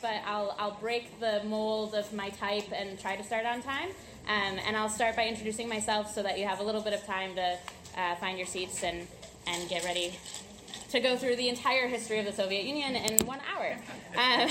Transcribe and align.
But 0.00 0.22
I'll 0.26 0.54
I'll 0.58 0.76
break 0.80 1.20
the 1.20 1.42
mold 1.44 1.94
of 1.94 2.12
my 2.12 2.30
type 2.30 2.72
and 2.72 2.98
try 2.98 3.16
to 3.16 3.24
start 3.24 3.46
on 3.46 3.62
time. 3.62 3.90
Um, 4.26 4.58
and 4.66 4.76
I'll 4.76 4.90
start 4.90 5.16
by 5.16 5.26
introducing 5.26 5.68
myself 5.68 6.12
so 6.12 6.22
that 6.22 6.38
you 6.38 6.46
have 6.46 6.60
a 6.60 6.62
little 6.62 6.82
bit 6.82 6.92
of 6.92 7.04
time 7.04 7.34
to 7.36 7.58
uh, 7.96 8.14
find 8.16 8.38
your 8.38 8.46
seats 8.46 8.82
and 8.82 9.06
and 9.46 9.68
get 9.68 9.84
ready 9.84 10.12
to 10.88 11.00
go 11.00 11.16
through 11.16 11.36
the 11.36 11.48
entire 11.48 11.86
history 11.86 12.18
of 12.18 12.24
the 12.24 12.32
Soviet 12.32 12.64
Union 12.64 12.96
in 12.96 13.26
one 13.26 13.40
hour. 13.54 13.76
Uh, 14.16 14.48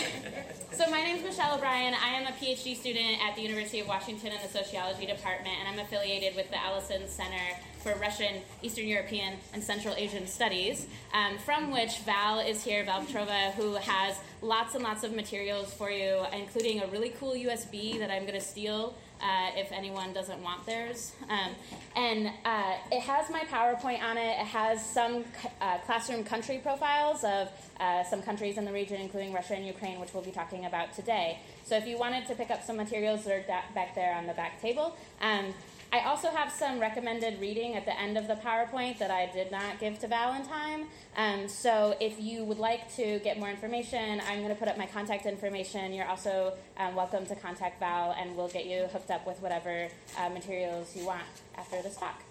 so 0.72 0.90
my 0.92 1.02
name 1.02 1.18
is 1.18 1.24
Michelle 1.24 1.56
O'Brien. 1.56 1.96
I 1.96 2.10
am 2.10 2.28
a 2.28 2.32
PhD 2.32 2.76
student 2.76 3.24
at 3.28 3.36
the 3.36 3.42
University 3.42 3.80
of 3.80 3.88
Washington 3.88 4.32
in 4.32 4.38
the 4.42 4.48
Sociology 4.48 5.08
Department, 5.08 5.56
and 5.60 5.68
I'm 5.68 5.84
affiliated 5.84 6.36
with 6.36 6.50
the 6.52 6.64
Ellison 6.64 7.08
Center 7.08 7.58
for 7.80 7.96
Russian, 8.00 8.42
Eastern 8.62 8.88
European, 8.88 9.36
and 9.54 9.64
Central 9.64 9.96
Asian 9.96 10.28
Studies, 10.28 10.86
um, 11.14 11.40
from 11.40 11.72
which 11.72 12.00
Val 12.00 12.40
is 12.40 12.64
here, 12.64 12.84
Val 12.84 13.02
Petrova, 13.02 13.54
who 13.54 13.76
has 13.76 14.18
lots 14.42 14.76
and 14.76 14.84
lots 14.84 15.04
of 15.04 15.16
materials 15.16 15.74
for 15.74 15.90
you, 15.90 16.24
including 16.34 16.82
a 16.82 16.88
really 16.88 17.10
cool 17.10 17.34
USB 17.34 17.98
that 17.98 18.12
I'm 18.12 18.24
going 18.24 18.40
to 18.40 18.46
steal 18.46 18.96
uh, 19.22 19.52
if 19.56 19.72
anyone 19.72 20.14
doesn't 20.14 20.42
want 20.42 20.66
theirs. 20.66 21.14
Um, 21.30 21.52
and 21.96 22.28
uh, 22.46 22.74
it 22.92 23.02
has 23.02 23.30
my 23.30 23.42
PowerPoint 23.42 24.02
on 24.02 24.18
it. 24.18 24.40
It 24.40 24.46
has 24.46 24.86
some 24.86 25.26
uh, 25.62 25.78
classroom 25.80 26.24
country 26.24 26.60
profiles 26.60 27.24
of 27.24 27.50
uh, 27.80 28.04
some 28.04 28.22
countries 28.22 28.58
in 28.58 28.66
the 28.66 28.72
region, 28.72 29.02
including 29.02 29.34
Russia 29.34 29.56
and 29.56 29.66
Ukraine, 29.66 30.00
which 30.00 30.14
we'll 30.14 30.24
be 30.24 30.32
talking 30.32 30.66
about 30.66 30.94
today. 30.94 31.40
So 31.64 31.76
if 31.76 31.88
you 31.88 31.98
wanted 31.98 32.28
to 32.28 32.36
pick 32.36 32.52
up 32.52 32.64
some 32.64 32.78
materials, 32.78 33.26
they're 33.26 33.42
da- 33.42 33.74
back 33.74 33.96
there 33.96 34.16
on 34.16 34.28
the 34.28 34.34
back 34.34 34.62
table. 34.62 34.96
Um, 35.22 35.54
I 35.92 36.02
also 36.02 36.30
have 36.30 36.52
some 36.52 36.80
recommended 36.80 37.40
reading 37.40 37.76
at 37.76 37.86
the 37.86 37.98
end 37.98 38.18
of 38.18 38.28
the 38.28 38.36
PowerPoint 38.36 38.98
that 38.98 39.10
I 39.10 39.28
did 39.28 39.52
not 39.52 39.80
give 39.80 39.98
to 40.00 40.08
Valentine. 40.08 40.88
Um, 41.16 41.48
so 41.48 41.96
if 42.02 42.20
you 42.20 42.44
would 42.44 42.60
like 42.60 42.94
to 42.98 43.20
get 43.20 43.40
more 43.40 43.50
information, 43.50 44.22
I'm 44.28 44.40
going 44.40 44.50
to 44.50 44.56
put 44.56 44.68
up 44.68 44.78
my 44.78 44.86
contact 44.86 45.26
information. 45.26 45.94
You're 45.94 46.08
also 46.08 46.54
um, 46.78 46.94
welcome 46.96 47.26
to 47.28 47.36
contact 47.36 47.80
Val, 47.80 48.14
and 48.20 48.36
we'll 48.36 48.50
get 48.50 48.66
you 48.66 48.88
hooked 48.92 49.12
up 49.12 49.26
with 49.26 49.42
whatever 49.42 49.88
uh, 50.18 50.30
materials 50.30 50.94
you 50.94 51.06
want 51.06 51.24
after 51.58 51.82
this 51.82 51.96
talk. 51.96 52.22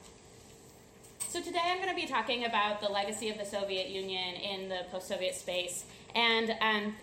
So 1.29 1.41
today 1.41 1.61
I'm 1.65 1.79
going 1.79 1.89
to 1.89 2.01
be 2.01 2.07
talking 2.07 2.45
about 2.45 2.83
the 2.83 2.89
legacy 2.89 3.31
of 3.31 3.39
the 3.39 3.47
Soviet 3.47 3.89
Union 3.89 4.35
in 4.35 4.69
the 4.69 4.81
post-Soviet 4.91 5.35
space, 5.35 5.87
and 6.15 6.55
um, 6.61 6.95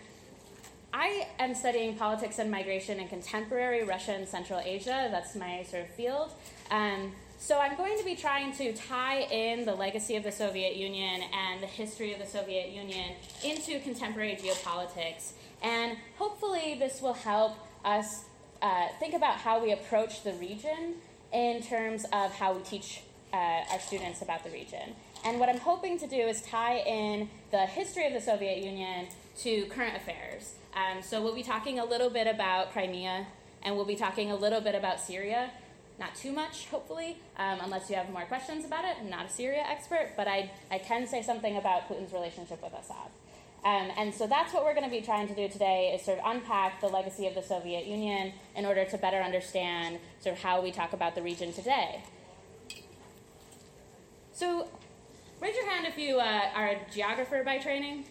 I 0.93 1.27
am 1.39 1.55
studying 1.55 1.95
politics 1.95 2.37
and 2.37 2.51
migration 2.51 2.99
in 2.99 3.07
contemporary 3.07 3.83
Russia 3.83 4.11
and 4.11 4.27
Central 4.27 4.59
Asia. 4.59 5.09
That's 5.11 5.35
my 5.35 5.63
sort 5.63 5.83
of 5.83 5.89
field. 5.89 6.31
Um, 6.69 7.13
so 7.39 7.59
I'm 7.59 7.75
going 7.75 7.97
to 7.97 8.05
be 8.05 8.15
trying 8.15 8.53
to 8.57 8.73
tie 8.73 9.21
in 9.21 9.65
the 9.65 9.73
legacy 9.73 10.15
of 10.17 10.23
the 10.23 10.31
Soviet 10.31 10.75
Union 10.75 11.23
and 11.33 11.63
the 11.63 11.67
history 11.67 12.13
of 12.13 12.19
the 12.19 12.27
Soviet 12.27 12.69
Union 12.69 13.15
into 13.43 13.79
contemporary 13.79 14.35
geopolitics. 14.35 15.31
And 15.63 15.97
hopefully, 16.19 16.75
this 16.77 17.01
will 17.01 17.15
help 17.15 17.57
us 17.83 18.25
uh, 18.61 18.89
think 18.99 19.15
about 19.15 19.37
how 19.37 19.63
we 19.63 19.71
approach 19.71 20.23
the 20.23 20.33
region 20.33 20.97
in 21.33 21.63
terms 21.63 22.05
of 22.13 22.31
how 22.35 22.53
we 22.53 22.61
teach 22.61 23.01
uh, 23.33 23.63
our 23.71 23.79
students 23.79 24.21
about 24.21 24.43
the 24.43 24.51
region. 24.51 24.93
And 25.25 25.39
what 25.39 25.49
I'm 25.49 25.59
hoping 25.59 25.97
to 25.97 26.07
do 26.07 26.17
is 26.17 26.43
tie 26.43 26.77
in 26.77 27.29
the 27.49 27.65
history 27.65 28.05
of 28.05 28.13
the 28.13 28.21
Soviet 28.21 28.59
Union 28.59 29.07
to 29.39 29.65
current 29.65 29.95
affairs. 29.95 30.55
Um, 30.75 31.01
so 31.01 31.21
we'll 31.21 31.35
be 31.35 31.43
talking 31.43 31.79
a 31.79 31.85
little 31.85 32.09
bit 32.09 32.27
about 32.27 32.71
Crimea, 32.71 33.27
and 33.61 33.75
we'll 33.75 33.85
be 33.85 33.95
talking 33.95 34.31
a 34.31 34.35
little 34.35 34.61
bit 34.61 34.75
about 34.75 34.99
Syria. 34.99 35.51
Not 35.99 36.15
too 36.15 36.31
much, 36.31 36.67
hopefully, 36.67 37.17
um, 37.37 37.59
unless 37.61 37.89
you 37.89 37.95
have 37.95 38.09
more 38.09 38.23
questions 38.23 38.65
about 38.65 38.83
it. 38.83 38.95
I'm 38.99 39.09
not 39.09 39.27
a 39.27 39.29
Syria 39.29 39.63
expert, 39.67 40.13
but 40.17 40.27
I, 40.27 40.51
I 40.71 40.79
can 40.79 41.05
say 41.07 41.21
something 41.21 41.55
about 41.55 41.87
Putin's 41.87 42.11
relationship 42.11 42.63
with 42.63 42.73
Assad. 42.73 43.11
Um, 43.63 43.91
and 43.97 44.13
so 44.13 44.27
that's 44.27 44.53
what 44.53 44.65
we're 44.65 44.73
going 44.73 44.89
to 44.89 44.91
be 44.91 45.01
trying 45.01 45.27
to 45.29 45.35
do 45.35 45.47
today 45.47 45.93
is 45.95 46.03
sort 46.03 46.19
of 46.19 46.25
unpack 46.25 46.81
the 46.81 46.87
legacy 46.87 47.27
of 47.27 47.35
the 47.35 47.41
Soviet 47.41 47.85
Union 47.85 48.33
in 48.55 48.65
order 48.65 48.83
to 48.83 48.97
better 48.97 49.21
understand 49.21 49.99
sort 50.19 50.35
of 50.35 50.41
how 50.41 50.61
we 50.61 50.71
talk 50.71 50.91
about 50.91 51.15
the 51.15 51.21
region 51.21 51.53
today. 51.53 52.03
So 54.33 54.67
raise 55.39 55.55
your 55.55 55.69
hand 55.69 55.85
if 55.85 55.97
you 55.97 56.19
uh, 56.19 56.49
are 56.53 56.67
a 56.67 56.77
geographer 56.93 57.41
by 57.45 57.59
training. 57.59 58.05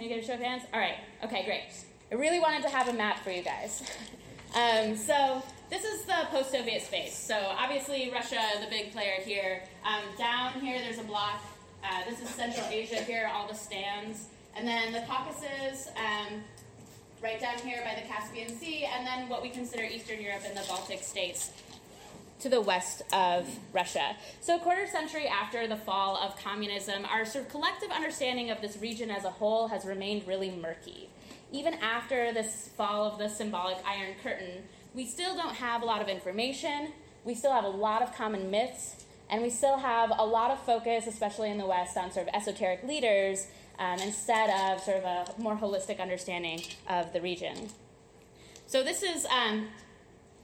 Can 0.00 0.08
you 0.08 0.14
get 0.14 0.24
a 0.24 0.26
show 0.26 0.32
of 0.32 0.40
hands? 0.40 0.62
All 0.72 0.80
right. 0.80 0.96
Okay, 1.22 1.44
great. 1.44 1.64
I 2.10 2.14
really 2.14 2.40
wanted 2.40 2.62
to 2.62 2.70
have 2.70 2.88
a 2.88 2.92
map 2.94 3.22
for 3.22 3.30
you 3.30 3.42
guys. 3.42 3.82
um, 4.54 4.96
so 4.96 5.42
this 5.68 5.84
is 5.84 6.06
the 6.06 6.14
post-Soviet 6.30 6.80
space. 6.80 7.14
So 7.14 7.36
obviously 7.36 8.10
Russia, 8.10 8.40
the 8.62 8.70
big 8.70 8.92
player 8.92 9.16
here. 9.22 9.62
Um, 9.84 10.04
down 10.16 10.54
here, 10.54 10.78
there's 10.78 11.00
a 11.00 11.04
block. 11.04 11.42
Uh, 11.84 12.02
this 12.08 12.22
is 12.22 12.30
Central 12.30 12.66
Asia 12.70 13.02
here, 13.02 13.30
all 13.30 13.46
the 13.46 13.54
stands. 13.54 14.28
And 14.56 14.66
then 14.66 14.94
the 14.94 15.00
Caucasus, 15.00 15.88
um, 15.98 16.44
right 17.22 17.38
down 17.38 17.58
here 17.58 17.82
by 17.84 18.00
the 18.00 18.08
Caspian 18.08 18.48
Sea, 18.56 18.86
and 18.86 19.06
then 19.06 19.28
what 19.28 19.42
we 19.42 19.50
consider 19.50 19.84
Eastern 19.84 20.22
Europe 20.22 20.44
and 20.46 20.56
the 20.56 20.66
Baltic 20.66 21.02
states 21.02 21.50
to 22.40 22.48
the 22.48 22.60
west 22.60 23.02
of 23.12 23.48
Russia. 23.72 24.16
So, 24.40 24.56
a 24.56 24.58
quarter 24.58 24.86
century 24.86 25.26
after 25.26 25.66
the 25.66 25.76
fall 25.76 26.16
of 26.16 26.36
communism, 26.36 27.04
our 27.04 27.24
sort 27.24 27.46
of 27.46 27.50
collective 27.50 27.90
understanding 27.90 28.50
of 28.50 28.60
this 28.60 28.76
region 28.78 29.10
as 29.10 29.24
a 29.24 29.30
whole 29.30 29.68
has 29.68 29.84
remained 29.84 30.26
really 30.26 30.50
murky. 30.50 31.08
Even 31.52 31.74
after 31.74 32.32
this 32.32 32.70
fall 32.76 33.04
of 33.04 33.18
the 33.18 33.28
symbolic 33.28 33.78
Iron 33.86 34.14
Curtain, 34.22 34.62
we 34.94 35.06
still 35.06 35.34
don't 35.34 35.54
have 35.54 35.82
a 35.82 35.84
lot 35.84 36.00
of 36.00 36.08
information, 36.08 36.92
we 37.24 37.34
still 37.34 37.52
have 37.52 37.64
a 37.64 37.68
lot 37.68 38.02
of 38.02 38.14
common 38.14 38.50
myths, 38.50 39.04
and 39.28 39.42
we 39.42 39.50
still 39.50 39.76
have 39.76 40.12
a 40.16 40.24
lot 40.24 40.50
of 40.50 40.58
focus, 40.60 41.06
especially 41.06 41.50
in 41.50 41.58
the 41.58 41.66
West, 41.66 41.96
on 41.96 42.10
sort 42.10 42.28
of 42.28 42.34
esoteric 42.34 42.82
leaders 42.82 43.46
um, 43.78 43.98
instead 44.00 44.50
of 44.50 44.80
sort 44.82 44.98
of 44.98 45.04
a 45.04 45.40
more 45.40 45.56
holistic 45.56 46.00
understanding 46.00 46.60
of 46.88 47.12
the 47.12 47.20
region. 47.20 47.68
So, 48.66 48.82
this 48.82 49.02
is 49.02 49.26
um, 49.26 49.68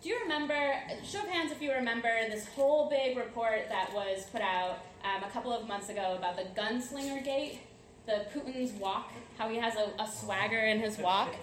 do 0.06 0.12
you 0.12 0.20
remember, 0.20 0.54
show 1.02 1.18
of 1.18 1.26
hands 1.26 1.50
if 1.50 1.60
you 1.60 1.72
remember, 1.72 2.08
this 2.30 2.46
whole 2.54 2.88
big 2.88 3.16
report 3.16 3.68
that 3.68 3.92
was 3.92 4.24
put 4.30 4.40
out 4.40 4.78
um, 5.02 5.24
a 5.24 5.30
couple 5.30 5.52
of 5.52 5.66
months 5.66 5.88
ago 5.88 6.14
about 6.16 6.36
the 6.36 6.44
gunslinger 6.58 7.24
gait, 7.24 7.58
the 8.06 8.24
Putin's 8.32 8.70
walk, 8.74 9.10
how 9.36 9.48
he 9.48 9.56
has 9.58 9.74
a, 9.74 9.90
a 10.00 10.06
swagger 10.08 10.60
in 10.60 10.78
his 10.78 10.96
walk? 10.98 11.34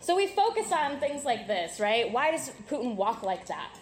So 0.00 0.14
we 0.14 0.26
focus 0.26 0.70
on 0.72 1.00
things 1.00 1.24
like 1.24 1.46
this, 1.46 1.80
right? 1.80 2.12
Why 2.12 2.30
does 2.30 2.52
Putin 2.68 2.96
walk 2.96 3.22
like 3.22 3.46
that? 3.46 3.74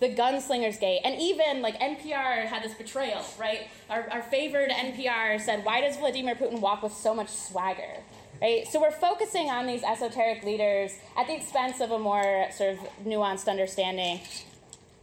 The 0.00 0.08
gunslinger's 0.08 0.78
gait. 0.78 1.02
And 1.04 1.20
even 1.20 1.60
like 1.60 1.78
NPR 1.80 2.46
had 2.46 2.62
this 2.62 2.72
betrayal, 2.72 3.22
right? 3.38 3.68
Our, 3.90 4.08
our 4.10 4.22
favored 4.22 4.70
NPR 4.70 5.38
said, 5.38 5.66
Why 5.66 5.82
does 5.82 5.98
Vladimir 5.98 6.34
Putin 6.34 6.60
walk 6.60 6.82
with 6.82 6.94
so 6.94 7.14
much 7.14 7.28
swagger? 7.28 7.98
Right? 8.44 8.68
So 8.68 8.78
we're 8.78 8.90
focusing 8.90 9.48
on 9.48 9.66
these 9.66 9.82
esoteric 9.82 10.44
leaders 10.44 10.98
at 11.16 11.26
the 11.26 11.34
expense 11.34 11.80
of 11.80 11.92
a 11.92 11.98
more 11.98 12.48
sort 12.50 12.74
of 12.74 12.78
nuanced 13.02 13.48
understanding. 13.48 14.20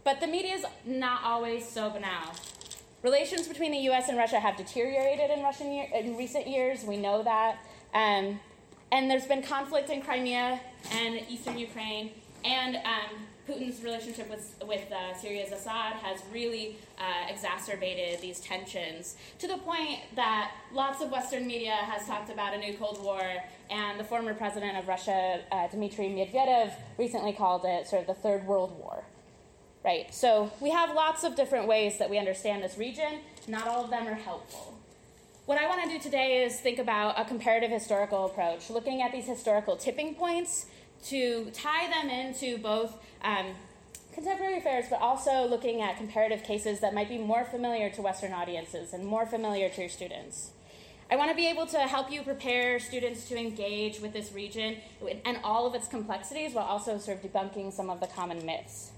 But 0.04 0.20
the 0.20 0.28
media 0.28 0.54
is 0.54 0.64
not 0.84 1.24
always 1.24 1.68
so 1.68 1.90
banal. 1.90 2.36
Relations 3.02 3.48
between 3.48 3.72
the 3.72 3.78
U.S. 3.78 4.08
and 4.08 4.16
Russia 4.16 4.38
have 4.38 4.56
deteriorated 4.56 5.28
in 5.36 5.42
Russian 5.42 5.72
year, 5.72 5.88
in 5.92 6.16
recent 6.16 6.46
years. 6.46 6.84
We 6.84 6.96
know 6.96 7.24
that, 7.24 7.58
um, 7.92 8.38
and 8.92 9.10
there's 9.10 9.26
been 9.26 9.42
conflict 9.42 9.90
in 9.90 10.02
Crimea 10.02 10.60
and 10.92 11.20
eastern 11.28 11.58
Ukraine, 11.58 12.12
and 12.44 12.76
um, 12.76 13.26
Putin's 13.48 13.82
relationship 13.82 14.30
with, 14.30 14.54
with 14.66 14.90
uh, 14.92 15.14
Syria's 15.14 15.50
Assad 15.50 15.94
has 15.94 16.20
really 16.32 16.76
uh, 16.98 17.28
exacerbated 17.28 18.20
these 18.20 18.38
tensions 18.38 19.16
to 19.40 19.48
the 19.48 19.58
point 19.58 19.98
that 20.14 20.52
lots 20.72 21.02
of 21.02 21.10
Western 21.10 21.46
media 21.46 21.72
has 21.72 22.06
talked 22.06 22.30
about 22.30 22.54
a 22.54 22.58
new 22.58 22.74
Cold 22.74 23.02
War, 23.02 23.22
and 23.70 23.98
the 23.98 24.04
former 24.04 24.34
president 24.34 24.76
of 24.76 24.86
Russia, 24.86 25.40
uh, 25.50 25.66
Dmitry 25.68 26.06
Medvedev, 26.06 26.72
recently 26.98 27.32
called 27.32 27.64
it 27.64 27.88
sort 27.88 28.02
of 28.02 28.06
the 28.06 28.14
Third 28.14 28.46
World 28.46 28.78
War. 28.78 29.04
Right, 29.84 30.14
so 30.14 30.52
we 30.60 30.70
have 30.70 30.94
lots 30.94 31.24
of 31.24 31.34
different 31.34 31.66
ways 31.66 31.98
that 31.98 32.08
we 32.08 32.16
understand 32.16 32.62
this 32.62 32.78
region. 32.78 33.18
Not 33.48 33.66
all 33.66 33.82
of 33.82 33.90
them 33.90 34.06
are 34.06 34.14
helpful. 34.14 34.78
What 35.46 35.58
I 35.58 35.66
want 35.66 35.82
to 35.82 35.88
do 35.88 35.98
today 35.98 36.44
is 36.44 36.60
think 36.60 36.78
about 36.78 37.18
a 37.18 37.24
comparative 37.24 37.68
historical 37.68 38.26
approach, 38.26 38.70
looking 38.70 39.02
at 39.02 39.10
these 39.10 39.26
historical 39.26 39.76
tipping 39.76 40.14
points 40.14 40.66
to 41.04 41.50
tie 41.52 41.88
them 41.88 42.10
into 42.10 42.58
both 42.58 42.96
um, 43.22 43.54
contemporary 44.12 44.58
affairs, 44.58 44.86
but 44.88 45.00
also 45.00 45.46
looking 45.46 45.80
at 45.80 45.96
comparative 45.96 46.42
cases 46.42 46.80
that 46.80 46.94
might 46.94 47.08
be 47.08 47.18
more 47.18 47.44
familiar 47.44 47.90
to 47.90 48.02
Western 48.02 48.32
audiences 48.32 48.92
and 48.92 49.04
more 49.04 49.26
familiar 49.26 49.68
to 49.68 49.80
your 49.80 49.90
students. 49.90 50.50
I 51.10 51.16
want 51.16 51.30
to 51.30 51.36
be 51.36 51.46
able 51.46 51.66
to 51.66 51.78
help 51.80 52.10
you 52.10 52.22
prepare 52.22 52.78
students 52.78 53.28
to 53.28 53.36
engage 53.36 54.00
with 54.00 54.14
this 54.14 54.32
region 54.32 54.78
and 55.26 55.38
all 55.44 55.66
of 55.66 55.74
its 55.74 55.86
complexities 55.86 56.54
while 56.54 56.64
also 56.64 56.96
sort 56.98 57.22
of 57.22 57.30
debunking 57.30 57.72
some 57.72 57.90
of 57.90 58.00
the 58.00 58.06
common 58.06 58.46
myths. 58.46 58.92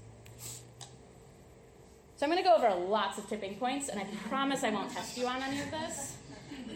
So 2.15 2.25
I'm 2.25 2.31
going 2.31 2.41
to 2.41 2.47
go 2.47 2.55
over 2.55 2.73
lots 2.87 3.17
of 3.17 3.27
tipping 3.27 3.55
points, 3.55 3.89
and 3.89 3.99
I 3.99 4.05
promise 4.29 4.63
I 4.63 4.69
won't 4.69 4.89
test 4.91 5.17
you 5.17 5.27
on 5.27 5.41
any 5.43 5.59
of 5.59 5.69
this. 5.71 6.15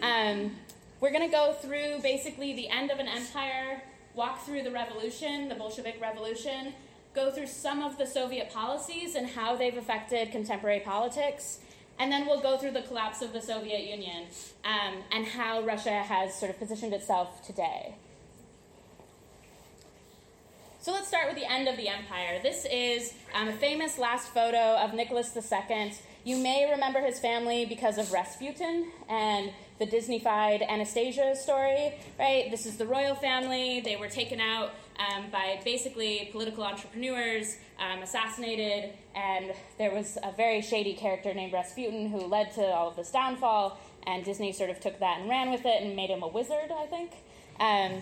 Um, 0.02 0.52
we're 1.00 1.12
going 1.12 1.26
to 1.26 1.32
go 1.32 1.54
through 1.54 2.00
basically 2.02 2.54
the 2.54 2.68
end 2.68 2.92
of 2.92 3.00
an 3.00 3.08
empire, 3.08 3.82
walk 4.20 4.46
through 4.46 4.62
the 4.62 4.70
revolution, 4.70 5.48
the 5.48 5.56
Bolshevik 5.56 5.98
Revolution, 6.02 6.74
go 7.16 7.32
through 7.32 7.48
some 7.48 7.82
of 7.82 7.98
the 7.98 8.06
Soviet 8.06 8.52
policies 8.52 9.16
and 9.16 9.26
how 9.26 9.56
they've 9.56 9.78
affected 9.78 10.30
contemporary 10.30 10.82
politics, 10.82 11.60
and 11.98 12.12
then 12.12 12.26
we'll 12.26 12.42
go 12.42 12.58
through 12.58 12.72
the 12.72 12.82
collapse 12.82 13.22
of 13.22 13.32
the 13.32 13.42
Soviet 13.42 13.90
Union 13.90 14.26
um, 14.66 14.96
and 15.14 15.26
how 15.26 15.62
Russia 15.62 16.04
has 16.04 16.38
sort 16.38 16.52
of 16.52 16.60
positioned 16.60 16.94
itself 16.94 17.42
today. 17.48 17.96
So 20.82 20.92
let's 20.92 21.08
start 21.08 21.28
with 21.28 21.36
the 21.36 21.50
end 21.50 21.70
of 21.70 21.78
the 21.78 21.88
empire. 21.88 22.42
This 22.44 22.68
is 22.70 23.14
um, 23.34 23.48
a 23.48 23.54
famous 23.54 23.98
last 23.98 24.34
photo 24.34 24.76
of 24.84 24.94
Nicholas 24.94 25.34
II. 25.34 25.94
You 26.26 26.36
may 26.44 26.70
remember 26.70 27.00
his 27.00 27.22
family 27.22 27.66
because 27.66 27.98
of 27.98 28.12
Rasputin 28.12 28.92
and 29.08 29.54
the 29.80 29.88
Disneyfied 29.88 30.68
Anastasia 30.68 31.36
story, 31.36 31.94
right? 32.20 32.52
This 32.52 32.66
is 32.66 32.78
the 32.78 32.86
royal 32.86 33.16
family. 33.16 33.80
They 33.80 33.96
were 33.96 34.10
taken 34.10 34.42
out 34.42 34.72
um, 35.00 35.30
by 35.32 35.62
basically 35.64 36.28
political 36.34 36.64
entrepreneurs, 36.66 37.58
um, 37.80 38.04
assassinated, 38.04 38.92
and 39.16 39.54
there 39.78 39.92
was 39.92 40.18
a 40.22 40.34
very 40.34 40.62
shady 40.62 40.94
character 40.94 41.34
named 41.34 41.54
Rasputin 41.54 42.10
who 42.10 42.20
led 42.20 42.54
to 42.56 42.62
all 42.62 42.90
of 42.90 42.98
this 42.98 43.10
downfall. 43.10 43.80
And 44.06 44.26
Disney 44.26 44.52
sort 44.52 44.70
of 44.70 44.80
took 44.80 45.00
that 45.00 45.22
and 45.22 45.30
ran 45.30 45.50
with 45.52 45.66
it 45.66 45.82
and 45.82 45.96
made 45.96 46.10
him 46.10 46.24
a 46.24 46.28
wizard, 46.28 46.72
I 46.72 46.86
think. 46.86 47.12
Um, 47.60 48.02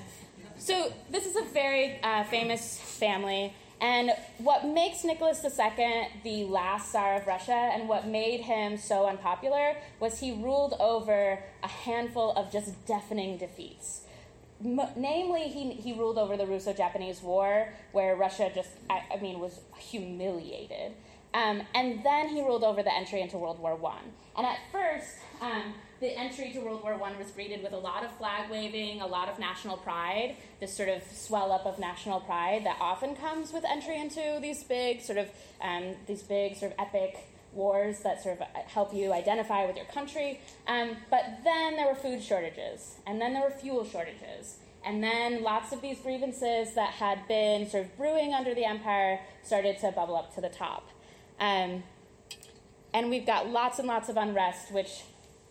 so 0.57 0.91
this 1.11 1.25
is 1.25 1.35
a 1.35 1.43
very 1.53 1.99
uh, 2.01 2.23
famous 2.23 2.79
family. 2.79 3.53
And 3.79 4.11
what 4.39 4.65
makes 4.65 5.03
Nicholas 5.03 5.43
II 5.43 6.07
the 6.23 6.45
last 6.45 6.91
Tsar 6.91 7.17
of 7.17 7.27
Russia 7.27 7.51
and 7.51 7.87
what 7.87 8.07
made 8.07 8.41
him 8.41 8.77
so 8.77 9.07
unpopular 9.07 9.75
was 9.99 10.19
he 10.19 10.31
ruled 10.31 10.73
over 10.79 11.43
a 11.63 11.67
handful 11.67 12.31
of 12.31 12.51
just 12.51 12.85
deafening 12.85 13.37
defeats. 13.37 14.01
M- 14.63 14.81
namely, 14.95 15.43
he, 15.43 15.73
he 15.73 15.93
ruled 15.93 16.17
over 16.17 16.35
the 16.35 16.47
Russo 16.47 16.73
Japanese 16.73 17.21
War, 17.21 17.69
where 17.91 18.15
Russia 18.15 18.51
just, 18.53 18.69
I, 18.89 19.03
I 19.13 19.19
mean, 19.19 19.39
was 19.39 19.59
humiliated. 19.77 20.93
Um, 21.33 21.61
and 21.75 22.03
then 22.03 22.29
he 22.29 22.41
ruled 22.41 22.63
over 22.63 22.81
the 22.81 22.93
entry 22.93 23.21
into 23.21 23.37
World 23.37 23.59
War 23.59 23.79
I. 23.85 23.99
And 24.35 24.47
at 24.47 24.57
first, 24.71 25.17
um, 25.39 25.75
the 25.99 26.17
entry 26.17 26.51
to 26.53 26.59
World 26.59 26.83
War 26.83 26.93
I 26.93 27.17
was 27.17 27.31
greeted 27.31 27.63
with 27.63 27.73
a 27.73 27.77
lot 27.77 28.03
of 28.03 28.11
flag 28.17 28.51
waving, 28.51 29.01
a 29.01 29.07
lot 29.07 29.29
of 29.29 29.39
national 29.39 29.77
pride, 29.77 30.35
this 30.59 30.75
sort 30.75 30.89
of 30.89 31.01
swell 31.11 31.51
up 31.51 31.65
of 31.65 31.79
national 31.79 32.19
pride 32.21 32.65
that 32.65 32.77
often 32.79 33.15
comes 33.15 33.51
with 33.51 33.65
entry 33.65 33.99
into 33.99 34.39
these 34.41 34.63
big 34.63 35.01
sort 35.01 35.17
of 35.17 35.29
um, 35.61 35.95
these 36.05 36.21
big 36.21 36.55
sort 36.55 36.73
of 36.73 36.79
epic 36.79 37.27
wars 37.53 37.99
that 38.01 38.21
sort 38.21 38.39
of 38.39 38.47
help 38.67 38.93
you 38.93 39.11
identify 39.11 39.65
with 39.65 39.75
your 39.75 39.85
country. 39.85 40.39
Um, 40.67 40.97
but 41.09 41.39
then 41.43 41.75
there 41.75 41.87
were 41.87 41.95
food 41.95 42.21
shortages, 42.21 42.97
and 43.07 43.19
then 43.19 43.33
there 43.33 43.41
were 43.41 43.49
fuel 43.49 43.83
shortages, 43.83 44.57
and 44.85 45.03
then 45.03 45.41
lots 45.41 45.71
of 45.71 45.81
these 45.81 45.99
grievances 45.99 46.75
that 46.75 46.91
had 46.91 47.27
been 47.27 47.67
sort 47.67 47.85
of 47.85 47.97
brewing 47.97 48.33
under 48.33 48.53
the 48.53 48.65
empire 48.65 49.19
started 49.43 49.79
to 49.79 49.91
bubble 49.91 50.15
up 50.15 50.35
to 50.35 50.41
the 50.41 50.49
top. 50.49 50.89
Um, 51.39 51.83
and 52.93 53.09
we've 53.09 53.25
got 53.25 53.49
lots 53.49 53.79
and 53.79 53.87
lots 53.87 54.09
of 54.09 54.17
unrest, 54.17 54.71
which 54.71 55.01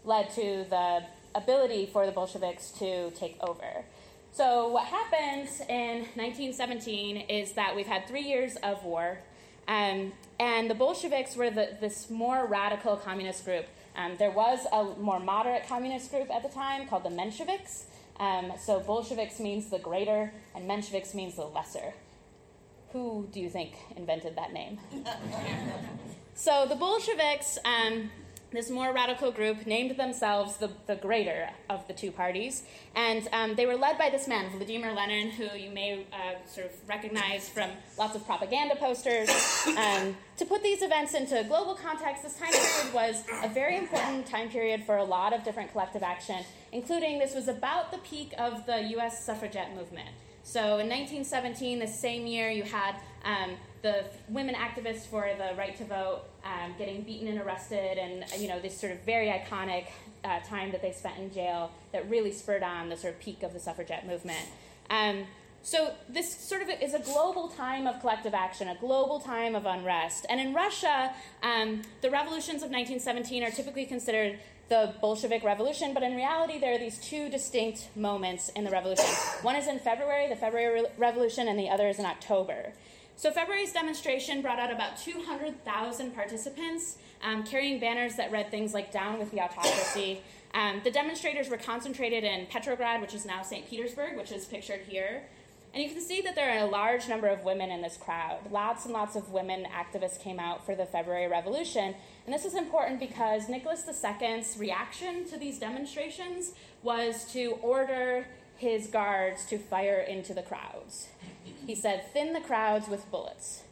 led 0.07 0.31
to 0.31 0.65
the 0.71 1.03
ability 1.35 1.87
for 1.93 2.07
the 2.07 2.13
Bolsheviks 2.13 2.71
to 2.71 3.11
take 3.11 3.37
over. 3.41 3.85
So, 4.33 4.69
what 4.69 4.85
happens 4.85 5.61
in 5.69 6.01
1917 6.15 7.17
is 7.17 7.53
that 7.53 7.75
we've 7.75 7.87
had 7.87 8.07
three 8.07 8.23
years 8.23 8.57
of 8.57 8.85
war, 8.85 9.19
um, 9.67 10.13
and 10.39 10.71
the 10.71 10.75
Bolsheviks 10.75 11.37
were 11.37 11.51
the, 11.51 11.77
this 11.81 12.11
more 12.11 12.47
radical 12.47 12.97
communist 12.97 13.45
group. 13.45 13.67
Um, 13.97 14.17
there 14.19 14.31
was 14.31 14.67
a 14.73 14.85
more 15.01 15.19
moderate 15.19 15.67
communist 15.67 16.11
group 16.11 16.31
at 16.31 16.43
the 16.43 16.51
time 16.51 16.87
called 16.87 17.05
the 17.05 17.11
Mensheviks. 17.11 17.85
Um, 18.21 18.53
so, 18.59 18.81
Bolsheviks 18.81 19.41
means 19.41 19.71
the 19.71 19.79
greater, 19.79 20.33
and 20.55 20.69
Mensheviks 20.69 21.15
means 21.15 21.37
the 21.37 21.47
lesser. 21.47 21.95
Who 22.93 23.29
do 23.33 23.41
you 23.41 23.49
think 23.49 23.73
invented 23.97 24.37
that 24.37 24.53
name? 24.53 24.79
so, 26.35 26.67
the 26.69 26.77
Bolsheviks 26.77 27.59
um, 27.65 28.11
this 28.53 28.71
more 28.71 28.93
radical 28.93 29.31
group 29.31 29.67
named 29.67 29.97
themselves 29.97 30.57
the, 30.57 30.71
the 30.87 30.97
greater 30.97 31.51
of 31.69 31.87
the 31.89 31.93
two 31.93 32.11
parties. 32.11 32.63
And 32.95 33.29
um, 33.33 33.55
they 33.55 33.67
were 33.67 33.77
led 33.77 33.99
by 33.99 34.11
this 34.11 34.29
man, 34.29 34.51
Vladimir 34.51 34.93
Lenin, 34.93 35.31
who 35.31 35.57
you 35.57 35.71
may 35.71 36.07
uh, 36.13 36.47
sort 36.47 36.67
of 36.67 36.73
recognize 36.89 37.49
from 37.49 37.71
lots 37.99 38.15
of 38.15 38.25
propaganda 38.27 38.77
posters. 38.77 39.31
Um, 39.77 40.17
to 40.39 40.47
put 40.47 40.63
these 40.63 40.81
events 40.81 41.13
into 41.13 41.45
global 41.45 41.75
context, 41.75 42.23
this 42.23 42.37
time 42.37 42.51
period 42.51 42.95
was 42.95 43.25
a 43.43 43.49
very 43.49 43.77
important 43.77 44.27
time 44.27 44.49
period 44.49 44.85
for 44.85 44.97
a 44.97 45.05
lot 45.05 45.35
of 45.35 45.45
different 45.45 45.71
collective 45.73 46.03
action, 46.03 46.45
including 46.73 47.19
this 47.19 47.35
was 47.35 47.49
about 47.49 47.93
the 47.93 47.99
peak 47.99 48.33
of 48.39 48.65
the 48.65 48.81
US 48.97 49.25
suffragette 49.25 49.75
movement. 49.75 50.09
So 50.47 50.79
in 50.79 50.89
1917, 50.89 51.81
the 51.81 51.89
same 51.89 52.25
year, 52.25 52.49
you 52.51 52.63
had 52.63 52.95
um, 53.25 53.57
the 53.87 54.05
women 54.29 54.57
activists 54.57 55.07
for 55.07 55.31
the 55.39 55.55
right 55.57 55.77
to 55.77 55.85
vote 55.85 56.23
um, 56.45 56.75
getting 56.77 57.03
beaten 57.03 57.29
and 57.29 57.41
arrested, 57.41 57.99
and 57.99 58.25
you 58.41 58.49
know 58.49 58.59
this 58.59 58.77
sort 58.77 58.93
of 58.93 58.99
very 59.03 59.29
iconic 59.29 59.87
uh, 60.25 60.41
time 60.41 60.73
that 60.73 60.83
they 60.83 60.91
spent 60.91 61.19
in 61.19 61.33
jail 61.33 61.71
that 61.93 62.11
really 62.11 62.33
spurred 62.33 62.65
on 62.65 62.89
the 62.89 62.97
sort 62.97 63.15
of 63.15 63.21
peak 63.21 63.45
of 63.45 63.53
the 63.53 63.61
suffragette 63.61 64.05
movement. 64.05 64.45
Um, 64.91 65.25
so 65.63 65.95
this 66.09 66.35
sort 66.35 66.63
of 66.63 66.69
is 66.81 66.95
a 66.95 66.99
global 66.99 67.49
time 67.49 67.87
of 67.87 68.01
collective 68.01 68.35
action, 68.35 68.67
a 68.67 68.77
global 68.77 69.21
time 69.21 69.55
of 69.55 69.67
unrest. 69.67 70.27
And 70.29 70.41
in 70.41 70.53
Russia, 70.53 71.13
um, 71.45 71.83
the 72.03 72.11
revolutions 72.11 72.63
of 72.63 72.71
1917 72.71 73.45
are 73.45 73.51
typically 73.51 73.87
considered 73.87 74.39
the 74.69 74.95
Bolshevik 75.01 75.45
Revolution, 75.45 75.95
but 75.95 76.03
in 76.03 76.17
reality, 76.17 76.59
there 76.59 76.75
are 76.75 76.79
these 76.79 76.99
two 76.99 77.29
distinct 77.29 77.89
moments 77.97 78.49
in 78.51 78.65
the 78.65 78.71
revolution. 78.71 79.07
One 79.43 79.55
is 79.55 79.69
in 79.69 79.79
February, 79.79 80.29
the 80.29 80.35
February 80.35 80.83
Re- 80.83 80.89
Revolution, 80.99 81.47
and 81.47 81.57
the 81.57 81.69
other 81.69 81.89
is 81.89 82.01
in 82.01 82.05
October. 82.05 82.73
So 83.19 83.31
February's 83.31 83.73
demonstration 83.73 84.43
brought 84.43 84.59
out 84.59 84.71
about 84.71 84.99
200,000 84.99 86.15
participants 86.15 86.99
um, 87.23 87.45
carrying 87.45 87.81
banners 87.81 88.17
that 88.17 88.31
read 88.31 88.51
things 88.51 88.75
like 88.75 88.93
"Down 88.93 89.19
with 89.19 89.31
the 89.31 89.41
autocracy." 89.41 90.21
Um, 90.53 90.83
the 90.85 90.91
demonstrators 90.91 91.49
were 91.49 91.57
concentrated 91.57 92.25
in 92.25 92.45
Petrograd, 92.47 93.01
which 93.01 93.15
is 93.15 93.25
now 93.25 93.43
St. 93.43 93.69
Petersburg, 93.69 94.19
which 94.19 94.33
is 94.33 94.45
pictured 94.45 94.81
here. 94.87 95.23
And 95.73 95.83
you 95.83 95.91
can 95.91 96.03
see 96.03 96.21
that 96.23 96.35
there 96.35 96.59
are 96.59 96.67
a 96.67 96.71
large 96.71 97.09
number 97.09 97.27
of 97.29 97.43
women 97.43 97.71
in 97.71 97.81
this 97.81 97.97
crowd. 97.97 98.39
Lots 98.51 98.85
and 98.85 98.93
lots 98.93 99.17
of 99.17 99.31
women 99.31 99.67
activists 99.67 100.21
came 100.21 100.39
out 100.39 100.65
for 100.65 100.75
the 100.75 100.87
February 100.87 101.27
Revolution. 101.27 101.95
And 102.27 102.35
this 102.35 102.45
is 102.45 102.55
important 102.55 103.01
because 103.01 103.49
Nicholas 103.49 103.85
II's 103.87 104.57
reaction 104.59 105.27
to 105.29 105.39
these 105.39 105.59
demonstrations 105.59 106.53
was 106.83 107.31
to 107.33 107.59
order 107.63 108.27
his 108.57 108.87
guards 108.87 109.45
to 109.47 109.59
fire 109.59 110.01
into 110.01 110.33
the 110.33 110.43
crowds. 110.43 111.09
He 111.67 111.75
said, 111.75 112.13
thin 112.13 112.33
the 112.33 112.41
crowds 112.41 112.89
with 112.89 113.11
bullets. 113.11 113.63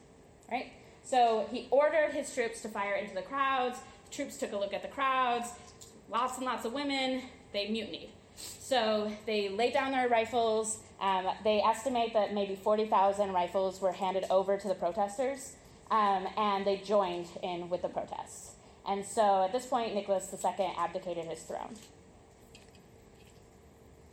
Right? 0.50 0.72
So 1.02 1.46
he 1.50 1.68
ordered 1.70 2.12
his 2.12 2.32
troops 2.34 2.60
to 2.62 2.68
fire 2.68 2.94
into 2.94 3.14
the 3.14 3.22
crowds. 3.22 3.78
The 4.06 4.16
troops 4.16 4.36
took 4.36 4.52
a 4.52 4.56
look 4.56 4.74
at 4.74 4.82
the 4.82 4.88
crowds. 4.88 5.50
Lots 6.10 6.36
and 6.36 6.46
lots 6.46 6.64
of 6.64 6.72
women. 6.72 7.22
They 7.52 7.68
mutinied. 7.68 8.10
So 8.36 9.12
they 9.26 9.48
laid 9.48 9.72
down 9.72 9.92
their 9.92 10.08
rifles. 10.08 10.78
Um, 11.00 11.28
they 11.44 11.60
estimate 11.60 12.12
that 12.14 12.34
maybe 12.34 12.56
40,000 12.56 13.32
rifles 13.32 13.80
were 13.80 13.92
handed 13.92 14.24
over 14.30 14.56
to 14.56 14.68
the 14.68 14.74
protesters, 14.74 15.54
um, 15.90 16.26
and 16.36 16.66
they 16.66 16.78
joined 16.78 17.28
in 17.42 17.68
with 17.68 17.82
the 17.82 17.88
protests. 17.88 18.52
And 18.86 19.04
so 19.04 19.44
at 19.44 19.52
this 19.52 19.66
point, 19.66 19.94
Nicholas 19.94 20.32
II 20.32 20.72
abdicated 20.78 21.26
his 21.26 21.40
throne. 21.40 21.74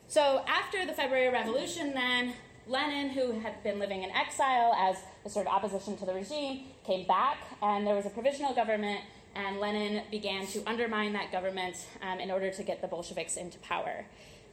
So 0.08 0.44
after 0.48 0.86
the 0.86 0.94
February 0.94 1.30
Revolution, 1.30 1.94
then, 1.94 2.34
Lenin, 2.68 3.10
who 3.10 3.39
had 3.39 3.62
been 3.63 3.80
living 3.80 4.03
in 4.03 4.12
exile 4.12 4.74
as 4.77 4.98
a 5.25 5.30
sort 5.30 5.48
of 5.48 5.53
opposition 5.53 5.98
to 5.98 6.06
the 6.06 6.13
regime, 6.13 6.65
came 6.86 7.08
back, 7.08 7.38
and 7.62 7.86
there 7.86 7.96
was 7.96 8.06
a 8.06 8.10
provisional 8.10 8.53
government, 8.53 9.01
and 9.36 9.60
Lenin 9.60 10.03
began 10.12 10.46
to 10.48 10.63
undermine 10.68 11.13
that 11.13 11.32
government 11.32 11.75
um, 12.01 12.20
in 12.20 12.30
order 12.30 12.51
to 12.51 12.63
get 12.63 12.82
the 12.82 12.88
Bolsheviks 12.88 13.36
into 13.36 13.58
power. 13.60 14.06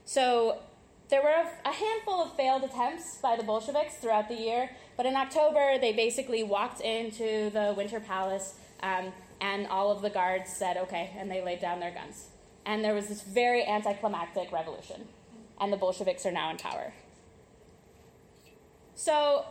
So 0.05 0.59
there 1.09 1.21
were 1.21 1.47
a 1.65 1.71
handful 1.71 2.21
of 2.21 2.35
failed 2.35 2.63
attempts 2.63 3.17
by 3.17 3.35
the 3.35 3.43
Bolsheviks 3.43 3.95
throughout 3.95 4.27
the 4.27 4.35
year, 4.35 4.71
but 4.97 5.05
in 5.05 5.15
October 5.15 5.77
they 5.79 5.93
basically 5.93 6.43
walked 6.43 6.81
into 6.81 7.49
the 7.51 7.73
Winter 7.75 7.99
Palace, 7.99 8.55
um, 8.81 9.11
and 9.41 9.67
all 9.67 9.91
of 9.91 10.01
the 10.01 10.09
guards 10.09 10.51
said, 10.51 10.77
okay, 10.77 11.11
and 11.17 11.29
they 11.29 11.43
laid 11.43 11.59
down 11.59 11.79
their 11.79 11.91
guns. 11.91 12.27
And 12.65 12.83
there 12.83 12.93
was 12.93 13.07
this 13.07 13.21
very 13.21 13.65
anticlimactic 13.65 14.51
revolution, 14.51 15.07
and 15.59 15.71
the 15.71 15.77
Bolsheviks 15.77 16.25
are 16.25 16.31
now 16.31 16.51
in 16.51 16.57
power. 16.57 16.93
So, 18.99 19.45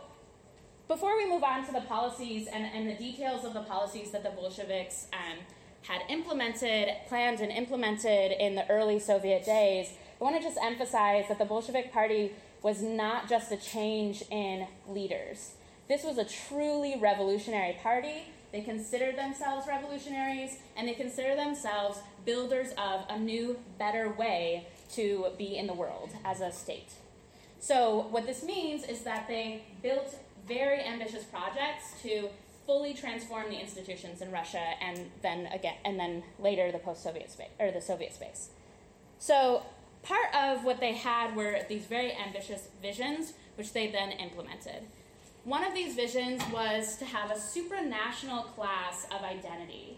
before 0.87 1.17
we 1.17 1.27
move 1.27 1.43
on 1.43 1.65
to 1.65 1.71
the 1.71 1.81
policies 1.81 2.45
and, 2.45 2.63
and 2.71 2.87
the 2.87 2.93
details 2.93 3.43
of 3.43 3.55
the 3.55 3.63
policies 3.63 4.11
that 4.11 4.21
the 4.21 4.29
Bolsheviks 4.29 5.07
um, 5.11 5.39
had 5.87 6.03
implemented, 6.07 6.89
planned, 7.07 7.39
and 7.39 7.51
implemented 7.51 8.31
in 8.33 8.53
the 8.53 8.69
early 8.69 8.99
Soviet 8.99 9.43
days, 9.43 9.89
I 10.21 10.23
want 10.23 10.35
to 10.35 10.43
just 10.43 10.59
emphasize 10.61 11.25
that 11.29 11.39
the 11.39 11.45
Bolshevik 11.45 11.91
Party 11.91 12.31
was 12.61 12.83
not 12.83 13.27
just 13.27 13.51
a 13.51 13.57
change 13.57 14.23
in 14.29 14.67
leaders. 14.87 15.53
This 15.87 16.03
was 16.03 16.19
a 16.19 16.25
truly 16.25 16.99
revolutionary 16.99 17.75
party. 17.81 18.27
They 18.51 18.61
considered 18.61 19.17
themselves 19.17 19.67
revolutionaries, 19.67 20.59
and 20.77 20.87
they 20.87 20.93
consider 20.93 21.35
themselves 21.35 21.97
builders 22.23 22.69
of 22.77 23.01
a 23.09 23.17
new, 23.17 23.57
better 23.79 24.11
way 24.11 24.67
to 24.91 25.29
be 25.39 25.57
in 25.57 25.65
the 25.65 25.73
world 25.73 26.11
as 26.23 26.39
a 26.39 26.51
state. 26.51 26.91
So, 27.59 28.07
what 28.09 28.25
this 28.25 28.43
means 28.43 28.83
is 28.85 29.01
that 29.01 29.27
they 29.27 29.63
built 29.83 30.15
very 30.47 30.83
ambitious 30.83 31.23
projects 31.23 31.93
to 32.03 32.29
fully 32.65 32.93
transform 32.93 33.49
the 33.49 33.59
institutions 33.59 34.21
in 34.21 34.31
Russia 34.31 34.63
and 34.79 35.09
then 35.21 35.47
again 35.47 35.73
and 35.83 35.99
then 35.99 36.23
later 36.37 36.71
the 36.71 36.77
post-Soviet 36.77 37.31
space 37.31 37.49
or 37.59 37.71
the 37.71 37.81
Soviet 37.81 38.13
space. 38.13 38.49
So 39.17 39.63
part 40.03 40.33
of 40.35 40.63
what 40.63 40.79
they 40.79 40.93
had 40.93 41.35
were 41.35 41.61
these 41.67 41.85
very 41.85 42.13
ambitious 42.13 42.67
visions 42.81 43.33
which 43.55 43.73
they 43.73 43.87
then 43.87 44.11
implemented. 44.11 44.83
One 45.45 45.63
of 45.63 45.73
these 45.73 45.95
visions 45.95 46.43
was 46.53 46.95
to 46.97 47.05
have 47.05 47.31
a 47.31 47.35
supranational 47.35 48.45
class 48.53 49.05
of 49.05 49.23
identity. 49.23 49.97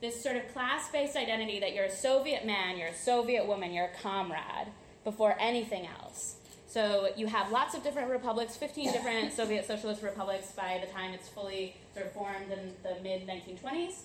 This 0.00 0.20
sort 0.20 0.34
of 0.34 0.52
class-based 0.52 1.16
identity 1.16 1.60
that 1.60 1.74
you're 1.74 1.84
a 1.84 1.90
Soviet 1.90 2.44
man, 2.44 2.76
you're 2.76 2.88
a 2.88 2.94
Soviet 2.94 3.46
woman, 3.46 3.72
you're 3.72 3.86
a 3.86 4.02
comrade 4.02 4.72
before 5.04 5.36
anything 5.38 5.86
else. 5.86 6.39
So 6.70 7.08
you 7.16 7.26
have 7.26 7.50
lots 7.50 7.74
of 7.74 7.82
different 7.82 8.10
republics, 8.10 8.56
15 8.56 8.92
different 8.92 9.32
Soviet 9.40 9.66
socialist 9.66 10.04
republics 10.04 10.52
by 10.52 10.80
the 10.80 10.90
time 10.92 11.12
it's 11.12 11.28
fully 11.28 11.74
sort 11.92 12.06
of 12.06 12.12
formed 12.12 12.52
in 12.52 12.72
the 12.84 13.02
mid 13.02 13.26
1920s. 13.26 14.02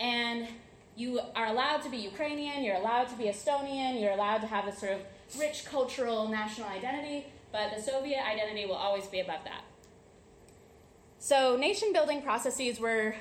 And 0.00 0.48
you 0.96 1.20
are 1.36 1.48
allowed 1.48 1.82
to 1.82 1.90
be 1.90 1.98
Ukrainian, 1.98 2.64
you're 2.64 2.76
allowed 2.76 3.10
to 3.10 3.16
be 3.16 3.24
Estonian, 3.24 4.00
you're 4.00 4.12
allowed 4.12 4.38
to 4.38 4.46
have 4.46 4.64
this 4.64 4.78
sort 4.78 4.92
of 4.92 5.00
rich 5.38 5.66
cultural 5.66 6.26
national 6.28 6.68
identity, 6.70 7.26
but 7.52 7.76
the 7.76 7.82
Soviet 7.82 8.26
identity 8.26 8.64
will 8.64 8.76
always 8.76 9.06
be 9.06 9.20
above 9.20 9.44
that. 9.44 9.62
So 11.18 11.58
nation 11.58 11.92
building 11.92 12.22
processes 12.22 12.80
were 12.80 13.14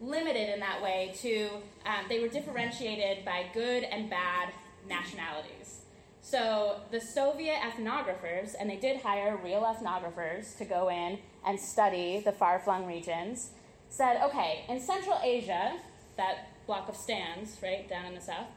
limited 0.00 0.48
in 0.54 0.60
that 0.60 0.80
way 0.80 1.12
to, 1.22 1.48
um, 1.84 2.04
they 2.08 2.20
were 2.20 2.28
differentiated 2.28 3.24
by 3.24 3.46
good 3.52 3.82
and 3.82 4.08
bad 4.08 4.50
nationalities. 4.88 5.85
So 6.28 6.80
the 6.90 7.00
Soviet 7.00 7.54
ethnographers, 7.54 8.56
and 8.58 8.68
they 8.68 8.74
did 8.74 9.00
hire 9.00 9.38
real 9.44 9.60
ethnographers 9.60 10.58
to 10.58 10.64
go 10.64 10.88
in 10.88 11.20
and 11.46 11.60
study 11.60 12.18
the 12.18 12.32
far 12.32 12.58
flung 12.58 12.84
regions, 12.84 13.52
said, 13.90 14.20
okay, 14.24 14.64
in 14.68 14.80
Central 14.80 15.20
Asia, 15.22 15.74
that 16.16 16.48
block 16.66 16.88
of 16.88 16.96
stands, 16.96 17.56
right, 17.62 17.88
down 17.88 18.06
in 18.06 18.14
the 18.16 18.20
south, 18.20 18.48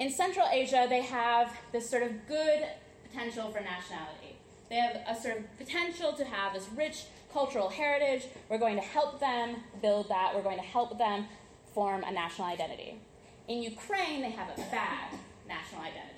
in 0.00 0.10
Central 0.10 0.48
Asia, 0.50 0.86
they 0.88 1.02
have 1.02 1.56
this 1.70 1.88
sort 1.88 2.02
of 2.02 2.26
good 2.26 2.66
potential 3.08 3.52
for 3.52 3.60
nationality. 3.60 4.34
They 4.68 4.74
have 4.74 4.96
a 5.06 5.14
sort 5.14 5.36
of 5.36 5.58
potential 5.58 6.12
to 6.14 6.24
have 6.24 6.54
this 6.54 6.66
rich 6.74 7.04
cultural 7.32 7.68
heritage. 7.68 8.26
We're 8.48 8.58
going 8.58 8.74
to 8.74 8.82
help 8.82 9.20
them 9.20 9.58
build 9.80 10.08
that. 10.08 10.32
We're 10.34 10.42
going 10.42 10.58
to 10.58 10.64
help 10.64 10.98
them 10.98 11.26
form 11.72 12.02
a 12.02 12.10
national 12.10 12.48
identity. 12.48 12.98
In 13.46 13.62
Ukraine, 13.62 14.22
they 14.22 14.30
have 14.30 14.48
a 14.48 14.60
bad 14.72 15.14
national 15.46 15.82
identity 15.82 16.09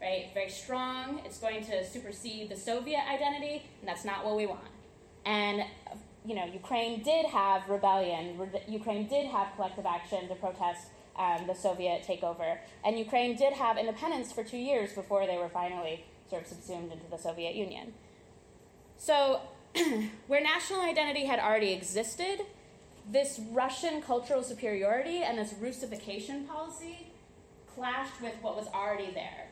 right? 0.00 0.30
Very 0.34 0.50
strong. 0.50 1.20
It's 1.24 1.38
going 1.38 1.64
to 1.66 1.86
supersede 1.86 2.48
the 2.48 2.56
Soviet 2.56 3.02
identity, 3.08 3.62
and 3.80 3.88
that's 3.88 4.04
not 4.04 4.24
what 4.24 4.36
we 4.36 4.46
want. 4.46 4.68
And 5.24 5.64
you 6.24 6.34
know, 6.34 6.44
Ukraine 6.44 7.02
did 7.02 7.26
have 7.26 7.68
rebellion. 7.68 8.38
Re- 8.38 8.62
Ukraine 8.68 9.08
did 9.08 9.26
have 9.26 9.48
collective 9.56 9.86
action 9.86 10.28
to 10.28 10.34
protest 10.34 10.88
um, 11.16 11.46
the 11.46 11.54
Soviet 11.54 12.04
takeover, 12.06 12.58
and 12.84 12.98
Ukraine 12.98 13.36
did 13.36 13.52
have 13.54 13.76
independence 13.76 14.32
for 14.32 14.44
two 14.44 14.58
years 14.58 14.92
before 14.92 15.26
they 15.26 15.36
were 15.36 15.48
finally 15.48 16.04
sort 16.30 16.42
of 16.42 16.48
subsumed 16.48 16.92
into 16.92 17.08
the 17.10 17.16
Soviet 17.16 17.54
Union. 17.54 17.92
So, 18.98 19.40
where 20.26 20.42
national 20.42 20.80
identity 20.80 21.24
had 21.24 21.38
already 21.38 21.72
existed, 21.72 22.40
this 23.10 23.40
Russian 23.50 24.02
cultural 24.02 24.42
superiority 24.42 25.22
and 25.22 25.38
this 25.38 25.54
Russification 25.60 26.44
policy 26.44 27.08
clashed 27.74 28.20
with 28.20 28.34
what 28.42 28.56
was 28.56 28.66
already 28.68 29.10
there. 29.12 29.46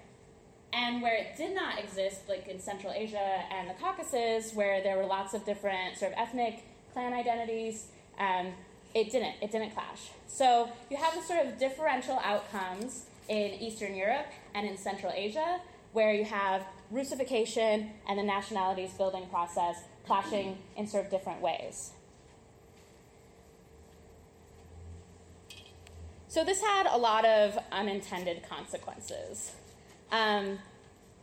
And 0.77 1.01
where 1.01 1.15
it 1.15 1.39
did 1.39 1.55
not 1.55 1.79
exist, 1.79 2.29
like 2.29 2.47
in 2.49 2.61
Central 2.61 2.93
Asia 2.93 3.43
and 3.51 3.71
the 3.71 3.75
Caucasus, 3.75 4.53
where 4.53 4.83
there 4.83 4.99
were 4.99 5.07
lots 5.07 5.33
of 5.33 5.47
different 5.47 5.97
sort 5.97 6.13
of 6.13 6.19
ethnic 6.19 6.65
clan 6.93 7.15
identities, 7.15 7.87
um, 8.19 8.53
it 8.95 9.11
didn't. 9.11 9.37
It 9.41 9.51
didn't 9.51 9.71
clash. 9.71 10.11
So 10.27 10.69
you 10.91 10.99
have 10.99 11.15
the 11.15 11.23
sort 11.23 11.47
of 11.47 11.59
differential 11.59 12.21
outcomes 12.23 13.07
in 13.27 13.55
Eastern 13.55 13.95
Europe 13.95 14.27
and 14.55 14.69
in 14.69 14.77
Central 14.77 15.13
Asia, 15.17 15.61
where 15.95 16.13
you 16.13 16.27
have 16.27 16.63
Russification 16.91 17.93
and 18.07 18.19
the 18.19 18.23
nationalities 18.23 18.93
building 18.93 19.27
process 19.31 19.77
clashing 20.07 20.59
in 20.77 20.87
sort 20.87 21.07
of 21.07 21.11
different 21.11 21.41
ways. 21.41 21.93
So 26.29 26.45
this 26.45 26.61
had 26.61 26.87
a 26.87 26.99
lot 26.99 27.25
of 27.25 27.59
unintended 27.73 28.47
consequences. 28.47 29.53
Um, 30.11 30.59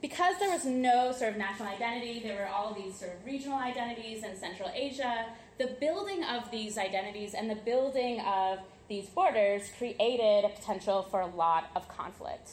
because 0.01 0.37
there 0.39 0.49
was 0.49 0.65
no 0.65 1.13
sort 1.13 1.31
of 1.31 1.37
national 1.37 1.69
identity, 1.69 2.19
there 2.21 2.35
were 2.35 2.47
all 2.47 2.73
these 2.73 2.99
sort 2.99 3.13
of 3.13 3.25
regional 3.25 3.57
identities 3.57 4.23
in 4.23 4.35
Central 4.35 4.69
Asia. 4.75 5.27
The 5.57 5.77
building 5.79 6.23
of 6.25 6.51
these 6.51 6.77
identities 6.77 7.33
and 7.33 7.49
the 7.49 7.55
building 7.55 8.19
of 8.19 8.59
these 8.89 9.07
borders 9.07 9.71
created 9.77 10.43
a 10.43 10.49
potential 10.49 11.03
for 11.09 11.21
a 11.21 11.27
lot 11.27 11.69
of 11.75 11.87
conflict. 11.87 12.51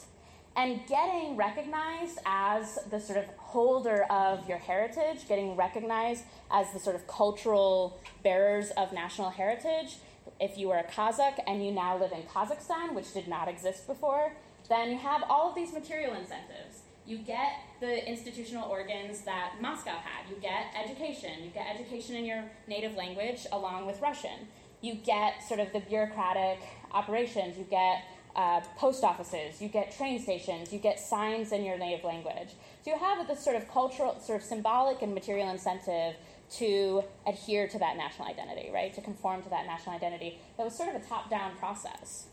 And 0.55 0.85
getting 0.87 1.35
recognized 1.35 2.19
as 2.25 2.79
the 2.89 2.99
sort 2.99 3.19
of 3.19 3.25
holder 3.37 4.03
of 4.09 4.47
your 4.47 4.57
heritage, 4.57 5.27
getting 5.27 5.55
recognized 5.55 6.23
as 6.49 6.71
the 6.71 6.79
sort 6.79 6.95
of 6.95 7.07
cultural 7.07 7.99
bearers 8.23 8.69
of 8.71 8.93
national 8.93 9.29
heritage, 9.29 9.97
if 10.39 10.57
you 10.57 10.69
were 10.69 10.77
a 10.77 10.83
Kazakh 10.83 11.39
and 11.47 11.65
you 11.65 11.71
now 11.71 11.97
live 11.97 12.11
in 12.11 12.23
Kazakhstan, 12.23 12.93
which 12.93 13.13
did 13.13 13.27
not 13.27 13.47
exist 13.47 13.87
before, 13.87 14.33
then 14.71 14.89
you 14.89 14.97
have 14.97 15.23
all 15.29 15.49
of 15.49 15.55
these 15.55 15.73
material 15.73 16.13
incentives. 16.13 16.83
You 17.05 17.17
get 17.17 17.51
the 17.81 18.07
institutional 18.07 18.69
organs 18.69 19.21
that 19.21 19.55
Moscow 19.59 19.91
had. 19.91 20.29
You 20.29 20.37
get 20.37 20.73
education. 20.81 21.43
You 21.43 21.49
get 21.49 21.67
education 21.75 22.15
in 22.15 22.25
your 22.25 22.43
native 22.67 22.95
language 22.95 23.45
along 23.51 23.85
with 23.85 23.99
Russian. 24.01 24.47
You 24.81 24.95
get 24.95 25.43
sort 25.43 25.59
of 25.59 25.73
the 25.73 25.81
bureaucratic 25.81 26.59
operations. 26.93 27.57
You 27.57 27.65
get 27.65 28.03
uh, 28.35 28.61
post 28.77 29.03
offices. 29.03 29.61
You 29.61 29.67
get 29.67 29.95
train 29.97 30.21
stations. 30.21 30.71
You 30.71 30.79
get 30.79 30.99
signs 30.99 31.51
in 31.51 31.65
your 31.65 31.77
native 31.77 32.05
language. 32.05 32.49
So 32.85 32.91
you 32.91 32.97
have 32.97 33.27
this 33.27 33.43
sort 33.43 33.57
of 33.57 33.69
cultural, 33.69 34.19
sort 34.21 34.39
of 34.39 34.47
symbolic 34.47 35.01
and 35.01 35.13
material 35.13 35.49
incentive 35.49 36.15
to 36.59 37.03
adhere 37.27 37.67
to 37.67 37.79
that 37.79 37.97
national 37.97 38.27
identity, 38.27 38.69
right? 38.73 38.93
To 38.93 39.01
conform 39.01 39.43
to 39.43 39.49
that 39.49 39.65
national 39.65 39.95
identity. 39.95 40.39
That 40.57 40.63
was 40.63 40.75
sort 40.75 40.95
of 40.95 41.01
a 41.01 41.05
top 41.05 41.29
down 41.29 41.57
process. 41.57 42.27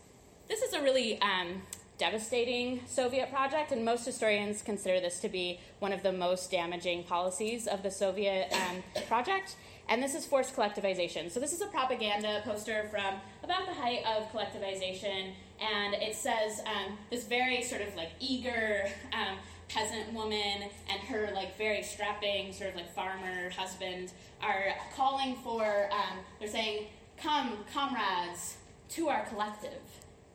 This 0.47 0.61
is 0.61 0.73
a 0.73 0.81
really 0.81 1.21
um, 1.21 1.63
devastating 1.99 2.79
Soviet 2.87 3.29
project, 3.29 3.71
and 3.71 3.85
most 3.85 4.05
historians 4.05 4.63
consider 4.63 4.99
this 4.99 5.19
to 5.19 5.29
be 5.29 5.59
one 5.79 5.93
of 5.93 6.01
the 6.01 6.11
most 6.11 6.49
damaging 6.49 7.03
policies 7.03 7.67
of 7.67 7.83
the 7.83 7.91
Soviet 7.91 8.51
um, 8.53 8.81
project. 9.07 9.57
And 9.87 10.01
this 10.01 10.15
is 10.15 10.25
forced 10.25 10.55
collectivization. 10.55 11.29
So, 11.29 11.39
this 11.39 11.51
is 11.51 11.61
a 11.61 11.67
propaganda 11.67 12.41
poster 12.45 12.87
from 12.89 13.15
about 13.43 13.67
the 13.67 13.73
height 13.73 14.03
of 14.05 14.31
collectivization, 14.31 15.33
and 15.59 15.93
it 15.95 16.15
says 16.15 16.61
um, 16.65 16.97
this 17.09 17.25
very 17.25 17.61
sort 17.61 17.81
of 17.81 17.95
like 17.95 18.11
eager 18.19 18.89
um, 19.13 19.37
peasant 19.67 20.13
woman 20.13 20.63
and 20.89 20.99
her 21.07 21.31
like 21.33 21.57
very 21.57 21.83
strapping 21.83 22.53
sort 22.53 22.69
of 22.69 22.75
like 22.75 22.91
farmer 22.93 23.49
husband 23.51 24.11
are 24.41 24.73
calling 24.95 25.35
for, 25.43 25.89
um, 25.91 26.19
they're 26.39 26.47
saying, 26.47 26.87
Come, 27.17 27.57
comrades, 27.73 28.57
to 28.89 29.09
our 29.09 29.25
collective, 29.25 29.81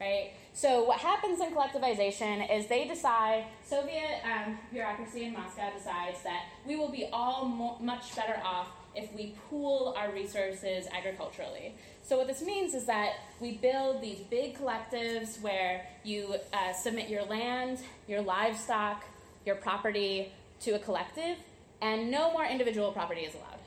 right? 0.01 0.33
So 0.53 0.85
what 0.85 0.99
happens 0.99 1.41
in 1.41 1.51
collectivization 1.53 2.51
is 2.51 2.67
they 2.67 2.87
decide, 2.87 3.45
Soviet 3.65 4.21
um, 4.25 4.59
bureaucracy 4.73 5.25
in 5.25 5.33
Moscow 5.33 5.71
decides 5.77 6.23
that 6.23 6.45
we 6.67 6.77
will 6.77 6.91
be 6.91 7.09
all 7.13 7.45
mo- 7.45 7.77
much 7.81 8.15
better 8.15 8.41
off 8.45 8.69
if 8.95 9.13
we 9.15 9.35
pool 9.49 9.95
our 9.97 10.13
resources 10.13 10.87
agriculturally. 10.93 11.75
So 12.03 12.19
what 12.19 12.29
this 12.29 12.43
means 12.43 12.75
is 12.75 12.85
that 12.87 13.15
we 13.41 13.53
build 13.53 14.01
these 14.01 14.21
big 14.21 14.57
collectives 14.57 15.41
where 15.41 15.87
you 16.05 16.37
uh, 16.53 16.73
submit 16.73 17.09
your 17.09 17.25
land, 17.25 17.81
your 18.07 18.21
livestock, 18.21 19.05
your 19.45 19.57
property 19.57 20.33
to 20.61 20.73
a 20.73 20.79
collective, 20.79 21.37
and 21.83 22.11
no 22.11 22.33
more 22.33 22.45
individual 22.45 22.93
property 22.93 23.23
is 23.23 23.35
allowed. 23.35 23.59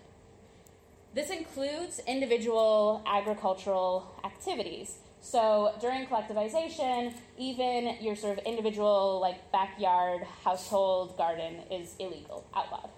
This 1.13 1.29
includes 1.29 1.99
individual 2.07 3.03
agricultural 3.05 4.15
activities. 4.23 4.95
So 5.21 5.73
during 5.81 6.05
collectivization, 6.05 7.13
even 7.37 7.97
your 8.01 8.15
sort 8.15 8.37
of 8.37 8.45
individual, 8.45 9.19
like 9.21 9.51
backyard, 9.51 10.23
household 10.43 11.17
garden 11.17 11.61
is 11.71 11.95
illegal, 11.99 12.45
outlawed. 12.55 12.89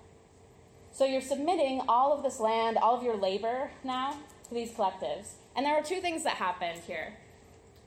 So 0.91 1.05
you're 1.05 1.21
submitting 1.21 1.81
all 1.87 2.11
of 2.11 2.23
this 2.23 2.39
land, 2.39 2.77
all 2.77 2.97
of 2.97 3.03
your 3.03 3.15
labor 3.15 3.71
now 3.83 4.17
to 4.47 4.53
these 4.53 4.71
collectives. 4.71 5.33
And 5.55 5.65
there 5.65 5.75
are 5.75 5.83
two 5.83 6.01
things 6.01 6.23
that 6.23 6.33
happened 6.33 6.81
here. 6.85 7.13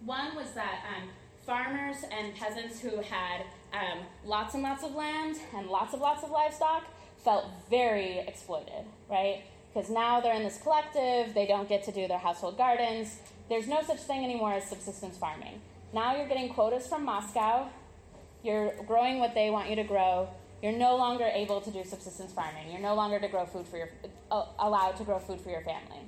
One 0.05 0.35
was 0.35 0.51
that 0.53 0.83
um, 0.97 1.09
farmers 1.47 1.97
and 2.11 2.35
peasants 2.35 2.81
who 2.81 3.03
had 3.03 3.43
um, 3.73 4.01
lots 4.25 4.55
and 4.55 4.62
lots 4.62 4.83
of 4.83 4.95
land 4.95 5.37
and 5.57 5.69
lots 5.69 5.95
of 5.95 6.01
lots 6.01 6.23
of 6.25 6.31
livestock 6.31 6.85
felt 7.25 7.47
very 7.71 8.19
exploited, 8.19 8.85
right? 9.09 9.43
Because 9.73 9.91
now 9.91 10.21
they're 10.21 10.35
in 10.35 10.43
this 10.43 10.59
collective, 10.62 11.35
they 11.35 11.47
don't 11.47 11.69
get 11.69 11.85
to 11.85 11.93
do 11.93 12.09
their 12.09 12.19
household 12.19 12.59
gardens. 12.59 13.19
There's 13.53 13.69
no 13.69 13.83
such 13.83 13.99
thing 13.99 14.25
anymore 14.25 14.55
as 14.55 14.65
subsistence 14.65 15.19
farming. 15.19 15.61
Now 15.93 16.17
you're 16.17 16.27
getting 16.27 16.49
quotas 16.49 16.87
from 16.87 17.05
Moscow, 17.05 17.69
you're 18.43 18.73
growing 18.87 19.19
what 19.19 19.35
they 19.35 19.51
want 19.51 19.69
you 19.69 19.77
to 19.77 19.85
grow. 19.85 20.31
You're 20.63 20.73
no 20.73 20.97
longer 20.97 21.29
able 21.31 21.61
to 21.61 21.71
do 21.71 21.85
subsistence 21.85 22.33
farming. 22.33 22.71
You're 22.71 22.81
no 22.81 22.95
longer 22.95 23.21
to 23.21 23.29
grow 23.29 23.45
food 23.45 23.69
for 23.69 23.77
your, 23.77 23.91
uh, 24.31 24.47
allowed 24.59 24.97
to 24.97 25.05
grow 25.05 25.19
food 25.19 25.39
for 25.39 25.51
your 25.51 25.61
family. 25.61 26.01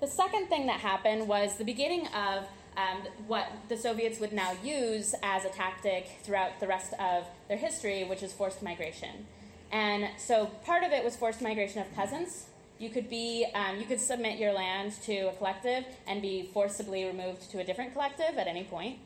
The 0.00 0.06
second 0.06 0.46
thing 0.46 0.66
that 0.66 0.78
happened 0.78 1.26
was 1.26 1.56
the 1.56 1.64
beginning 1.64 2.06
of 2.06 2.44
um, 2.76 3.02
what 3.26 3.48
the 3.68 3.76
Soviets 3.76 4.20
would 4.20 4.32
now 4.32 4.52
use 4.62 5.12
as 5.24 5.44
a 5.44 5.48
tactic 5.48 6.06
throughout 6.22 6.60
the 6.60 6.68
rest 6.68 6.92
of 7.00 7.24
their 7.48 7.58
history, 7.58 8.04
which 8.04 8.22
is 8.22 8.32
forced 8.32 8.62
migration. 8.62 9.26
And 9.72 10.10
so 10.18 10.46
part 10.64 10.84
of 10.84 10.92
it 10.92 11.02
was 11.02 11.16
forced 11.16 11.42
migration 11.42 11.80
of 11.80 11.92
peasants. 11.94 12.46
You 12.78 12.90
could 12.90 13.08
be, 13.08 13.46
um, 13.54 13.78
you 13.78 13.86
could 13.86 14.00
submit 14.00 14.38
your 14.38 14.52
land 14.52 14.92
to 15.04 15.28
a 15.28 15.32
collective 15.32 15.84
and 16.06 16.20
be 16.20 16.50
forcibly 16.52 17.04
removed 17.04 17.50
to 17.50 17.58
a 17.58 17.64
different 17.64 17.92
collective 17.92 18.36
at 18.36 18.46
any 18.46 18.64
point. 18.64 18.98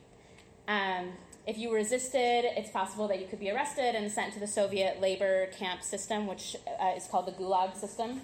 Um, 0.67 1.12
if 1.47 1.57
you 1.57 1.73
resisted, 1.73 2.45
it's 2.57 2.71
possible 2.71 3.09
that 3.09 3.21
you 3.21 3.27
could 3.27 3.41
be 3.41 3.50
arrested 3.50 3.95
and 3.95 4.11
sent 4.11 4.35
to 4.35 4.41
the 4.41 4.47
Soviet 4.47 5.00
labor 5.00 5.47
camp 5.47 5.83
system, 5.83 6.27
which 6.27 6.57
uh, 6.81 6.97
is 6.97 7.07
called 7.07 7.27
the 7.27 7.33
Gulag 7.33 7.77
system. 7.77 8.21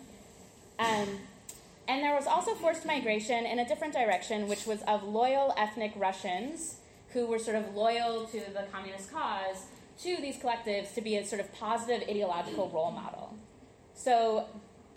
Um, 0.78 1.08
and 1.88 2.02
there 2.02 2.14
was 2.14 2.26
also 2.26 2.54
forced 2.54 2.84
migration 2.84 3.46
in 3.46 3.58
a 3.58 3.66
different 3.66 3.94
direction, 3.94 4.48
which 4.48 4.66
was 4.66 4.82
of 4.82 5.04
loyal 5.04 5.54
ethnic 5.56 5.92
Russians 5.96 6.76
who 7.12 7.26
were 7.26 7.38
sort 7.38 7.56
of 7.56 7.74
loyal 7.74 8.26
to 8.26 8.40
the 8.52 8.64
communist 8.72 9.12
cause 9.12 9.66
to 10.02 10.16
these 10.20 10.36
collectives 10.36 10.92
to 10.94 11.00
be 11.00 11.16
a 11.16 11.24
sort 11.24 11.40
of 11.40 11.52
positive 11.54 12.06
ideological 12.08 12.68
role 12.68 12.90
model. 12.90 13.34
So, 13.94 14.46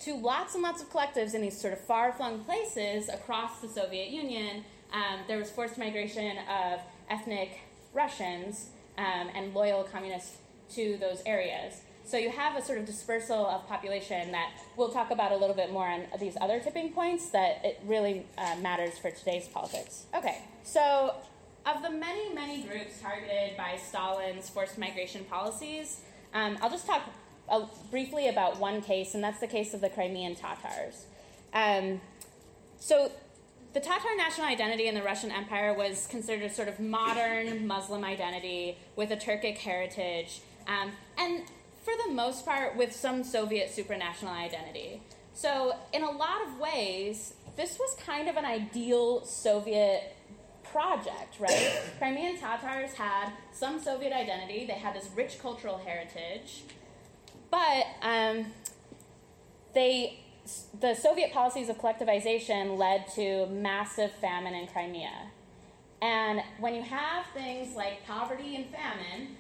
to 0.01 0.15
lots 0.15 0.53
and 0.53 0.63
lots 0.63 0.82
of 0.82 0.89
collectives 0.89 1.34
in 1.34 1.41
these 1.41 1.60
sort 1.60 1.74
of 1.74 1.79
far 1.82 2.12
flung 2.12 2.44
places 2.44 3.10
across 3.10 3.60
the 3.60 3.68
Soviet 3.68 4.10
Union, 4.10 4.63
um, 4.94 5.20
there 5.27 5.38
was 5.38 5.50
forced 5.50 5.77
migration 5.77 6.38
of 6.50 6.79
ethnic 7.10 7.60
Russians 7.94 8.68
um, 8.98 9.29
and 9.34 9.53
loyal 9.53 9.84
communists 9.84 10.38
to 10.72 10.98
those 11.00 11.22
areas. 11.25 11.82
So 12.06 12.18
you 12.18 12.32
have 12.32 12.56
a 12.56 12.62
sort 12.63 12.79
of 12.79 12.86
dispersal 12.86 13.46
of 13.46 13.68
population 13.68 14.32
that 14.32 14.51
we'll 14.75 14.89
talk 14.89 15.12
about 15.12 15.32
a 15.32 15.38
little 15.38 15.56
bit 15.56 15.72
more 15.72 15.88
on 15.88 16.06
these 16.20 16.36
other 16.41 16.60
tipping 16.60 16.91
points 16.91 17.29
that 17.29 17.62
it 17.63 17.79
really 17.86 18.25
uh, 18.38 18.56
matters 18.62 18.98
for 18.98 19.12
today's 19.12 19.48
politics. 19.48 20.06
Okay, 20.15 20.39
so 20.63 21.13
of 21.65 21.84
the 21.84 21.89
many, 21.89 22.34
many 22.34 22.63
groups 22.63 23.00
targeted 23.00 23.56
by 23.58 23.77
Stalin's 23.77 24.50
forced 24.50 24.77
migration 24.79 25.24
policies, 25.25 26.01
um, 26.34 26.58
I'll 26.62 26.70
just 26.70 26.88
talk 26.88 27.03
uh, 27.50 27.65
briefly 27.89 28.27
about 28.27 28.60
one 28.60 28.82
case, 28.82 29.13
and 29.13 29.24
that's 29.24 29.39
the 29.39 29.48
case 29.48 29.74
of 29.74 29.82
the 29.82 29.89
Crimean 29.89 30.36
Tatars. 30.36 31.06
Um, 31.53 32.01
so 32.79 33.12
the 33.74 33.79
Tatar 33.79 34.15
national 34.18 34.48
identity 34.48 34.88
in 34.88 34.96
the 34.96 35.03
Russian 35.03 35.32
Empire 35.32 35.74
was 35.74 36.08
considered 36.08 36.44
a 36.44 36.53
sort 36.53 36.68
of 36.68 36.79
modern 36.79 37.68
Muslim 37.68 38.03
identity 38.03 38.77
with 38.96 39.12
a 39.12 39.18
Turkic 39.18 39.58
heritage. 39.58 40.41
Um, 40.68 40.91
and 41.18 41.44
for 41.84 41.94
the 42.06 42.13
most 42.13 42.46
part, 42.46 42.75
with 42.75 42.96
some 42.96 43.24
Soviet 43.24 43.72
supranational 43.75 44.32
identity. 44.32 45.01
So, 45.34 45.75
in 45.94 46.03
a 46.03 46.12
lot 46.12 46.46
of 46.46 46.60
ways, 46.60 47.34
this 47.56 47.79
was 47.79 47.96
kind 48.06 48.27
of 48.27 48.36
an 48.36 48.46
ideal 48.46 49.24
Soviet 49.24 50.15
project, 50.63 51.39
right? 51.39 51.79
Crimean 51.98 52.38
Tatars 52.38 52.93
had 52.93 53.32
some 53.52 53.80
Soviet 53.80 54.13
identity, 54.13 54.65
they 54.65 54.73
had 54.73 54.95
this 54.95 55.10
rich 55.15 55.39
cultural 55.39 55.78
heritage, 55.78 56.63
but 57.51 57.85
um, 58.01 58.47
they, 59.73 60.19
the 60.79 60.95
Soviet 60.95 61.31
policies 61.31 61.69
of 61.69 61.77
collectivization 61.77 62.77
led 62.77 63.07
to 63.15 63.47
massive 63.47 64.12
famine 64.13 64.53
in 64.53 64.67
Crimea. 64.67 65.31
And 66.01 66.41
when 66.59 66.75
you 66.75 66.81
have 66.83 67.25
things 67.33 67.75
like 67.75 68.05
poverty 68.05 68.55
and 68.55 68.65
famine, 68.67 69.35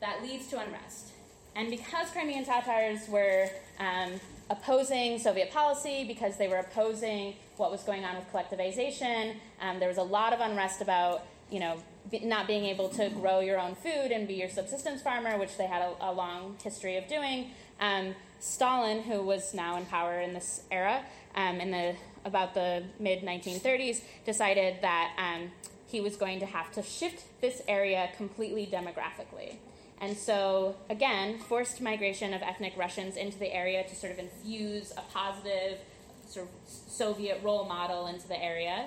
that 0.00 0.22
leads 0.22 0.46
to 0.48 0.60
unrest. 0.60 1.12
And 1.56 1.70
because 1.70 2.10
Crimean 2.10 2.44
Tatars 2.44 3.08
were 3.08 3.48
um, 3.78 4.20
opposing 4.50 5.18
Soviet 5.18 5.50
policy, 5.50 6.04
because 6.06 6.36
they 6.36 6.48
were 6.48 6.58
opposing 6.58 7.34
what 7.56 7.70
was 7.70 7.82
going 7.82 8.04
on 8.04 8.16
with 8.16 8.30
collectivization, 8.32 9.36
um, 9.60 9.78
there 9.78 9.88
was 9.88 9.98
a 9.98 10.02
lot 10.02 10.32
of 10.32 10.40
unrest 10.40 10.80
about, 10.80 11.22
you 11.50 11.60
know, 11.60 11.76
not 12.22 12.46
being 12.46 12.64
able 12.64 12.88
to 12.90 13.08
grow 13.10 13.40
your 13.40 13.58
own 13.58 13.74
food 13.74 14.12
and 14.12 14.28
be 14.28 14.34
your 14.34 14.48
subsistence 14.48 15.02
farmer, 15.02 15.38
which 15.38 15.56
they 15.56 15.66
had 15.66 15.82
a, 15.82 16.10
a 16.10 16.12
long 16.12 16.56
history 16.62 16.96
of 16.96 17.08
doing. 17.08 17.50
Um, 17.80 18.14
Stalin, 18.40 19.02
who 19.02 19.22
was 19.22 19.54
now 19.54 19.76
in 19.76 19.86
power 19.86 20.20
in 20.20 20.34
this 20.34 20.62
era, 20.70 21.02
um, 21.34 21.60
in 21.60 21.70
the 21.70 21.94
about 22.24 22.54
the 22.54 22.84
mid 22.98 23.22
1930s, 23.22 24.00
decided 24.24 24.76
that 24.82 25.12
um, 25.18 25.50
he 25.86 26.00
was 26.00 26.16
going 26.16 26.40
to 26.40 26.46
have 26.46 26.72
to 26.72 26.82
shift 26.82 27.24
this 27.40 27.62
area 27.68 28.10
completely 28.16 28.66
demographically. 28.66 29.56
And 30.00 30.16
so, 30.16 30.76
again, 30.90 31.38
forced 31.38 31.80
migration 31.80 32.34
of 32.34 32.42
ethnic 32.42 32.74
Russians 32.76 33.16
into 33.16 33.38
the 33.38 33.54
area 33.54 33.84
to 33.84 33.94
sort 33.94 34.12
of 34.12 34.18
infuse 34.18 34.92
a 34.92 35.02
positive 35.12 35.78
sort 36.26 36.48
of 36.48 36.52
Soviet 36.66 37.40
role 37.42 37.64
model 37.64 38.06
into 38.06 38.26
the 38.26 38.42
area. 38.42 38.86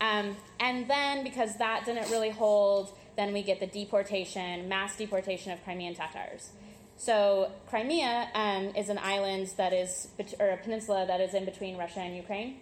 Um, 0.00 0.36
and 0.60 0.88
then, 0.88 1.24
because 1.24 1.56
that 1.58 1.84
didn't 1.84 2.10
really 2.10 2.30
hold, 2.30 2.92
then 3.16 3.32
we 3.32 3.42
get 3.42 3.60
the 3.60 3.66
deportation, 3.66 4.68
mass 4.68 4.96
deportation 4.96 5.52
of 5.52 5.62
Crimean 5.64 5.94
Tatars. 5.94 6.50
So, 6.96 7.50
Crimea 7.68 8.28
um, 8.34 8.72
is 8.76 8.88
an 8.88 8.98
island 8.98 9.52
that 9.56 9.72
is, 9.72 10.08
or 10.38 10.50
a 10.50 10.56
peninsula 10.56 11.06
that 11.06 11.20
is 11.20 11.34
in 11.34 11.44
between 11.44 11.76
Russia 11.76 12.00
and 12.00 12.16
Ukraine. 12.16 12.56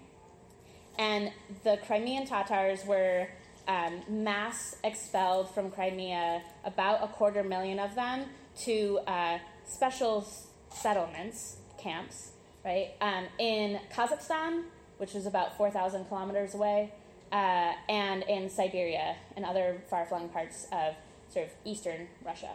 And 0.99 1.31
the 1.62 1.79
Crimean 1.87 2.27
Tatars 2.27 2.85
were 2.87 3.29
um, 3.68 4.03
mass 4.09 4.77
expelled 4.85 5.51
from 5.55 5.70
Crimea, 5.70 6.42
about 6.64 7.03
a 7.03 7.09
quarter 7.09 7.42
million 7.42 7.79
of 7.79 7.94
them, 7.94 8.27
to 8.61 8.99
uh, 9.07 9.38
special 9.66 10.27
settlements, 10.70 11.57
camps, 11.79 12.33
right, 12.64 12.92
um, 13.01 13.25
in 13.38 13.81
Kazakhstan, 13.92 14.64
which 14.99 15.14
is 15.14 15.27
about 15.27 15.57
4,000 15.57 16.07
kilometers 16.07 16.55
away, 16.55 16.92
uh, 17.37 17.72
and 17.90 18.22
in 18.22 18.49
Siberia 18.49 19.16
and 19.37 19.44
other 19.44 19.83
far 19.90 20.07
flung 20.07 20.31
parts 20.31 20.66
of 20.72 20.94
sort 21.29 21.46
of 21.46 21.53
eastern 21.66 22.09
Russia. 22.25 22.53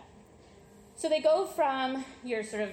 So 0.96 1.08
they 1.08 1.22
go 1.22 1.46
from 1.46 2.04
your 2.24 2.44
sort 2.44 2.64
of 2.64 2.70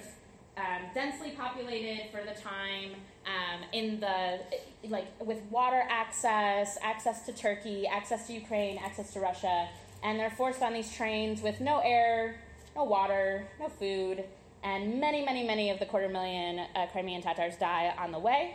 um, 0.57 0.83
densely 0.95 1.33
populated 1.33 2.11
for 2.11 2.23
the 2.25 2.41
time, 2.41 2.93
um, 3.27 3.61
in 3.73 4.01
the 4.01 4.41
like 4.89 5.07
with 5.21 5.43
water 5.51 5.83
access, 5.91 6.79
access 6.83 7.27
to 7.27 7.33
Turkey, 7.33 7.87
access 7.87 8.27
to 8.29 8.33
Ukraine, 8.33 8.79
access 8.79 9.13
to 9.13 9.21
Russia, 9.21 9.69
and 10.03 10.19
they're 10.19 10.31
forced 10.31 10.63
on 10.63 10.73
these 10.73 10.91
trains 10.91 11.43
with 11.43 11.61
no 11.61 11.81
air, 11.85 12.41
no 12.75 12.85
water, 12.85 13.47
no 13.61 13.69
food, 13.69 14.25
and 14.65 14.99
many, 14.99 15.23
many, 15.25 15.47
many 15.47 15.69
of 15.71 15.79
the 15.79 15.87
quarter 15.87 16.09
million 16.09 16.61
uh, 16.75 16.87
Crimean 16.91 17.21
Tatars 17.21 17.57
die 17.57 17.95
on 17.99 18.13
the 18.13 18.19
way. 18.19 18.55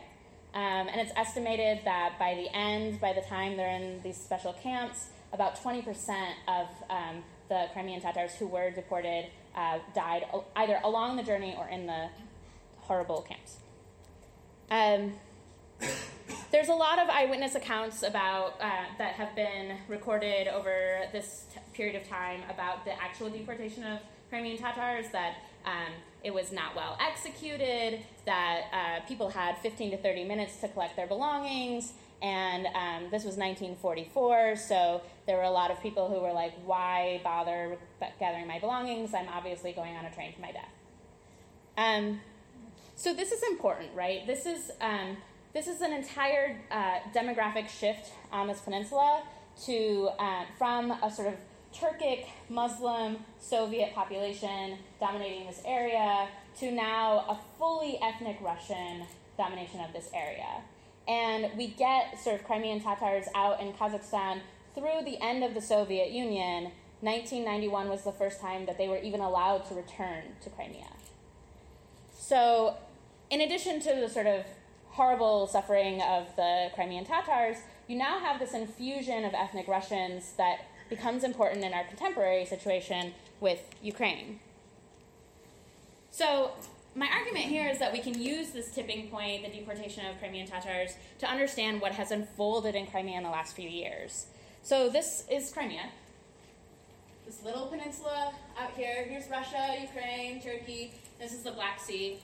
Um, 0.54 0.88
and 0.88 1.02
it's 1.02 1.12
estimated 1.16 1.80
that 1.86 2.20
by 2.20 2.36
the 2.36 2.56
end, 2.56 3.02
by 3.02 3.14
the 3.14 3.22
time 3.22 3.58
they're 3.58 3.76
in 3.76 4.02
these 4.04 4.18
special 4.18 4.54
camps, 4.54 5.08
about 5.32 5.62
20% 5.62 5.84
of 6.48 6.68
um, 6.90 7.24
the 7.50 7.66
Crimean 7.74 8.02
Tatars 8.02 8.34
who 8.36 8.48
were 8.48 8.70
deported 8.70 9.26
uh, 9.56 9.80
died 9.96 10.26
either 10.56 10.80
along 10.84 11.18
the 11.18 11.24
journey 11.24 11.56
or 11.58 11.68
in 11.68 11.88
the 11.88 12.10
horrible 12.78 13.22
camps. 13.22 13.58
Um, 14.70 15.14
there's 16.52 16.70
a 16.70 16.74
lot 16.74 17.00
of 17.00 17.10
eyewitness 17.10 17.56
accounts 17.56 18.04
about 18.04 18.54
uh, 18.62 18.86
that 18.98 19.14
have 19.14 19.36
been 19.36 19.78
recorded 19.88 20.48
over 20.48 21.02
this 21.12 21.46
t- 21.54 21.60
period 21.74 22.00
of 22.00 22.08
time 22.08 22.42
about 22.50 22.86
the 22.86 22.94
actual 23.02 23.30
deportation 23.30 23.84
of 23.84 24.00
Crimean 24.30 24.58
Tatars. 24.58 25.08
That 25.12 25.38
um, 25.66 25.94
it 26.24 26.34
was 26.34 26.52
not 26.52 26.76
well 26.76 26.98
executed. 27.02 28.00
That 28.26 28.62
uh, 28.72 29.08
people 29.08 29.30
had 29.30 29.58
15 29.60 29.92
to 29.92 29.98
30 29.98 30.24
minutes 30.24 30.58
to 30.62 30.68
collect 30.70 30.96
their 30.96 31.08
belongings. 31.08 31.94
And 32.22 32.68
um, 32.68 33.12
this 33.12 33.26
was 33.26 33.36
1944, 33.36 34.56
so 34.56 35.02
there 35.28 35.36
were 35.36 35.44
a 35.44 35.52
lot 35.52 35.72
of 35.72 35.82
people 35.84 36.08
who 36.08 36.22
were 36.22 36.32
like, 36.32 36.54
"Why 36.66 37.20
bother 37.22 37.78
gathering 38.18 38.48
my 38.48 38.60
belongings? 38.60 39.14
I'm 39.14 39.28
obviously 39.28 39.74
going 39.74 39.98
on 39.98 40.06
a 40.06 40.12
train 40.12 40.34
to 40.34 40.40
my 40.40 40.54
death." 40.54 40.72
Um, 41.78 42.22
so 42.96 43.14
this 43.14 43.34
is 43.34 43.44
important, 43.44 43.90
right? 43.94 44.26
This 44.26 44.46
is 44.46 44.72
um, 44.80 45.18
this 45.54 45.68
is 45.68 45.82
an 45.82 45.92
entire 45.92 46.62
uh, 46.72 47.00
demographic 47.14 47.68
shift 47.68 48.12
on 48.32 48.48
this 48.48 48.62
peninsula 48.62 49.24
to 49.66 50.10
uh, 50.18 50.46
from 50.58 50.92
a 50.92 51.12
sort 51.12 51.28
of 51.28 51.36
Turkic 51.74 52.26
Muslim 52.50 53.18
Soviet 53.40 53.94
population 53.94 54.78
dominating 55.00 55.48
this 55.48 55.62
area 55.66 56.28
to 56.60 56.72
now 56.72 57.26
a 57.28 57.40
fully 57.58 58.00
ethnic 58.02 58.38
Russian 58.42 59.06
domination 59.38 59.80
of 59.80 59.92
this 59.94 60.10
area. 60.14 60.62
And 61.08 61.58
we 61.58 61.68
get 61.68 62.20
sort 62.20 62.40
of 62.40 62.46
Crimean 62.46 62.82
Tatars 62.82 63.26
out 63.36 63.60
in 63.60 63.74
Kazakhstan 63.74 64.42
through 64.76 65.04
the 65.06 65.22
end 65.22 65.44
of 65.44 65.54
the 65.54 65.62
Soviet 65.62 66.12
Union, 66.12 66.72
1991 67.02 67.90
was 67.90 68.04
the 68.04 68.12
first 68.12 68.40
time 68.40 68.66
that 68.66 68.78
they 68.78 68.88
were 68.88 68.98
even 69.00 69.20
allowed 69.20 69.68
to 69.68 69.76
return 69.76 70.24
to 70.42 70.50
Crimea. 70.50 70.88
So, 72.18 72.78
in 73.30 73.42
addition 73.42 73.80
to 73.82 73.96
the 73.96 74.08
sort 74.08 74.26
of 74.26 74.46
horrible 74.92 75.48
suffering 75.48 76.02
of 76.02 76.36
the 76.36 76.70
Crimean 76.74 77.06
Tatars, 77.06 77.58
you 77.88 77.98
now 77.98 78.20
have 78.20 78.40
this 78.40 78.54
infusion 78.54 79.26
of 79.26 79.34
ethnic 79.34 79.68
Russians 79.68 80.34
that 80.38 80.60
becomes 80.90 81.24
important 81.24 81.64
in 81.64 81.74
our 81.74 81.84
contemporary 81.84 82.46
situation 82.46 83.14
with 83.40 83.60
Ukraine. 83.82 84.40
So, 86.12 86.52
my 86.96 87.08
argument 87.08 87.46
here 87.46 87.68
is 87.70 87.80
that 87.80 87.92
we 87.92 88.00
can 88.00 88.22
use 88.22 88.52
this 88.52 88.70
tipping 88.70 89.10
point, 89.10 89.44
the 89.44 89.50
deportation 89.50 90.06
of 90.06 90.20
Crimean 90.20 90.46
Tatars, 90.46 90.92
to 91.20 91.26
understand 91.26 91.82
what 91.82 91.94
has 91.94 92.12
unfolded 92.12 92.76
in 92.76 92.86
Crimea 92.86 93.18
in 93.18 93.24
the 93.24 93.30
last 93.30 93.56
few 93.56 93.68
years. 93.68 94.28
So, 94.62 94.90
this 94.90 95.26
is 95.30 95.52
Crimea. 95.52 95.90
This 97.26 97.42
little 97.44 97.66
peninsula 97.66 98.34
out 98.60 98.72
here. 98.76 99.06
Here's 99.10 99.30
Russia, 99.30 99.76
Ukraine, 99.82 100.42
Turkey. 100.42 100.94
This 101.20 101.34
is 101.34 101.42
the 101.42 101.52
Black 101.52 101.80
Sea. 101.80 102.20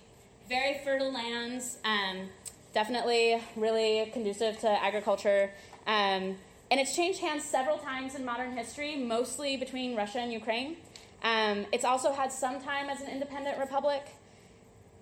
Very 0.47 0.79
fertile 0.83 1.11
lands. 1.11 1.77
Um, 1.83 2.29
definitely 2.73 3.41
really 3.55 4.09
conducive 4.13 4.59
to 4.59 4.69
agriculture. 4.69 5.51
Um, 5.87 6.35
and 6.71 6.79
it's 6.79 6.95
changed 6.95 7.19
hands 7.19 7.43
several 7.43 7.77
times 7.77 8.15
in 8.15 8.23
modern 8.23 8.55
history, 8.55 8.95
mostly 8.95 9.57
between 9.57 9.95
Russia 9.95 10.19
and 10.19 10.31
Ukraine. 10.31 10.77
Um, 11.23 11.65
it's 11.71 11.85
also 11.85 12.13
had 12.13 12.31
some 12.31 12.61
time 12.61 12.89
as 12.89 13.01
an 13.01 13.09
independent 13.09 13.57
republic. 13.57 14.03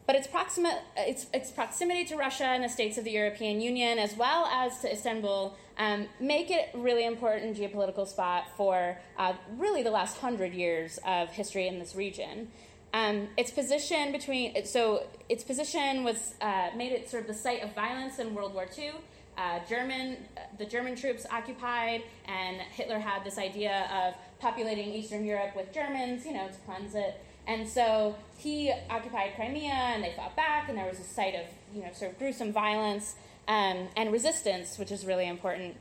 But 0.06 0.15
its, 0.15 0.27
proxima- 0.27 0.80
its, 0.95 1.27
its, 1.34 1.51
proximity 1.51 2.06
to 2.06 2.15
Russia 2.15 2.45
and 2.45 2.63
the 2.63 2.69
states 2.69 2.97
of 2.97 3.03
the 3.03 3.12
European 3.12 3.60
Union, 3.60 3.99
as 3.99 4.15
well 4.15 4.45
as 4.45 4.80
to 4.80 4.91
Istanbul, 4.91 5.58
um, 5.77 6.08
make 6.21 6.49
it 6.49 6.69
really 6.73 7.06
important 7.06 7.58
geopolitical 7.58 8.08
spot 8.08 8.45
for 8.56 8.97
uh, 9.17 9.34
really 9.58 9.84
the 9.84 9.91
last 9.91 10.17
hundred 10.19 10.53
years 10.53 10.97
of 11.06 11.30
history 11.30 11.67
in 11.67 11.77
this 11.77 11.93
region. 11.93 12.47
Um, 12.93 13.27
its 13.36 13.51
position 13.51 14.13
between 14.13 14.65
so 14.65 15.03
its 15.27 15.43
position 15.43 16.06
was 16.06 16.36
uh, 16.39 16.69
made 16.75 16.93
it 16.93 17.10
sort 17.10 17.23
of 17.23 17.27
the 17.27 17.34
site 17.34 17.62
of 17.62 17.75
violence 17.75 18.17
in 18.17 18.34
World 18.34 18.53
War 18.53 18.65
II. 18.77 18.91
Uh, 19.38 19.60
German, 19.69 20.17
the 20.58 20.65
German 20.65 20.95
troops 20.95 21.26
occupied, 21.32 22.04
and 22.26 22.58
Hitler 22.58 23.00
had 23.00 23.23
this 23.23 23.38
idea 23.38 23.88
of 23.93 24.15
populating 24.39 24.89
Eastern 24.89 25.26
Europe 25.26 25.56
with 25.56 25.71
Germans, 25.71 26.26
you 26.26 26.34
know, 26.34 26.47
to 26.47 26.58
cleanse 26.65 26.95
it. 26.95 27.23
And 27.45 27.67
so 27.67 28.15
he 28.38 28.73
occupied 28.89 29.36
Crimea, 29.36 29.71
and 29.71 30.04
they 30.04 30.13
fought 30.15 30.36
back, 30.36 30.69
and 30.69 30.78
there 30.78 30.88
was 30.88 31.00
a 31.00 31.04
site 31.04 31.36
of, 31.36 31.45
you 31.73 31.84
know, 31.84 31.89
sort 31.93 32.12
of 32.12 32.19
gruesome 32.19 32.52
violence 32.52 33.15
um, 33.47 33.88
and 33.95 34.12
resistance, 34.12 34.78
which 34.80 34.91
is 34.91 35.06
really 35.06 35.28
important. 35.28 35.76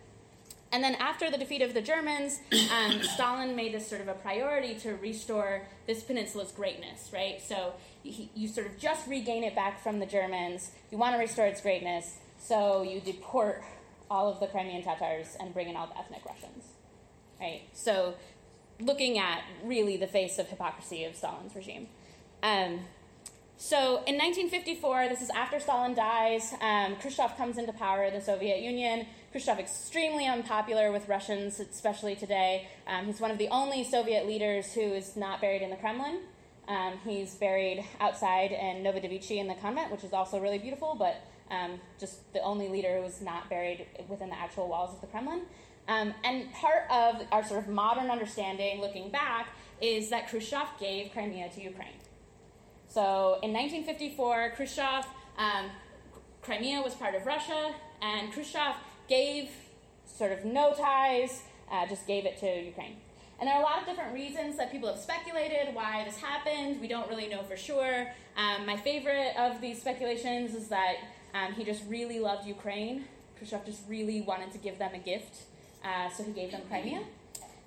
And 0.72 0.84
then 0.84 0.94
after 0.96 1.30
the 1.30 1.38
defeat 1.38 1.62
of 1.62 1.74
the 1.74 1.80
Germans, 1.80 2.40
um, 2.70 3.02
Stalin 3.14 3.56
made 3.56 3.72
this 3.72 3.88
sort 3.88 4.00
of 4.00 4.08
a 4.08 4.14
priority 4.14 4.74
to 4.80 4.96
restore 4.96 5.62
this 5.86 6.02
peninsula's 6.02 6.52
greatness, 6.52 7.10
right? 7.12 7.40
So 7.40 7.72
you, 8.02 8.28
you 8.34 8.48
sort 8.48 8.66
of 8.66 8.78
just 8.78 9.08
regain 9.08 9.44
it 9.44 9.54
back 9.54 9.82
from 9.82 9.98
the 9.98 10.06
Germans. 10.06 10.72
You 10.90 10.98
want 10.98 11.14
to 11.14 11.18
restore 11.18 11.46
its 11.46 11.60
greatness, 11.60 12.16
so 12.46 12.82
you 12.82 13.00
deport 13.00 13.62
all 14.10 14.30
of 14.30 14.38
the 14.38 14.46
Crimean 14.46 14.82
Tatars 14.82 15.36
and 15.40 15.52
bring 15.52 15.68
in 15.68 15.76
all 15.76 15.86
the 15.86 15.98
ethnic 15.98 16.24
Russians, 16.24 16.64
right? 17.40 17.62
So 17.72 18.14
looking 18.80 19.18
at 19.18 19.42
really 19.64 19.96
the 19.96 20.06
face 20.06 20.38
of 20.38 20.48
hypocrisy 20.48 21.04
of 21.04 21.16
Stalin's 21.16 21.54
regime. 21.56 21.88
Um, 22.42 22.80
so 23.56 24.02
in 24.06 24.16
1954, 24.18 25.08
this 25.08 25.22
is 25.22 25.30
after 25.30 25.58
Stalin 25.58 25.94
dies, 25.94 26.52
um, 26.60 26.96
Khrushchev 26.96 27.36
comes 27.36 27.56
into 27.58 27.72
power 27.72 28.04
in 28.04 28.14
the 28.14 28.20
Soviet 28.20 28.60
Union. 28.60 29.06
Khrushchev 29.32 29.58
extremely 29.58 30.26
unpopular 30.26 30.92
with 30.92 31.08
Russians, 31.08 31.58
especially 31.58 32.14
today. 32.14 32.68
Um, 32.86 33.06
he's 33.06 33.20
one 33.20 33.30
of 33.30 33.38
the 33.38 33.48
only 33.48 33.82
Soviet 33.82 34.26
leaders 34.26 34.72
who 34.72 34.82
is 34.82 35.16
not 35.16 35.40
buried 35.40 35.62
in 35.62 35.70
the 35.70 35.76
Kremlin. 35.76 36.20
Um, 36.68 36.94
he's 37.04 37.34
buried 37.34 37.84
outside 37.98 38.52
in 38.52 38.82
Novodevichy 38.82 39.38
in 39.38 39.48
the 39.48 39.54
convent, 39.54 39.90
which 39.90 40.04
is 40.04 40.12
also 40.12 40.38
really 40.38 40.58
beautiful, 40.58 40.94
but 40.98 41.22
um, 41.50 41.80
just 41.98 42.32
the 42.32 42.40
only 42.40 42.68
leader 42.68 42.96
who 42.96 43.02
was 43.02 43.20
not 43.20 43.48
buried 43.48 43.86
within 44.08 44.28
the 44.30 44.38
actual 44.38 44.68
walls 44.68 44.94
of 44.94 45.00
the 45.00 45.06
Kremlin. 45.06 45.42
Um, 45.88 46.14
and 46.24 46.52
part 46.52 46.90
of 46.90 47.22
our 47.30 47.44
sort 47.44 47.62
of 47.62 47.68
modern 47.68 48.10
understanding, 48.10 48.80
looking 48.80 49.10
back, 49.10 49.48
is 49.80 50.10
that 50.10 50.28
Khrushchev 50.28 50.66
gave 50.80 51.12
Crimea 51.12 51.48
to 51.50 51.62
Ukraine. 51.62 52.00
So 52.88 53.38
in 53.42 53.52
1954, 53.52 54.52
Khrushchev, 54.56 55.06
um, 55.38 55.70
Crimea 56.42 56.82
was 56.82 56.94
part 56.94 57.14
of 57.14 57.26
Russia, 57.26 57.74
and 58.02 58.32
Khrushchev 58.32 58.74
gave 59.08 59.50
sort 60.06 60.32
of 60.32 60.44
no 60.44 60.72
ties, 60.72 61.42
uh, 61.70 61.86
just 61.86 62.06
gave 62.06 62.24
it 62.24 62.38
to 62.38 62.46
Ukraine. 62.46 62.96
And 63.38 63.46
there 63.46 63.54
are 63.54 63.60
a 63.60 63.64
lot 63.64 63.80
of 63.80 63.86
different 63.86 64.14
reasons 64.14 64.56
that 64.56 64.72
people 64.72 64.88
have 64.88 64.98
speculated 64.98 65.74
why 65.74 66.04
this 66.04 66.16
happened. 66.16 66.80
We 66.80 66.88
don't 66.88 67.08
really 67.08 67.28
know 67.28 67.42
for 67.42 67.56
sure. 67.56 68.10
Um, 68.36 68.64
my 68.64 68.78
favorite 68.78 69.34
of 69.36 69.60
these 69.60 69.78
speculations 69.78 70.54
is 70.54 70.68
that 70.68 70.94
um, 71.36 71.52
he 71.52 71.64
just 71.64 71.82
really 71.88 72.18
loved 72.18 72.46
Ukraine. 72.46 73.04
Khrushchev 73.36 73.64
just 73.66 73.82
really 73.88 74.20
wanted 74.20 74.52
to 74.52 74.58
give 74.58 74.78
them 74.78 74.94
a 74.94 74.98
gift, 74.98 75.42
uh, 75.84 76.08
so 76.08 76.24
he 76.24 76.32
gave 76.32 76.50
them 76.52 76.62
Crimea. 76.68 77.02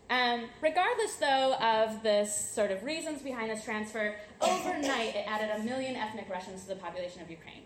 Um, 0.09 0.45
regardless, 0.59 1.15
though, 1.15 1.53
of 1.61 2.01
the 2.01 2.25
sort 2.25 2.71
of 2.71 2.83
reasons 2.83 3.21
behind 3.21 3.51
this 3.51 3.63
transfer, 3.63 4.15
overnight 4.41 5.15
it 5.15 5.25
added 5.27 5.51
a 5.55 5.63
million 5.63 5.95
ethnic 5.95 6.27
Russians 6.29 6.63
to 6.63 6.69
the 6.69 6.75
population 6.75 7.21
of 7.21 7.29
Ukraine. 7.29 7.61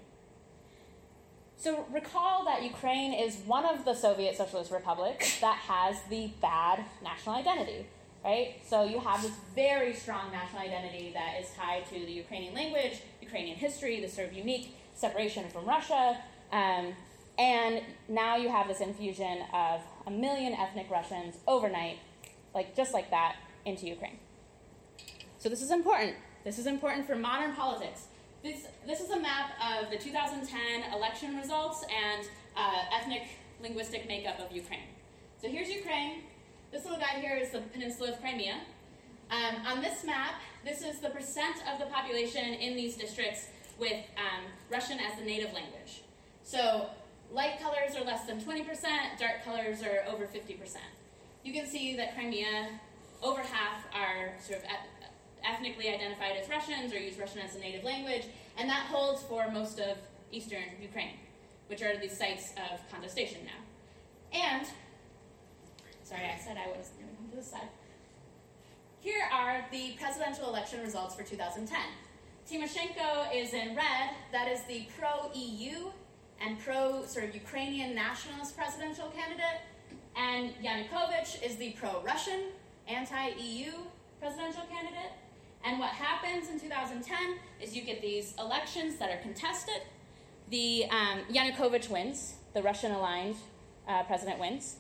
So 1.56 1.86
recall 1.94 2.44
that 2.44 2.62
Ukraine 2.62 3.14
is 3.14 3.38
one 3.46 3.66
of 3.66 3.86
the 3.86 3.94
Soviet 3.94 4.36
socialist 4.36 4.70
republics 4.72 5.40
that 5.40 5.56
has 5.56 5.96
the 6.10 6.32
bad 6.42 6.84
national 7.02 7.36
identity, 7.36 7.86
right? 8.26 8.56
So 8.68 8.84
you 8.84 9.00
have 9.00 9.22
this 9.22 9.32
very 9.56 9.94
strong 9.94 10.30
national 10.34 10.64
identity 10.64 11.12
that 11.14 11.40
is 11.40 11.50
tied 11.58 11.86
to 11.88 11.94
the 11.94 12.12
Ukrainian 12.12 12.54
language, 12.54 13.02
Ukrainian 13.22 13.56
history, 13.56 14.02
the 14.02 14.10
sort 14.10 14.28
of 14.28 14.34
unique 14.34 14.76
separation 14.94 15.50
from 15.50 15.66
Russia. 15.66 16.18
Um, 16.52 16.94
and 17.38 17.82
now 18.08 18.36
you 18.36 18.50
have 18.50 18.68
this 18.68 18.80
infusion 18.80 19.40
of 19.54 19.82
a 20.06 20.12
million 20.12 20.54
ethnic 20.54 20.90
Russians 20.90 21.38
overnight 21.48 21.98
like 22.54 22.76
just 22.76 22.94
like 22.94 23.10
that, 23.10 23.36
into 23.66 23.88
Ukraine. 23.88 24.18
So 25.40 25.50
this 25.50 25.62
is 25.62 25.72
important. 25.72 26.16
This 26.44 26.60
is 26.60 26.68
important 26.68 27.08
for 27.08 27.16
modern 27.16 27.56
politics. 27.56 28.08
This, 28.44 28.68
this 28.86 29.00
is 29.00 29.10
a 29.10 29.20
map 29.20 29.52
of 29.62 29.90
the 29.90 29.98
2010 29.98 30.94
election 30.94 31.38
results 31.38 31.84
and 31.84 32.28
uh, 32.56 32.84
ethnic 32.94 33.24
linguistic 33.62 34.08
makeup 34.08 34.40
of 34.40 34.54
Ukraine. 34.54 34.88
So 35.42 35.48
here's 35.48 35.70
Ukraine. 35.70 36.24
This 36.72 36.84
little 36.84 37.00
guy 37.00 37.20
here 37.20 37.38
is 37.38 37.52
the 37.52 37.60
peninsula 37.60 38.12
of 38.12 38.22
Crimea. 38.22 38.60
Um, 39.32 39.66
on 39.66 39.82
this 39.82 40.04
map, 40.04 40.42
this 40.66 40.82
is 40.82 41.00
the 41.00 41.10
percent 41.10 41.56
of 41.72 41.80
the 41.80 41.86
population 41.86 42.54
in 42.56 42.76
these 42.76 42.96
districts 42.96 43.48
with 43.84 44.02
um, 44.18 44.44
Russian 44.72 44.98
as 45.00 45.20
the 45.20 45.26
native 45.26 45.52
language. 45.54 46.04
So 46.44 46.88
light 47.32 47.60
colors 47.62 47.96
are 47.98 48.04
less 48.04 48.26
than 48.26 48.40
20%, 48.40 48.64
dark 49.20 49.44
colors 49.44 49.84
are 49.84 50.04
over 50.08 50.26
50% 50.26 50.78
you 51.44 51.54
can 51.54 51.68
see 51.68 51.96
that 51.96 52.16
Crimea, 52.16 52.80
over 53.22 53.42
half 53.42 53.86
are 53.94 54.34
sort 54.42 54.60
of 54.60 54.66
ethnically 55.44 55.90
identified 55.90 56.38
as 56.42 56.50
Russians 56.50 56.94
or 56.94 57.00
use 57.00 57.18
Russian 57.18 57.42
as 57.42 57.56
a 57.56 57.60
native 57.60 57.84
language, 57.84 58.24
and 58.58 58.70
that 58.70 58.88
holds 58.88 59.22
for 59.24 59.50
most 59.52 59.80
of 59.80 59.98
eastern 60.32 60.64
Ukraine, 60.82 61.18
which 61.68 61.82
are 61.82 61.98
the 61.98 62.08
sites 62.08 62.54
of 62.72 62.80
contestation 62.92 63.42
now. 63.46 64.38
And, 64.38 64.66
sorry, 66.04 66.26
I 66.26 66.40
said 66.40 66.58
I 66.58 66.68
was 66.78 66.90
going 66.90 67.10
to 67.10 67.16
come 67.16 67.30
to 67.30 67.36
this 67.36 67.52
side. 67.52 67.68
Here 69.02 69.28
are 69.32 69.66
the 69.72 69.96
presidential 70.00 70.48
election 70.48 70.82
results 70.82 71.14
for 71.14 71.24
2010. 71.24 71.78
Tymoshenko 72.50 73.34
is 73.34 73.54
in 73.54 73.76
red. 73.76 74.10
That 74.32 74.48
is 74.48 74.62
the 74.64 74.86
pro 74.98 75.32
EU 75.34 75.92
and 76.42 76.60
pro 76.60 77.06
sort 77.06 77.26
of 77.26 77.34
Ukrainian 77.34 77.96
nationalist 77.96 78.58
presidential 78.58 79.10
candidate. 79.10 79.62
And 80.16 80.54
Yanukovych 80.64 81.42
is 81.42 81.56
the 81.56 81.72
pro 81.72 82.02
Russian, 82.04 82.42
anti 82.88 83.30
EU 83.30 83.72
presidential 84.20 84.64
candidate. 84.70 85.14
And 85.64 85.80
what 85.80 85.92
happens 85.92 86.50
in 86.50 86.60
2010 86.60 87.18
is 87.62 87.76
you 87.76 87.84
get 87.84 88.02
these 88.02 88.34
elections 88.38 88.98
that 88.98 89.10
are 89.10 89.22
contested. 89.22 89.82
The 90.50 90.86
um, 90.90 91.22
Yanukovych 91.32 91.90
wins, 91.90 92.36
the 92.54 92.62
Russian 92.62 92.92
aligned 92.92 93.38
uh, 93.88 94.04
president 94.04 94.40
wins. 94.40 94.76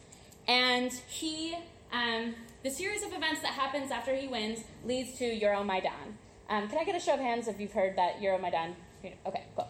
And 0.47 0.91
he, 1.07 1.55
um, 1.93 2.35
the 2.63 2.69
series 2.69 3.03
of 3.03 3.13
events 3.13 3.41
that 3.41 3.53
happens 3.53 3.91
after 3.91 4.13
he 4.13 4.27
wins 4.27 4.59
leads 4.85 5.17
to 5.19 5.23
Euromaidan. 5.39 6.17
Um, 6.49 6.67
can 6.67 6.77
I 6.77 6.83
get 6.83 6.95
a 6.95 6.99
show 6.99 7.13
of 7.13 7.19
hands 7.19 7.47
if 7.47 7.59
you've 7.59 7.73
heard 7.73 7.95
that 7.97 8.19
Euromaidan? 8.19 8.75
Okay, 9.25 9.43
cool. 9.55 9.67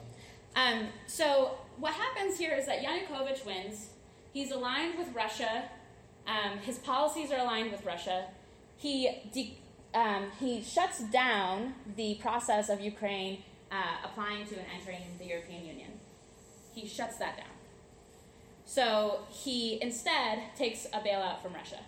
Um, 0.56 0.88
so 1.08 1.58
what 1.78 1.94
happens 1.94 2.38
here 2.38 2.54
is 2.56 2.66
that 2.68 2.84
Yanukovych 2.84 3.46
wins, 3.46 3.90
He's 4.34 4.50
aligned 4.52 4.98
with 4.98 5.14
Russia. 5.14 5.66
Um, 6.26 6.58
his 6.58 6.80
policies 6.80 7.32
are 7.32 7.40
aligned 7.40 7.72
with 7.72 7.86
Russia. 7.86 8.26
He, 8.76 9.22
de- 9.32 9.58
um, 9.94 10.32
he 10.40 10.64
shuts 10.64 11.00
down 11.04 11.76
the 11.96 12.16
process 12.16 12.70
of 12.70 12.82
Ukraine 12.82 13.44
uh, 13.72 13.76
applying 14.04 14.46
to 14.48 14.56
and 14.56 14.66
entering 14.76 15.02
the 15.20 15.26
European 15.26 15.66
Union. 15.66 15.92
He 16.74 16.88
shuts 16.88 17.18
that 17.18 17.38
down. 17.38 17.46
So 18.66 19.20
he 19.30 19.80
instead 19.82 20.40
takes 20.58 20.86
a 20.86 21.00
bailout 21.00 21.44
from 21.44 21.54
Russia. 21.54 21.80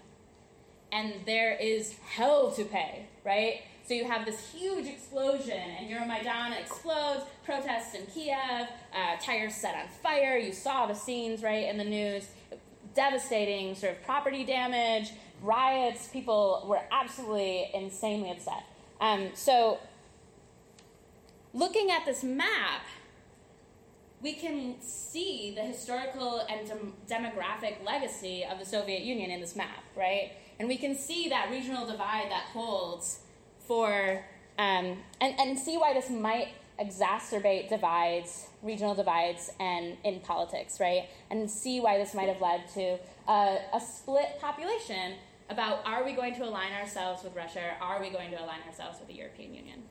And 0.92 1.14
there 1.26 1.54
is 1.54 1.96
hell 2.16 2.52
to 2.52 2.64
pay, 2.64 3.08
right? 3.24 3.62
So 3.88 3.94
you 3.94 4.06
have 4.06 4.26
this 4.26 4.52
huge 4.52 4.88
explosion, 4.88 5.58
and 5.58 5.88
Euromaidan 5.88 6.60
explodes, 6.60 7.24
protests 7.44 7.94
in 7.94 8.08
Kiev, 8.08 8.68
uh, 8.94 9.16
tires 9.22 9.54
set 9.54 9.76
on 9.76 9.88
fire. 10.02 10.38
You 10.38 10.54
saw 10.54 10.88
the 10.88 10.96
scenes, 10.96 11.44
right, 11.44 11.70
in 11.70 11.78
the 11.78 11.84
news. 11.84 12.28
Devastating 12.96 13.76
sort 13.76 13.92
of 13.92 14.04
property 14.04 14.44
damage, 14.44 15.12
riots. 15.44 16.08
People 16.08 16.66
were 16.68 16.82
absolutely 16.92 17.70
insanely 17.76 18.32
upset. 18.32 18.64
Um, 19.00 19.30
so, 19.36 19.80
looking 21.54 21.92
at 21.92 22.06
this 22.06 22.24
map, 22.24 22.82
we 24.22 24.34
can 24.34 24.82
see 24.82 25.54
the 25.56 25.62
historical 25.62 26.40
and 26.50 26.68
dem- 26.68 26.94
demographic 27.08 27.86
legacy 27.86 28.44
of 28.50 28.58
the 28.58 28.66
Soviet 28.66 29.02
Union 29.02 29.30
in 29.30 29.40
this 29.42 29.56
map, 29.56 29.84
right? 29.96 30.32
And 30.60 30.68
we 30.68 30.78
can 30.78 30.96
see 30.96 31.30
that 31.30 31.50
regional 31.52 31.86
divide 31.86 32.32
that 32.32 32.46
holds 32.54 33.20
for, 33.68 34.24
um, 34.58 34.98
and, 35.20 35.40
and 35.40 35.60
see 35.60 35.78
why 35.78 35.94
this 35.94 36.10
might 36.10 36.50
exacerbate 36.80 37.70
divides, 37.70 38.48
regional 38.62 38.96
divides, 38.96 39.52
and 39.60 39.98
in 40.04 40.20
politics, 40.20 40.80
right? 40.80 41.10
And 41.30 41.50
see 41.50 41.80
why 41.80 41.98
this 41.98 42.14
might 42.14 42.30
have 42.30 42.42
led 42.42 42.68
to 42.74 42.98
uh, 43.28 43.58
a 43.74 43.80
split 43.80 44.40
population 44.40 45.14
about 45.50 45.86
are 45.86 46.04
we 46.04 46.14
going 46.14 46.34
to 46.36 46.44
align 46.44 46.74
ourselves 46.74 47.24
with 47.24 47.36
Russia, 47.36 47.76
are 47.82 48.02
we 48.02 48.10
going 48.10 48.32
to 48.32 48.38
align 48.38 48.62
ourselves 48.68 49.00
with 49.00 49.08
the 49.08 49.16
European 49.16 49.54
Union? 49.54 49.84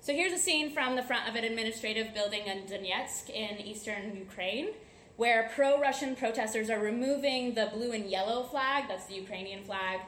So 0.00 0.12
here's 0.12 0.32
a 0.32 0.38
scene 0.38 0.70
from 0.70 0.94
the 0.94 1.02
front 1.02 1.28
of 1.28 1.34
an 1.34 1.42
administrative 1.42 2.14
building 2.14 2.42
in 2.46 2.62
Donetsk 2.62 3.28
in 3.28 3.58
eastern 3.58 4.16
Ukraine, 4.16 4.68
where 5.16 5.50
pro 5.54 5.80
Russian 5.80 6.14
protesters 6.14 6.68
are 6.68 6.78
removing 6.78 7.54
the 7.54 7.70
blue 7.72 7.92
and 7.92 8.10
yellow 8.10 8.44
flag, 8.44 8.84
that's 8.88 9.06
the 9.06 9.14
Ukrainian 9.14 9.64
flag, 9.64 10.00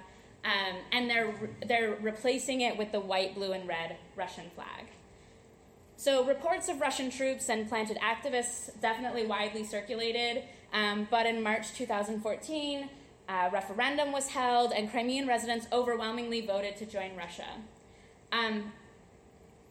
um, 0.45 0.77
and 0.93 1.11
they're, 1.11 1.35
they're 1.67 1.97
replacing 2.01 2.61
it 2.61 2.77
with 2.77 2.93
the 2.93 3.01
white, 3.01 3.35
blue, 3.35 3.53
and 3.53 3.67
red 3.67 3.97
Russian 4.17 4.45
flag. 4.55 4.87
So, 5.97 6.25
reports 6.25 6.69
of 6.69 6.81
Russian 6.81 7.11
troops 7.11 7.49
and 7.49 7.69
planted 7.69 7.99
activists 7.99 8.71
definitely 8.81 9.27
widely 9.27 9.65
circulated, 9.65 10.45
um, 10.73 11.09
but 11.11 11.27
in 11.27 11.43
March 11.43 11.73
2014, 11.73 12.89
a 13.29 13.51
referendum 13.51 14.13
was 14.13 14.29
held, 14.29 14.73
and 14.73 14.91
Crimean 14.91 15.27
residents 15.27 15.67
overwhelmingly 15.73 16.41
voted 16.41 16.77
to 16.77 16.87
join 16.87 17.17
Russia. 17.17 17.49
Um, 18.31 18.73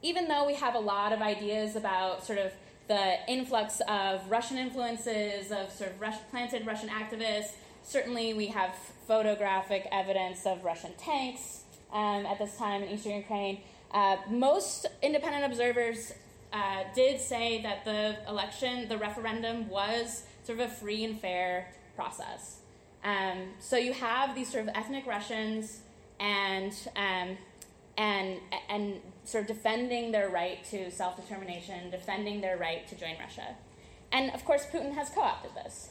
even 0.02 0.28
though 0.28 0.46
we 0.46 0.56
have 0.56 0.76
a 0.76 0.80
lot 0.80 1.14
of 1.14 1.22
ideas 1.22 1.76
about 1.76 2.26
sort 2.26 2.40
of 2.40 2.52
the 2.88 3.18
influx 3.28 3.82
of 3.88 4.30
Russian 4.30 4.58
influences, 4.58 5.52
of 5.52 5.72
sort 5.72 5.92
of 5.92 6.30
planted 6.32 6.66
Russian 6.66 6.90
activists, 6.90 7.52
certainly 7.84 8.34
we 8.34 8.48
have 8.48 8.74
photographic 9.08 9.88
evidence 9.92 10.46
of 10.46 10.64
Russian 10.64 10.94
tanks 10.98 11.62
um, 11.92 12.26
at 12.26 12.40
this 12.40 12.58
time 12.58 12.84
in 12.84 12.90
eastern 12.90 13.14
Ukraine. 13.14 13.62
Uh, 13.92 14.18
most 14.30 14.86
independent 15.02 15.46
observers 15.46 16.14
uh, 16.54 16.84
did 16.96 17.20
say 17.20 17.62
that 17.62 17.86
the 17.86 18.18
election, 18.28 18.88
the 18.88 18.98
referendum, 18.98 19.70
was 19.70 20.24
sort 20.44 20.60
of 20.60 20.70
a 20.70 20.74
free 20.74 21.04
and 21.04 21.20
fair 21.20 21.70
process. 21.96 22.58
Um, 23.04 23.50
so 23.60 23.78
you 23.78 23.94
have 23.94 24.36
these 24.36 24.52
sort 24.52 24.64
of 24.68 24.76
ethnic 24.76 25.06
Russians 25.06 25.82
and 26.20 26.74
um, 26.96 27.38
and 27.98 28.40
and 28.70 29.02
sort 29.24 29.44
of 29.44 29.48
defending 29.48 30.12
their 30.12 30.30
right 30.30 30.64
to 30.72 30.92
self 30.92 31.16
determination, 31.16 31.90
defending 31.90 32.42
their 32.42 32.58
right 32.58 32.88
to 32.88 32.96
join 32.96 33.18
Russia, 33.20 33.56
and 34.12 34.32
of 34.32 34.46
course 34.46 34.66
Putin 34.66 34.94
has 34.94 35.10
co-opted 35.10 35.52
this. 35.56 35.90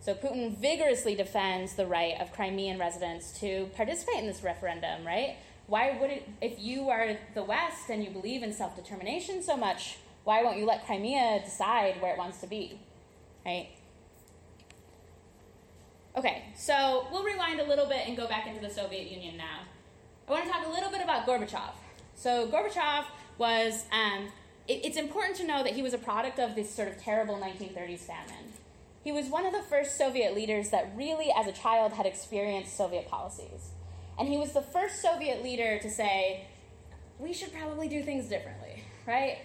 So 0.00 0.14
Putin 0.14 0.54
vigorously 0.54 1.14
defends 1.14 1.76
the 1.76 1.86
right 1.86 2.20
of 2.20 2.30
Crimean 2.32 2.78
residents 2.78 3.38
to 3.40 3.70
participate 3.74 4.18
in 4.18 4.26
this 4.26 4.42
referendum, 4.42 5.06
right? 5.06 5.36
Why 5.66 5.96
would 5.98 6.10
it, 6.10 6.28
if 6.42 6.58
you 6.58 6.90
are 6.90 7.16
the 7.34 7.42
West 7.42 7.88
and 7.88 8.04
you 8.04 8.10
believe 8.10 8.42
in 8.42 8.52
self 8.52 8.76
determination 8.76 9.42
so 9.42 9.56
much, 9.56 9.96
why 10.24 10.42
won't 10.42 10.58
you 10.58 10.66
let 10.66 10.84
Crimea 10.84 11.40
decide 11.44 12.02
where 12.02 12.12
it 12.12 12.18
wants 12.18 12.38
to 12.42 12.46
be, 12.46 12.78
right? 13.46 13.68
Okay, 16.16 16.44
so 16.54 17.08
we'll 17.10 17.24
rewind 17.24 17.60
a 17.60 17.64
little 17.64 17.86
bit 17.86 18.06
and 18.06 18.16
go 18.16 18.28
back 18.28 18.46
into 18.46 18.60
the 18.60 18.70
Soviet 18.70 19.10
Union 19.10 19.36
now. 19.36 19.60
I 20.26 20.30
want 20.30 20.44
to 20.44 20.50
talk 20.50 20.66
a 20.66 20.70
little 20.70 20.90
bit 20.90 21.02
about 21.02 21.26
Gorbachev. 21.26 21.72
So 22.14 22.48
Gorbachev 22.48 23.04
was, 23.36 23.84
um, 23.92 24.28
it, 24.66 24.80
it's 24.84 24.96
important 24.96 25.36
to 25.36 25.46
know 25.46 25.62
that 25.62 25.74
he 25.74 25.82
was 25.82 25.92
a 25.92 25.98
product 25.98 26.38
of 26.38 26.54
this 26.54 26.74
sort 26.74 26.88
of 26.88 26.98
terrible 26.98 27.36
1930s 27.36 28.00
famine. 28.00 28.52
He 29.02 29.12
was 29.12 29.26
one 29.26 29.44
of 29.44 29.52
the 29.52 29.60
first 29.60 29.98
Soviet 29.98 30.34
leaders 30.34 30.70
that 30.70 30.92
really, 30.96 31.30
as 31.36 31.46
a 31.46 31.52
child, 31.52 31.92
had 31.92 32.06
experienced 32.06 32.74
Soviet 32.74 33.06
policies. 33.06 33.68
And 34.18 34.28
he 34.28 34.38
was 34.38 34.52
the 34.52 34.62
first 34.62 35.02
Soviet 35.02 35.42
leader 35.42 35.78
to 35.78 35.90
say, 35.90 36.46
we 37.18 37.34
should 37.34 37.52
probably 37.52 37.88
do 37.88 38.02
things 38.02 38.26
differently, 38.26 38.82
right? 39.06 39.38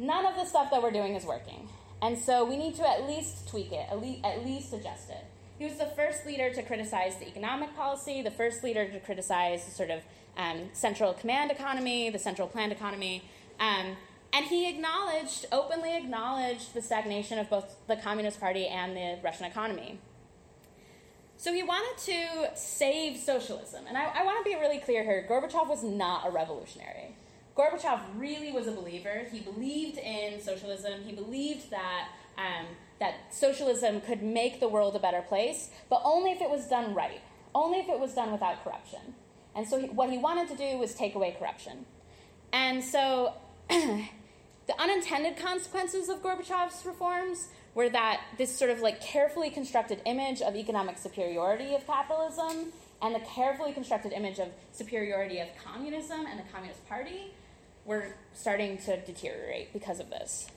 None 0.00 0.26
of 0.26 0.34
the 0.34 0.44
stuff 0.44 0.72
that 0.72 0.82
we're 0.82 0.90
doing 0.90 1.14
is 1.14 1.24
working. 1.24 1.68
And 2.02 2.18
so 2.18 2.44
we 2.44 2.56
need 2.56 2.74
to 2.76 2.88
at 2.88 3.06
least 3.06 3.48
tweak 3.48 3.70
it, 3.70 3.86
at 3.90 4.02
least, 4.02 4.24
at 4.24 4.44
least 4.44 4.72
adjust 4.72 5.08
it. 5.10 5.24
He 5.58 5.64
was 5.64 5.76
the 5.76 5.86
first 5.86 6.26
leader 6.26 6.52
to 6.52 6.62
criticize 6.62 7.16
the 7.16 7.26
economic 7.26 7.74
policy, 7.74 8.22
the 8.22 8.30
first 8.30 8.62
leader 8.62 8.86
to 8.86 9.00
criticize 9.00 9.64
the 9.64 9.70
sort 9.70 9.90
of 9.90 10.02
um, 10.36 10.68
central 10.72 11.14
command 11.14 11.50
economy, 11.50 12.10
the 12.10 12.18
central 12.18 12.46
planned 12.46 12.72
economy. 12.72 13.24
Um, 13.58 13.96
and 14.32 14.44
he 14.46 14.68
acknowledged, 14.68 15.46
openly 15.50 15.96
acknowledged, 15.96 16.74
the 16.74 16.82
stagnation 16.82 17.38
of 17.38 17.48
both 17.48 17.76
the 17.86 17.96
Communist 17.96 18.38
Party 18.38 18.66
and 18.66 18.94
the 18.94 19.18
Russian 19.24 19.46
economy. 19.46 19.98
So 21.38 21.52
he 21.52 21.62
wanted 21.62 22.02
to 22.04 22.50
save 22.54 23.16
socialism. 23.16 23.84
And 23.88 23.96
I, 23.96 24.10
I 24.14 24.24
want 24.24 24.44
to 24.44 24.50
be 24.50 24.56
really 24.56 24.78
clear 24.78 25.02
here 25.04 25.26
Gorbachev 25.28 25.68
was 25.68 25.82
not 25.82 26.26
a 26.26 26.30
revolutionary. 26.30 27.16
Gorbachev 27.56 28.00
really 28.16 28.52
was 28.52 28.66
a 28.66 28.72
believer. 28.72 29.26
He 29.30 29.40
believed 29.40 29.96
in 29.98 30.40
socialism. 30.40 31.02
He 31.04 31.14
believed 31.14 31.70
that, 31.70 32.08
um, 32.36 32.66
that 32.98 33.14
socialism 33.30 34.00
could 34.00 34.22
make 34.22 34.60
the 34.60 34.68
world 34.68 34.96
a 34.96 34.98
better 34.98 35.22
place, 35.22 35.70
but 35.90 36.00
only 36.04 36.32
if 36.32 36.40
it 36.40 36.50
was 36.50 36.66
done 36.66 36.94
right, 36.94 37.20
only 37.54 37.78
if 37.78 37.88
it 37.88 37.98
was 37.98 38.14
done 38.14 38.32
without 38.32 38.62
corruption. 38.64 39.14
And 39.54 39.66
so 39.66 39.78
he, 39.78 39.86
what 39.88 40.10
he 40.10 40.18
wanted 40.18 40.48
to 40.48 40.56
do 40.56 40.78
was 40.78 40.94
take 40.94 41.14
away 41.14 41.34
corruption. 41.38 41.86
And 42.52 42.82
so 42.82 43.34
the 43.68 44.06
unintended 44.78 45.36
consequences 45.36 46.08
of 46.08 46.22
Gorbachev's 46.22 46.84
reforms 46.84 47.48
were 47.74 47.88
that 47.90 48.20
this 48.38 48.56
sort 48.56 48.70
of 48.70 48.80
like 48.80 49.00
carefully 49.00 49.50
constructed 49.50 50.00
image 50.06 50.40
of 50.40 50.56
economic 50.56 50.98
superiority 50.98 51.74
of 51.74 51.86
capitalism 51.86 52.72
and 53.02 53.14
the 53.14 53.20
carefully 53.20 53.72
constructed 53.72 54.12
image 54.12 54.38
of 54.38 54.48
superiority 54.72 55.38
of 55.40 55.48
communism 55.62 56.26
and 56.26 56.38
the 56.38 56.44
Communist 56.52 56.86
Party 56.88 57.34
were 57.84 58.14
starting 58.34 58.78
to 58.78 58.96
deteriorate 59.02 59.72
because 59.72 60.00
of 60.00 60.10
this. 60.10 60.48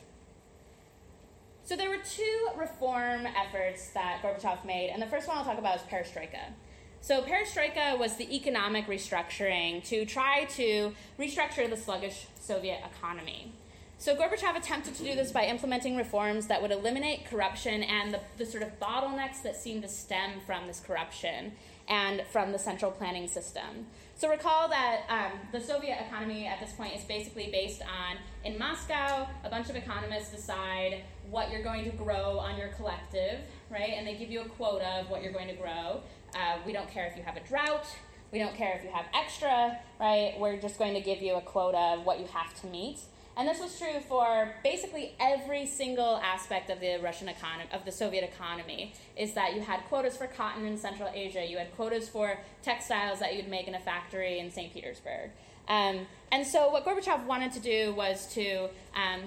So 1.69 1.75
there 1.75 1.91
were 1.91 1.97
two 1.97 2.47
reform 2.58 3.27
efforts 3.27 3.89
that 3.89 4.23
Gorbachev 4.23 4.65
made, 4.65 4.89
and 4.89 4.99
the 4.99 5.05
first 5.05 5.27
one 5.27 5.38
I'll 5.38 5.43
talk 5.43 5.60
about 5.60 5.75
is 5.75 5.84
perestroika. 5.84 6.53
So, 6.99 7.21
perestroika 7.21 7.95
was 7.95 8.15
the 8.15 8.36
economic 8.36 8.88
restructuring 8.88 9.84
to 9.84 10.03
try 10.03 10.45
to 10.45 10.95
restructure 11.19 11.69
the 11.69 11.77
sluggish 11.77 12.25
Soviet 12.39 12.79
economy. 12.95 13.53
So, 13.99 14.15
Gorbachev 14.15 14.58
attempted 14.58 14.95
to 14.95 15.03
do 15.03 15.13
this 15.13 15.32
by 15.32 15.45
implementing 15.45 15.95
reforms 15.95 16.47
that 16.47 16.60
would 16.60 16.71
eliminate 16.71 17.27
corruption 17.29 17.84
and 17.84 18.15
the, 18.15 18.19
the 18.39 18.47
sort 18.47 18.63
of 18.63 18.79
bottlenecks 18.79 19.43
that 19.43 19.55
seemed 19.55 19.84
to 19.84 19.89
stem 19.89 20.39
from 20.47 20.65
this 20.65 20.79
corruption 20.79 21.51
and 21.88 22.23
from 22.32 22.51
the 22.51 22.58
central 22.58 22.89
planning 22.89 23.27
system. 23.27 23.86
So, 24.15 24.27
recall 24.27 24.69
that 24.69 25.01
um, 25.08 25.39
the 25.51 25.62
Soviet 25.62 25.99
economy 26.08 26.47
at 26.47 26.60
this 26.60 26.71
point 26.71 26.95
is 26.95 27.03
basically 27.03 27.49
based 27.51 27.84
on 27.84 28.17
in 28.43 28.58
Moscow, 28.58 29.27
a 29.43 29.49
bunch 29.51 29.69
of 29.69 29.75
economists 29.75 30.32
decide 30.32 31.03
what 31.30 31.52
you're 31.52 31.63
going 31.63 31.84
to 31.86 31.96
grow 31.96 32.39
on 32.39 32.58
your 32.58 32.70
collective, 32.70 33.39
right? 33.70 33.94
And 33.96 34.08
they 34.08 34.15
give 34.15 34.32
you 34.32 34.42
a 34.42 34.50
quota 34.50 35.00
of 35.00 35.10
what 35.10 35.24
you're 35.24 35.34
going 35.34 35.48
to 35.48 35.56
grow. 35.56 36.02
Uh, 36.34 36.58
we 36.65 36.74
don't 36.74 36.89
care 36.89 37.06
if 37.06 37.15
you 37.15 37.24
have 37.24 37.38
a 37.38 37.42
drought. 37.42 37.86
We 38.32 38.39
don't 38.39 38.56
care 38.56 38.76
if 38.78 38.84
you 38.84 38.92
have 38.92 39.06
extra, 39.13 39.80
right? 40.00 40.36
We're 40.39 40.60
just 40.60 40.78
going 40.78 40.94
to 40.94 41.02
give 41.02 41.22
you 41.22 41.36
a 41.36 41.42
quota 41.42 41.98
of 41.98 42.06
what 42.06 42.20
you 42.20 42.28
have 42.28 42.54
to 42.62 42.68
meet. 42.68 43.00
And 43.38 43.48
this 43.48 43.60
was 43.60 43.78
true 43.80 44.02
for 44.08 44.54
basically 44.63 45.13
every 45.20 45.65
single 45.65 46.18
aspect 46.18 46.70
of 46.70 46.82
the 46.82 46.98
Russian 47.02 47.30
economy, 47.30 47.70
of 47.72 47.86
the 47.86 47.92
Soviet 47.92 48.24
economy, 48.24 48.94
is 49.15 49.34
that 49.34 49.56
you 49.56 49.62
had 49.62 49.80
quotas 49.86 50.18
for 50.18 50.28
cotton 50.28 50.65
in 50.65 50.78
Central 50.78 51.10
Asia, 51.13 51.46
you 51.46 51.58
had 51.58 51.74
quotas 51.76 52.10
for 52.10 52.38
textiles 52.63 53.20
that 53.20 53.36
you'd 53.36 53.48
make 53.48 53.68
in 53.68 53.76
a 53.76 53.80
factory 53.80 54.39
in 54.39 54.52
St. 54.52 54.74
Petersburg. 54.74 55.30
Um, 55.70 56.06
and 56.34 56.46
so 56.46 56.70
what 56.70 56.86
Gorbachev 56.86 57.26
wanted 57.28 57.54
to 57.54 57.60
do 57.62 57.94
was 57.94 58.28
to, 58.34 58.70
um, 58.94 59.22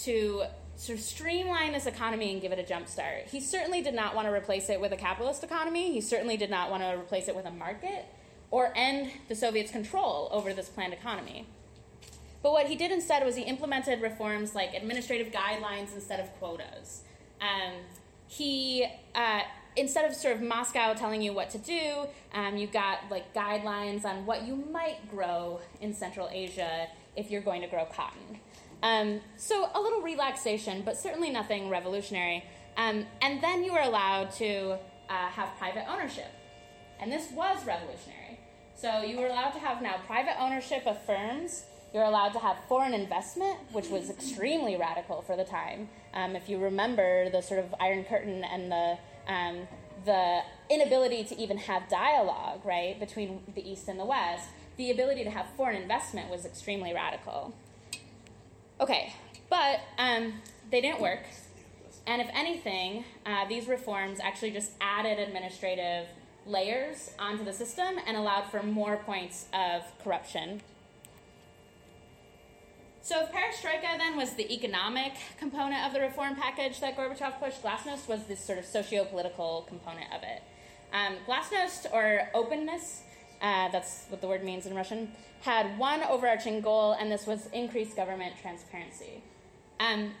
to 0.00 0.44
sort 0.82 0.98
of 0.98 1.04
streamline 1.04 1.72
this 1.72 1.86
economy 1.86 2.32
and 2.32 2.42
give 2.42 2.50
it 2.50 2.58
a 2.58 2.64
jump 2.64 2.88
start. 2.88 3.28
He 3.30 3.40
certainly 3.40 3.82
did 3.82 3.94
not 3.94 4.16
want 4.16 4.26
to 4.26 4.34
replace 4.34 4.68
it 4.68 4.80
with 4.80 4.90
a 4.90 4.96
capitalist 4.96 5.44
economy. 5.44 5.92
He 5.92 6.00
certainly 6.00 6.36
did 6.36 6.50
not 6.50 6.72
want 6.72 6.82
to 6.82 6.98
replace 6.98 7.28
it 7.28 7.36
with 7.36 7.46
a 7.46 7.52
market 7.52 8.06
or 8.50 8.72
end 8.74 9.12
the 9.28 9.36
Soviets' 9.36 9.70
control 9.70 10.28
over 10.32 10.52
this 10.52 10.68
planned 10.68 10.92
economy. 10.92 11.46
But 12.42 12.50
what 12.50 12.66
he 12.66 12.74
did 12.74 12.90
instead 12.90 13.24
was 13.24 13.36
he 13.36 13.42
implemented 13.42 14.02
reforms 14.02 14.56
like 14.56 14.74
administrative 14.74 15.32
guidelines 15.32 15.94
instead 15.94 16.18
of 16.18 16.26
quotas. 16.40 17.02
Um, 17.40 17.74
he 18.26 18.84
uh, 19.14 19.42
instead 19.76 20.04
of 20.04 20.16
sort 20.16 20.34
of 20.34 20.42
Moscow 20.42 20.94
telling 20.94 21.22
you 21.22 21.32
what 21.32 21.48
to 21.50 21.58
do, 21.58 22.08
um, 22.34 22.56
you 22.56 22.66
got 22.66 22.98
like 23.08 23.32
guidelines 23.32 24.04
on 24.04 24.26
what 24.26 24.48
you 24.48 24.56
might 24.56 25.08
grow 25.08 25.60
in 25.80 25.94
Central 25.94 26.28
Asia 26.32 26.88
if 27.14 27.30
you're 27.30 27.40
going 27.40 27.60
to 27.60 27.68
grow 27.68 27.84
cotton. 27.84 28.40
Um, 28.82 29.20
so 29.36 29.68
a 29.74 29.80
little 29.80 30.02
relaxation, 30.02 30.82
but 30.84 30.96
certainly 30.96 31.30
nothing 31.30 31.68
revolutionary. 31.68 32.44
Um, 32.76 33.06
and 33.20 33.42
then 33.42 33.62
you 33.62 33.72
were 33.72 33.80
allowed 33.80 34.32
to 34.32 34.78
uh, 35.08 35.28
have 35.28 35.50
private 35.58 35.84
ownership, 35.88 36.30
and 37.00 37.12
this 37.12 37.30
was 37.32 37.64
revolutionary. 37.66 38.40
So 38.74 39.02
you 39.02 39.18
were 39.18 39.26
allowed 39.26 39.50
to 39.50 39.60
have 39.60 39.82
now 39.82 39.96
private 40.06 40.40
ownership 40.40 40.86
of 40.86 41.00
firms. 41.04 41.64
You're 41.94 42.04
allowed 42.04 42.30
to 42.30 42.38
have 42.38 42.56
foreign 42.68 42.94
investment, 42.94 43.58
which 43.72 43.88
was 43.88 44.08
extremely 44.08 44.76
radical 44.76 45.22
for 45.22 45.36
the 45.36 45.44
time. 45.44 45.88
Um, 46.14 46.34
if 46.34 46.48
you 46.48 46.58
remember 46.58 47.28
the 47.30 47.42
sort 47.42 47.60
of 47.60 47.74
Iron 47.78 48.04
Curtain 48.04 48.42
and 48.42 48.72
the 48.72 48.98
um, 49.28 49.68
the 50.04 50.40
inability 50.68 51.22
to 51.24 51.38
even 51.38 51.58
have 51.58 51.88
dialogue, 51.88 52.64
right, 52.64 52.98
between 52.98 53.40
the 53.54 53.70
East 53.70 53.88
and 53.88 54.00
the 54.00 54.04
West, 54.04 54.48
the 54.76 54.90
ability 54.90 55.22
to 55.24 55.30
have 55.30 55.46
foreign 55.56 55.80
investment 55.80 56.28
was 56.28 56.44
extremely 56.44 56.92
radical. 56.92 57.54
Okay, 58.82 59.14
but 59.48 59.80
um, 59.98 60.34
they 60.70 60.80
didn't 60.80 61.00
work. 61.00 61.22
And 62.06 62.20
if 62.20 62.28
anything, 62.34 63.04
uh, 63.24 63.46
these 63.48 63.68
reforms 63.68 64.18
actually 64.20 64.50
just 64.50 64.72
added 64.80 65.18
administrative 65.18 66.06
layers 66.44 67.10
onto 67.18 67.44
the 67.44 67.52
system 67.52 67.96
and 68.06 68.16
allowed 68.16 68.50
for 68.50 68.62
more 68.62 68.96
points 68.96 69.46
of 69.54 69.82
corruption 70.02 70.60
so 73.04 73.20
if 73.20 73.32
perestroika 73.32 73.98
then 73.98 74.16
was 74.16 74.34
the 74.34 74.52
economic 74.54 75.14
component 75.36 75.84
of 75.84 75.92
the 75.92 76.00
reform 76.00 76.36
package 76.36 76.78
that 76.80 76.96
Gorbachev 76.96 77.40
pushed. 77.40 77.60
Glasnost 77.60 78.06
was 78.06 78.24
this 78.28 78.38
sort 78.38 78.60
of 78.60 78.64
socio-political 78.64 79.66
component 79.68 80.06
of 80.12 80.22
it. 80.22 80.42
Um, 80.92 81.16
Glasnost, 81.26 81.92
or 81.92 82.28
openness, 82.32 83.02
uh, 83.42 83.68
that's 83.70 84.04
what 84.08 84.20
the 84.20 84.28
word 84.28 84.44
means 84.44 84.66
in 84.66 84.74
Russian, 84.74 85.10
had 85.40 85.76
one 85.76 86.02
overarching 86.04 86.60
goal, 86.60 86.92
and 86.92 87.10
this 87.10 87.26
was 87.26 87.48
increased 87.52 87.96
government 87.96 88.34
transparency. 88.40 89.22
Um, 89.80 90.12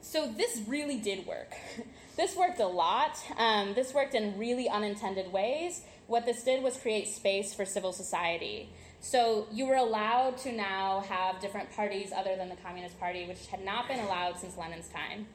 so 0.00 0.32
this 0.36 0.60
really 0.66 0.98
did 0.98 1.26
work. 1.26 1.54
this 2.16 2.34
worked 2.34 2.58
a 2.58 2.66
lot. 2.66 3.16
Um, 3.36 3.74
this 3.74 3.94
worked 3.94 4.14
in 4.14 4.36
really 4.36 4.68
unintended 4.68 5.32
ways. 5.32 5.82
What 6.08 6.26
this 6.26 6.42
did 6.42 6.62
was 6.62 6.76
create 6.76 7.06
space 7.06 7.54
for 7.54 7.64
civil 7.64 7.92
society. 7.92 8.70
So 8.98 9.46
you 9.52 9.66
were 9.66 9.76
allowed 9.76 10.36
to 10.38 10.52
now 10.52 11.04
have 11.08 11.40
different 11.40 11.70
parties 11.70 12.12
other 12.14 12.36
than 12.36 12.48
the 12.48 12.56
Communist 12.56 12.98
Party, 12.98 13.26
which 13.26 13.46
had 13.46 13.64
not 13.64 13.86
been 13.86 14.00
allowed 14.00 14.38
since 14.38 14.56
Lenin's 14.56 14.88
time. 14.88 15.26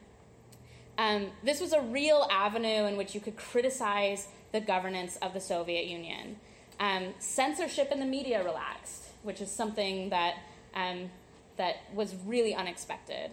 Um, 0.98 1.28
this 1.42 1.60
was 1.60 1.72
a 1.72 1.80
real 1.80 2.26
avenue 2.30 2.84
in 2.86 2.96
which 2.96 3.14
you 3.14 3.20
could 3.20 3.36
criticize 3.36 4.28
the 4.52 4.60
governance 4.60 5.16
of 5.16 5.34
the 5.34 5.40
Soviet 5.40 5.86
Union. 5.86 6.36
Um, 6.78 7.14
censorship 7.18 7.90
in 7.90 8.00
the 8.00 8.06
media 8.06 8.44
relaxed, 8.44 9.04
which 9.22 9.40
is 9.40 9.50
something 9.50 10.10
that, 10.10 10.34
um, 10.74 11.10
that 11.56 11.76
was 11.94 12.14
really 12.26 12.54
unexpected. 12.54 13.30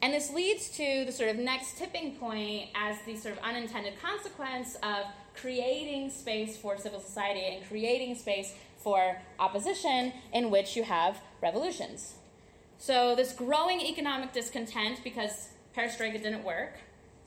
And 0.00 0.14
this 0.14 0.32
leads 0.32 0.68
to 0.70 1.04
the 1.04 1.12
sort 1.12 1.30
of 1.30 1.36
next 1.38 1.76
tipping 1.76 2.16
point 2.16 2.68
as 2.74 2.96
the 3.04 3.16
sort 3.16 3.36
of 3.36 3.42
unintended 3.42 3.94
consequence 4.00 4.76
of 4.76 5.06
creating 5.34 6.10
space 6.10 6.56
for 6.56 6.76
civil 6.78 7.00
society 7.00 7.56
and 7.56 7.66
creating 7.66 8.14
space 8.14 8.54
for 8.76 9.20
opposition 9.40 10.12
in 10.32 10.50
which 10.50 10.76
you 10.76 10.84
have 10.84 11.20
revolutions. 11.42 12.14
So, 12.78 13.16
this 13.16 13.32
growing 13.32 13.80
economic 13.80 14.32
discontent 14.32 15.00
because 15.02 15.48
perestroika 15.76 16.22
didn't 16.22 16.44
work. 16.44 16.78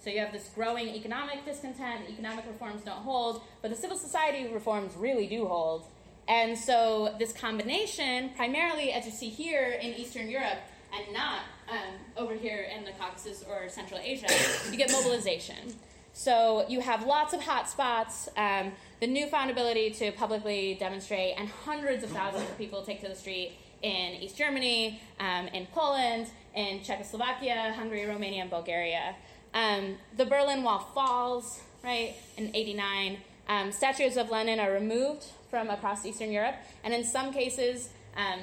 So, 0.04 0.10
you 0.10 0.20
have 0.20 0.32
this 0.32 0.50
growing 0.56 0.88
economic 0.90 1.46
discontent, 1.46 2.10
economic 2.10 2.46
reforms 2.48 2.82
don't 2.84 3.04
hold, 3.04 3.44
but 3.62 3.70
the 3.70 3.78
civil 3.78 3.96
society 3.96 4.52
reforms 4.52 4.96
really 4.98 5.28
do 5.28 5.46
hold. 5.46 5.86
And 6.28 6.58
so, 6.58 7.16
this 7.20 7.32
combination, 7.34 8.32
primarily 8.36 8.92
as 8.94 9.06
you 9.06 9.12
see 9.12 9.30
here 9.30 9.78
in 9.80 9.94
Eastern 9.94 10.28
Europe 10.28 10.58
and 10.92 11.14
not 11.14 11.42
um, 11.70 11.94
over 12.18 12.34
here 12.34 12.68
in 12.76 12.84
the 12.84 12.92
Caucasus 12.94 13.46
or 13.48 13.70
Central 13.70 14.00
Asia, 14.00 14.26
you 14.72 14.78
get 14.78 14.92
mobilization. 14.92 15.76
So, 16.14 16.66
you 16.68 16.82
have 16.82 17.06
lots 17.06 17.34
of 17.36 17.42
hot 17.42 17.70
spots. 17.70 18.28
Um, 18.36 18.72
the 19.02 19.08
newfound 19.08 19.52
ability 19.52 19.92
to 19.92 20.12
publicly 20.14 20.78
demonstrate, 20.80 21.36
and 21.38 21.48
hundreds 21.48 22.04
of 22.04 22.10
thousands 22.10 22.50
of 22.50 22.58
people 22.58 22.82
take 22.82 23.02
to 23.02 23.08
the 23.08 23.16
street 23.16 23.54
in 23.84 24.14
East 24.16 24.38
Germany, 24.38 25.00
um, 25.20 25.48
in 25.50 25.68
Poland, 25.68 26.28
in 26.56 26.84
Czechoslovakia, 26.84 27.74
Hungary, 27.76 28.06
Romania, 28.06 28.42
and 28.42 28.50
Bulgaria. 28.50 29.16
Um, 29.54 29.98
the 30.16 30.26
Berlin 30.26 30.64
Wall 30.64 30.80
falls, 30.80 31.62
right, 31.84 32.16
in 32.38 32.56
89. 32.56 33.18
Um, 33.48 33.72
statues 33.72 34.18
of 34.18 34.30
Lenin 34.30 34.60
are 34.60 34.72
removed 34.72 35.26
from 35.50 35.70
across 35.70 36.06
Eastern 36.06 36.32
Europe, 36.32 36.56
and 36.84 36.94
in 36.94 37.04
some 37.04 37.34
cases, 37.34 37.90
um, 38.16 38.40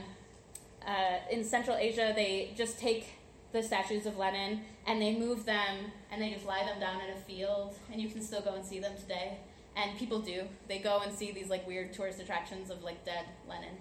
uh, 0.87 1.19
in 1.31 1.45
Central 1.45 1.77
Asia, 1.77 2.13
they 2.15 2.53
just 2.57 2.79
take 2.79 3.09
the 3.53 3.63
statues 3.63 4.05
of 4.05 4.19
Lenin 4.19 4.61
and 4.87 5.01
they 5.01 5.15
move 5.15 5.47
them 5.47 5.91
and 6.13 6.21
they 6.21 6.31
just 6.31 6.45
lie 6.45 6.65
them 6.65 6.79
down 6.79 7.01
in 7.01 7.11
a 7.17 7.21
field, 7.21 7.75
and 7.93 8.01
you 8.01 8.09
can 8.09 8.21
still 8.21 8.41
go 8.41 8.55
and 8.55 8.65
see 8.65 8.79
them 8.79 8.93
today 9.01 9.39
and 9.79 9.97
people 9.99 10.19
do. 10.19 10.43
They 10.67 10.79
go 10.79 11.01
and 11.05 11.13
see 11.15 11.33
these 11.33 11.49
like 11.49 11.67
weird 11.67 11.93
tourist 11.93 12.21
attractions 12.21 12.71
of 12.71 12.83
like 12.83 13.05
dead 13.05 13.25
Lenin, 13.49 13.77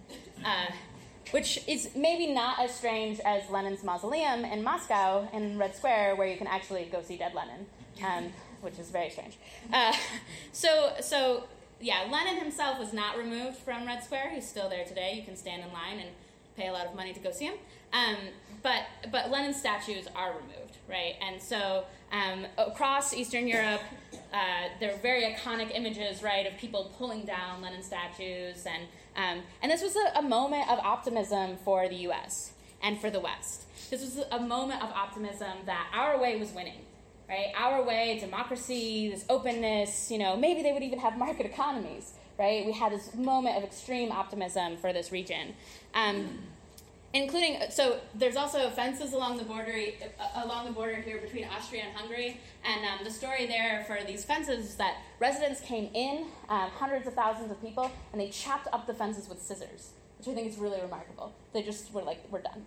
uh, 0.45 0.71
which 1.31 1.59
is 1.67 1.89
maybe 1.95 2.27
not 2.27 2.59
as 2.59 2.73
strange 2.73 3.19
as 3.21 3.49
Lenin's 3.49 3.83
mausoleum 3.83 4.45
in 4.45 4.63
Moscow 4.63 5.27
in 5.33 5.57
Red 5.57 5.75
Square, 5.75 6.15
where 6.15 6.27
you 6.27 6.37
can 6.37 6.47
actually 6.47 6.85
go 6.85 7.01
see 7.01 7.17
dead 7.17 7.33
Lenin, 7.33 7.65
um, 8.05 8.31
which 8.61 8.79
is 8.79 8.89
very 8.89 9.09
strange. 9.09 9.37
Uh, 9.71 9.93
so, 10.51 10.93
so 11.01 11.43
yeah, 11.79 12.07
Lenin 12.11 12.37
himself 12.41 12.79
was 12.79 12.93
not 12.93 13.17
removed 13.17 13.57
from 13.57 13.85
Red 13.85 14.03
Square. 14.03 14.31
He's 14.33 14.47
still 14.47 14.69
there 14.69 14.85
today. 14.85 15.13
You 15.15 15.23
can 15.23 15.35
stand 15.35 15.63
in 15.63 15.71
line 15.73 15.99
and 15.99 16.09
pay 16.55 16.67
a 16.67 16.73
lot 16.73 16.87
of 16.87 16.95
money 16.95 17.13
to 17.13 17.19
go 17.19 17.31
see 17.31 17.45
him. 17.45 17.55
Um, 17.93 18.17
but 18.63 18.83
but 19.11 19.29
Lenin 19.29 19.53
statues 19.53 20.07
are 20.15 20.29
removed, 20.29 20.77
right? 20.89 21.15
And 21.21 21.41
so 21.41 21.85
um, 22.11 22.45
across 22.57 23.13
Eastern 23.13 23.47
Europe, 23.47 23.81
uh, 24.33 24.69
there 24.79 24.93
are 24.93 24.97
very 24.97 25.23
iconic 25.23 25.73
images, 25.75 26.23
right, 26.23 26.45
of 26.45 26.57
people 26.57 26.91
pulling 26.97 27.23
down 27.23 27.61
Lenin 27.61 27.83
statues, 27.83 28.65
and 28.65 28.83
um, 29.17 29.41
and 29.63 29.71
this 29.71 29.81
was 29.81 29.95
a, 29.95 30.19
a, 30.19 30.21
moment 30.21 30.69
of 30.69 30.77
optimism 30.79 31.57
for 31.65 31.89
the 31.89 31.95
U.S. 31.95 32.51
and 32.83 33.01
for 33.01 33.09
the 33.09 33.19
West. 33.19 33.63
This 33.89 34.01
was 34.01 34.23
a 34.31 34.39
moment 34.39 34.83
of 34.83 34.91
optimism 34.91 35.49
that 35.65 35.87
our 35.91 36.21
way 36.21 36.39
was 36.39 36.51
winning, 36.51 36.85
right? 37.27 37.47
Our 37.57 37.83
way, 37.83 38.19
democracy, 38.19 39.09
this 39.09 39.25
openness. 39.27 40.11
You 40.11 40.19
know, 40.19 40.37
maybe 40.37 40.61
they 40.61 40.71
would 40.71 40.83
even 40.83 40.99
have 40.99 41.17
market 41.17 41.47
economies, 41.47 42.13
right? 42.37 42.63
We 42.63 42.73
had 42.73 42.91
this 42.91 43.15
moment 43.15 43.57
of 43.57 43.63
extreme 43.63 44.11
optimism 44.11 44.77
for 44.77 44.93
this 44.93 45.11
region. 45.11 45.55
Um, 45.95 46.39
including 47.13 47.59
so 47.69 47.99
there's 48.13 48.35
also 48.35 48.69
fences 48.69 49.13
along 49.13 49.37
the 49.37 49.43
border 49.43 49.73
uh, 50.19 50.43
along 50.43 50.65
the 50.65 50.71
border 50.71 50.95
here 50.95 51.19
between 51.19 51.45
Austria 51.45 51.83
and 51.83 51.95
Hungary, 51.95 52.39
and 52.65 52.85
um, 52.85 53.03
the 53.03 53.11
story 53.11 53.45
there 53.47 53.83
for 53.87 53.97
these 54.05 54.25
fences 54.25 54.65
is 54.65 54.75
that 54.75 54.97
residents 55.19 55.61
came 55.61 55.89
in, 55.93 56.25
um, 56.49 56.69
hundreds 56.71 57.07
of 57.07 57.13
thousands 57.13 57.51
of 57.51 57.61
people, 57.61 57.91
and 58.11 58.21
they 58.21 58.29
chopped 58.29 58.67
up 58.73 58.87
the 58.87 58.93
fences 58.93 59.29
with 59.29 59.41
scissors, 59.41 59.91
which 60.17 60.27
I 60.27 60.33
think 60.33 60.47
is 60.47 60.57
really 60.57 60.81
remarkable. 60.81 61.33
They 61.53 61.63
just 61.63 61.93
were 61.93 62.03
like, 62.03 62.19
we're 62.29 62.41
done. 62.41 62.65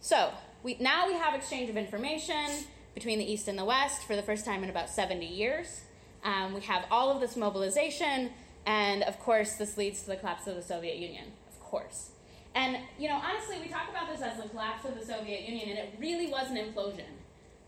So 0.00 0.32
we 0.62 0.76
now 0.78 1.06
we 1.06 1.14
have 1.14 1.34
exchange 1.34 1.70
of 1.70 1.76
information 1.76 2.64
between 2.94 3.18
the 3.18 3.30
East 3.30 3.48
and 3.48 3.58
the 3.58 3.64
West 3.64 4.02
for 4.02 4.16
the 4.16 4.22
first 4.22 4.44
time 4.44 4.64
in 4.64 4.70
about 4.70 4.90
70 4.90 5.24
years. 5.24 5.82
Um, 6.24 6.52
we 6.52 6.60
have 6.62 6.84
all 6.90 7.10
of 7.10 7.20
this 7.20 7.36
mobilization, 7.36 8.30
and 8.66 9.02
of 9.04 9.20
course, 9.20 9.54
this 9.54 9.76
leads 9.76 10.02
to 10.02 10.08
the 10.08 10.16
collapse 10.16 10.46
of 10.46 10.56
the 10.56 10.62
Soviet 10.62 10.96
Union. 10.96 11.26
Of 11.48 11.60
course. 11.60 12.10
And, 12.58 12.76
you 12.98 13.08
know, 13.08 13.22
honestly, 13.24 13.58
we 13.62 13.68
talk 13.68 13.88
about 13.88 14.10
this 14.10 14.20
as 14.20 14.42
the 14.42 14.48
collapse 14.48 14.84
of 14.84 14.98
the 14.98 15.06
Soviet 15.06 15.48
Union, 15.48 15.68
and 15.68 15.78
it 15.78 15.94
really 16.00 16.26
was 16.26 16.50
an 16.50 16.56
implosion. 16.56 17.06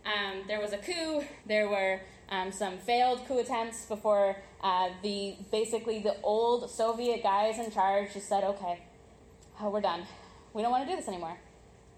Um, 0.04 0.42
there 0.48 0.60
was 0.60 0.72
a 0.72 0.78
coup, 0.78 1.22
there 1.46 1.68
were 1.68 2.00
um, 2.28 2.50
some 2.50 2.76
failed 2.76 3.24
coup 3.28 3.38
attempts 3.38 3.84
before 3.84 4.36
uh, 4.64 4.88
the 5.04 5.36
basically 5.52 6.00
the 6.00 6.16
old 6.24 6.68
Soviet 6.68 7.22
guys 7.22 7.56
in 7.60 7.70
charge 7.70 8.14
just 8.14 8.28
said, 8.28 8.42
okay, 8.42 8.80
oh, 9.60 9.70
we're 9.70 9.80
done. 9.80 10.02
We 10.54 10.62
don't 10.62 10.72
want 10.72 10.88
to 10.88 10.90
do 10.90 10.96
this 10.96 11.06
anymore. 11.06 11.38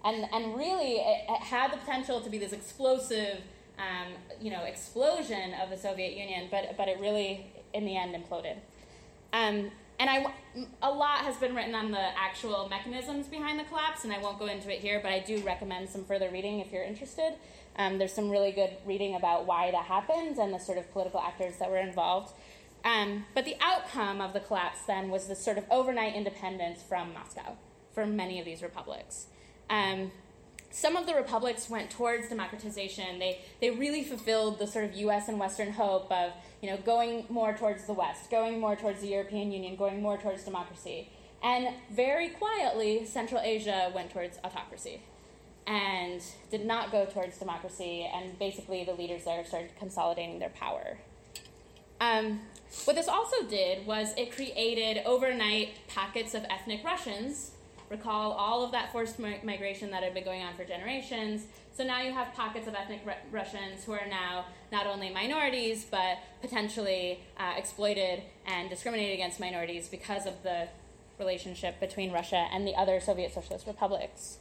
And, 0.05 0.27
and 0.31 0.55
really, 0.55 0.97
it, 0.97 1.25
it 1.27 1.41
had 1.41 1.73
the 1.73 1.77
potential 1.77 2.21
to 2.21 2.29
be 2.29 2.37
this 2.37 2.53
explosive, 2.53 3.39
um, 3.79 4.13
you 4.39 4.51
know, 4.51 4.65
explosion 4.65 5.55
of 5.55 5.71
the 5.71 5.77
Soviet 5.77 6.15
Union, 6.15 6.47
but, 6.51 6.77
but 6.77 6.87
it 6.87 6.99
really, 6.99 7.47
in 7.73 7.85
the 7.85 7.97
end, 7.97 8.13
imploded. 8.13 8.57
Um, 9.31 9.71
and 10.03 10.09
I, 10.09 10.33
a 10.81 10.91
lot 10.91 11.19
has 11.19 11.37
been 11.37 11.55
written 11.55 11.73
on 11.73 11.91
the 11.91 12.19
actual 12.19 12.67
mechanisms 12.67 13.27
behind 13.27 13.57
the 13.57 13.63
collapse, 13.63 14.03
and 14.03 14.11
I 14.11 14.19
won't 14.19 14.37
go 14.37 14.47
into 14.47 14.69
it 14.69 14.79
here, 14.79 14.99
but 15.01 15.13
I 15.13 15.19
do 15.19 15.39
recommend 15.43 15.87
some 15.89 16.03
further 16.03 16.29
reading 16.29 16.59
if 16.59 16.73
you're 16.73 16.83
interested. 16.83 17.35
Um, 17.77 17.99
there's 17.99 18.11
some 18.11 18.29
really 18.29 18.51
good 18.51 18.71
reading 18.85 19.15
about 19.15 19.45
why 19.45 19.71
that 19.71 19.85
happened 19.85 20.37
and 20.39 20.53
the 20.53 20.59
sort 20.59 20.77
of 20.77 20.91
political 20.91 21.21
actors 21.21 21.53
that 21.59 21.69
were 21.69 21.77
involved. 21.77 22.33
Um, 22.83 23.25
but 23.33 23.45
the 23.45 23.55
outcome 23.61 24.19
of 24.19 24.33
the 24.33 24.41
collapse 24.41 24.79
then 24.87 25.09
was 25.09 25.29
this 25.29 25.39
sort 25.39 25.57
of 25.57 25.63
overnight 25.71 26.15
independence 26.15 26.83
from 26.83 27.13
Moscow 27.13 27.55
for 27.93 28.05
many 28.05 28.39
of 28.39 28.45
these 28.45 28.61
republics. 28.61 29.27
Um, 29.69 30.11
some 30.73 30.97
of 30.97 31.05
the 31.05 31.13
republics 31.13 31.69
went 31.69 31.91
towards 31.91 32.29
democratization. 32.29 33.19
They, 33.19 33.39
they 33.61 33.69
really 33.69 34.03
fulfilled 34.03 34.57
the 34.57 34.65
sort 34.65 34.85
of 34.85 34.95
US 34.95 35.29
and 35.29 35.39
Western 35.39 35.71
hope 35.71 36.11
of 36.11 36.33
you 36.61 36.69
know, 36.69 36.77
going 36.77 37.25
more 37.29 37.53
towards 37.53 37.85
the 37.85 37.93
West, 37.93 38.31
going 38.31 38.59
more 38.59 38.75
towards 38.75 39.01
the 39.01 39.07
European 39.07 39.51
Union, 39.51 39.75
going 39.75 40.01
more 40.01 40.17
towards 40.17 40.43
democracy. 40.43 41.09
And 41.43 41.75
very 41.91 42.29
quietly, 42.29 43.05
Central 43.05 43.39
Asia 43.41 43.91
went 43.93 44.11
towards 44.11 44.39
autocracy 44.43 45.01
and 45.67 46.21
did 46.49 46.65
not 46.65 46.91
go 46.91 47.05
towards 47.05 47.37
democracy, 47.37 48.09
and 48.13 48.37
basically 48.39 48.83
the 48.83 48.93
leaders 48.93 49.25
there 49.25 49.45
started 49.45 49.71
consolidating 49.77 50.39
their 50.39 50.49
power. 50.49 50.97
Um, 52.01 52.41
what 52.85 52.95
this 52.95 53.07
also 53.07 53.45
did 53.47 53.85
was 53.85 54.13
it 54.17 54.31
created 54.31 55.03
overnight 55.05 55.69
pockets 55.87 56.33
of 56.33 56.45
ethnic 56.49 56.83
Russians. 56.83 57.51
Recall 57.93 58.31
all 58.31 58.65
of 58.65 58.71
that 58.71 58.91
forced 58.91 59.19
migration 59.19 59.91
that 59.91 60.01
had 60.01 60.15
been 60.15 60.23
going 60.23 60.41
on 60.41 60.55
for 60.55 60.65
generations. 60.65 61.45
So 61.77 61.83
now 61.83 62.01
you 62.01 62.11
have 62.11 62.33
pockets 62.33 62.67
of 62.67 62.73
ethnic 62.73 63.01
Russians 63.31 63.83
who 63.83 63.91
are 63.91 64.07
now 64.09 64.45
not 64.71 64.87
only 64.87 65.11
minorities, 65.11 65.85
but 65.91 66.17
potentially 66.41 67.19
uh, 67.37 67.53
exploited 67.55 68.23
and 68.47 68.67
discriminated 68.67 69.13
against 69.13 69.39
minorities 69.39 69.87
because 69.89 70.25
of 70.25 70.41
the 70.41 70.69
relationship 71.19 71.79
between 71.79 72.11
Russia 72.11 72.47
and 72.51 72.65
the 72.65 72.73
other 72.73 72.99
Soviet 72.99 73.31
socialist 73.31 73.67
republics. 73.67 74.37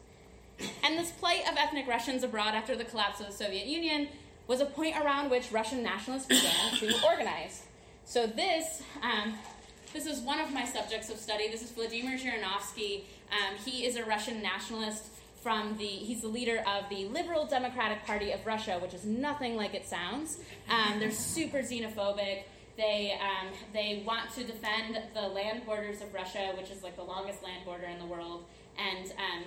And 0.82 0.98
this 0.98 1.11
plight 1.11 1.42
of 1.46 1.59
ethnic 1.59 1.86
Russians 1.86 2.24
abroad 2.24 2.55
after 2.55 2.74
the 2.74 2.84
collapse 2.84 3.20
of 3.20 3.26
the 3.26 3.34
Soviet 3.34 3.66
Union 3.66 4.09
was 4.46 4.62
a 4.62 4.66
point 4.66 4.96
around 4.96 5.30
which 5.30 5.53
Russian 5.53 5.82
nationalists 5.82 6.26
began 6.26 6.74
to 6.78 7.05
organize. 7.05 7.64
So 8.07 8.26
this, 8.26 8.82
um, 9.03 9.34
this 9.92 10.07
is 10.07 10.20
one 10.20 10.40
of 10.40 10.53
my 10.55 10.64
subjects 10.64 11.11
of 11.11 11.18
study. 11.18 11.48
This 11.50 11.62
is 11.62 11.70
Vladimir 11.70 12.18
Zhirinovsky. 12.18 13.03
Um, 13.33 13.57
he 13.64 13.87
is 13.87 13.97
a 13.97 14.05
Russian 14.05 14.43
nationalist 14.43 15.07
from 15.43 15.76
the, 15.76 15.85
he's 15.85 16.20
the 16.20 16.28
leader 16.28 16.62
of 16.66 16.89
the 16.89 17.07
Liberal 17.07 17.47
Democratic 17.47 18.05
Party 18.07 18.30
of 18.30 18.47
Russia, 18.47 18.78
which 18.80 18.95
is 18.95 19.05
nothing 19.05 19.57
like 19.57 19.74
it 19.74 19.87
sounds. 19.87 20.39
Um, 20.70 21.01
they're 21.01 21.11
super 21.11 21.59
xenophobic. 21.59 22.45
They, 22.76 23.18
um, 23.20 23.49
they 23.72 24.03
want 24.07 24.33
to 24.35 24.45
defend 24.45 24.99
the 25.14 25.22
land 25.22 25.66
borders 25.66 26.01
of 26.01 26.14
Russia, 26.14 26.53
which 26.57 26.70
is 26.70 26.83
like 26.83 26.97
the 26.97 27.03
longest 27.03 27.43
land 27.43 27.64
border 27.64 27.85
in 27.85 27.99
the 27.99 28.07
world. 28.07 28.45
And 28.78 29.11
um, 29.11 29.45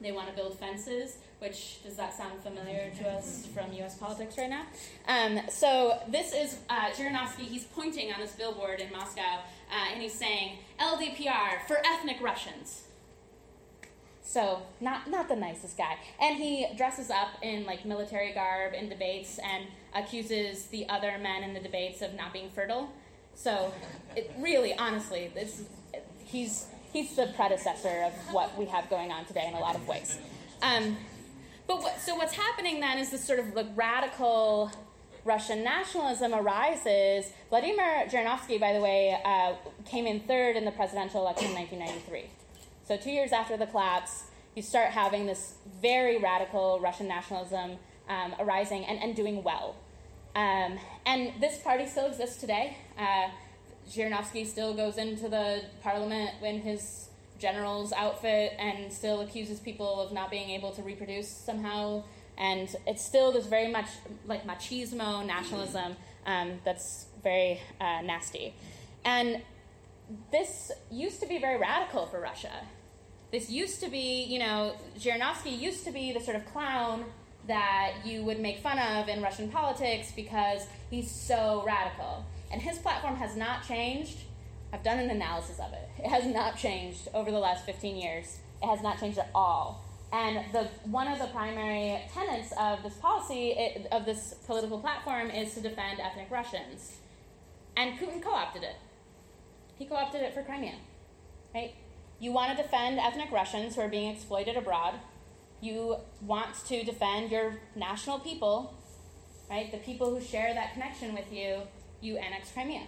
they 0.00 0.12
want 0.12 0.28
to 0.28 0.34
build 0.34 0.58
fences, 0.58 1.16
which 1.38 1.82
does 1.82 1.96
that 1.96 2.16
sound 2.16 2.40
familiar 2.40 2.90
to 2.98 3.08
us 3.08 3.46
from 3.54 3.72
U.S. 3.74 3.96
politics 3.96 4.38
right 4.38 4.50
now? 4.50 4.64
Um, 5.08 5.40
so 5.48 5.98
this 6.08 6.32
is 6.32 6.58
uh, 6.70 6.90
Zhirinovsky. 6.90 7.42
He's 7.42 7.64
pointing 7.64 8.12
on 8.12 8.20
this 8.20 8.32
billboard 8.32 8.80
in 8.80 8.90
Moscow, 8.92 9.20
uh, 9.20 9.92
and 9.92 10.02
he's 10.02 10.14
saying 10.14 10.58
LDPR 10.80 11.66
for 11.66 11.78
ethnic 11.84 12.20
Russians. 12.20 12.82
So 14.22 14.62
not 14.80 15.10
not 15.10 15.28
the 15.28 15.36
nicest 15.36 15.76
guy, 15.76 15.96
and 16.20 16.36
he 16.36 16.66
dresses 16.76 17.10
up 17.10 17.28
in 17.42 17.66
like 17.66 17.84
military 17.84 18.32
garb 18.32 18.72
in 18.72 18.88
debates 18.88 19.38
and 19.38 19.66
accuses 19.94 20.66
the 20.66 20.88
other 20.88 21.18
men 21.18 21.42
in 21.42 21.54
the 21.54 21.60
debates 21.60 22.02
of 22.02 22.14
not 22.14 22.32
being 22.32 22.48
fertile. 22.50 22.88
So 23.34 23.74
it 24.16 24.30
really, 24.38 24.74
honestly, 24.74 25.30
this 25.34 25.62
he's 26.24 26.66
he's 26.92 27.16
the 27.16 27.32
predecessor 27.34 28.04
of 28.04 28.12
what 28.32 28.56
we 28.56 28.66
have 28.66 28.88
going 28.88 29.10
on 29.10 29.24
today 29.24 29.46
in 29.48 29.54
a 29.54 29.60
lot 29.60 29.74
of 29.74 29.86
ways. 29.88 30.18
Um, 30.62 30.96
but 31.66 31.82
what, 31.82 32.00
so 32.00 32.14
what's 32.14 32.34
happening 32.34 32.80
then 32.80 32.98
is 32.98 33.10
this 33.10 33.24
sort 33.24 33.38
of 33.38 33.54
like 33.54 33.66
radical 33.74 34.70
Russian 35.24 35.62
nationalism 35.62 36.34
arises. 36.34 37.32
Vladimir 37.48 38.06
Zhirinovsky, 38.08 38.58
by 38.58 38.72
the 38.72 38.80
way, 38.80 39.16
uh, 39.24 39.54
came 39.84 40.06
in 40.06 40.20
third 40.20 40.56
in 40.56 40.64
the 40.64 40.72
presidential 40.72 41.20
election 41.20 41.50
in 41.50 41.54
1993. 41.54 42.30
So 42.84 42.96
two 42.96 43.10
years 43.10 43.32
after 43.32 43.56
the 43.56 43.66
collapse, 43.66 44.24
you 44.54 44.62
start 44.62 44.90
having 44.90 45.26
this 45.26 45.54
very 45.80 46.18
radical 46.18 46.80
Russian 46.80 47.08
nationalism 47.08 47.78
um, 48.08 48.34
arising 48.38 48.84
and, 48.84 48.98
and 48.98 49.16
doing 49.16 49.42
well. 49.42 49.76
Um, 50.34 50.78
and 51.06 51.40
this 51.40 51.58
party 51.58 51.86
still 51.86 52.06
exists 52.06 52.36
today. 52.36 52.76
Uh, 52.98 53.28
Zhirinovsky 53.88 54.46
still 54.46 54.74
goes 54.74 54.96
into 54.96 55.28
the 55.28 55.62
parliament 55.82 56.30
in 56.42 56.60
his 56.60 57.08
general's 57.38 57.92
outfit 57.92 58.54
and 58.58 58.92
still 58.92 59.20
accuses 59.20 59.58
people 59.60 60.00
of 60.00 60.12
not 60.12 60.30
being 60.30 60.50
able 60.50 60.72
to 60.72 60.82
reproduce 60.82 61.28
somehow. 61.28 62.04
And 62.38 62.74
it's 62.86 63.04
still 63.04 63.32
this 63.32 63.46
very 63.46 63.70
much 63.70 63.88
like 64.26 64.46
machismo 64.46 65.24
nationalism 65.26 65.96
um, 66.24 66.60
that's 66.64 67.06
very 67.22 67.60
uh, 67.80 68.00
nasty. 68.02 68.54
And 69.04 69.42
this 70.30 70.70
used 70.90 71.20
to 71.20 71.26
be 71.26 71.38
very 71.38 71.58
radical 71.58 72.06
for 72.06 72.20
Russia. 72.20 72.66
This 73.30 73.48
used 73.50 73.80
to 73.80 73.88
be, 73.88 74.24
you 74.24 74.38
know, 74.38 74.76
Zhirinovsky 74.98 75.58
used 75.58 75.84
to 75.84 75.90
be 75.90 76.12
the 76.12 76.20
sort 76.20 76.36
of 76.36 76.44
clown 76.46 77.04
that 77.46 77.94
you 78.04 78.22
would 78.24 78.38
make 78.38 78.58
fun 78.58 78.78
of 78.78 79.08
in 79.08 79.22
Russian 79.22 79.48
politics 79.48 80.12
because 80.14 80.66
he's 80.90 81.10
so 81.10 81.62
radical. 81.66 82.24
And 82.52 82.60
his 82.60 82.78
platform 82.78 83.16
has 83.16 83.36
not 83.36 83.66
changed. 83.66 84.18
I've 84.72 84.82
done 84.82 84.98
an 84.98 85.10
analysis 85.10 85.58
of 85.58 85.72
it. 85.72 85.88
It 85.98 86.08
has 86.08 86.26
not 86.26 86.56
changed 86.56 87.08
over 87.14 87.30
the 87.30 87.38
last 87.38 87.64
15 87.64 87.96
years. 87.96 88.38
It 88.62 88.66
has 88.66 88.82
not 88.82 89.00
changed 89.00 89.18
at 89.18 89.30
all. 89.34 89.84
And 90.12 90.52
the 90.52 90.68
one 90.84 91.08
of 91.08 91.18
the 91.18 91.26
primary 91.26 91.98
tenets 92.12 92.52
of 92.60 92.82
this 92.82 92.94
policy, 92.94 93.52
it, 93.52 93.86
of 93.90 94.04
this 94.04 94.34
political 94.46 94.78
platform, 94.78 95.30
is 95.30 95.54
to 95.54 95.60
defend 95.60 96.00
ethnic 96.00 96.30
Russians. 96.30 96.98
And 97.76 97.98
Putin 97.98 98.22
co-opted 98.22 98.62
it. 98.62 98.76
He 99.82 99.88
co-opted 99.88 100.22
it 100.22 100.32
for 100.32 100.44
Crimea, 100.44 100.76
right? 101.52 101.74
You 102.20 102.30
want 102.30 102.56
to 102.56 102.62
defend 102.62 103.00
ethnic 103.00 103.32
Russians 103.32 103.74
who 103.74 103.80
are 103.80 103.88
being 103.88 104.14
exploited 104.14 104.56
abroad. 104.56 104.94
You 105.60 105.96
want 106.20 106.54
to 106.68 106.84
defend 106.84 107.32
your 107.32 107.56
national 107.74 108.20
people, 108.20 108.74
right? 109.50 109.72
The 109.72 109.78
people 109.78 110.14
who 110.14 110.24
share 110.24 110.54
that 110.54 110.74
connection 110.74 111.14
with 111.14 111.32
you 111.32 111.62
you 112.00 112.16
annex 112.16 112.52
Crimea. 112.52 112.84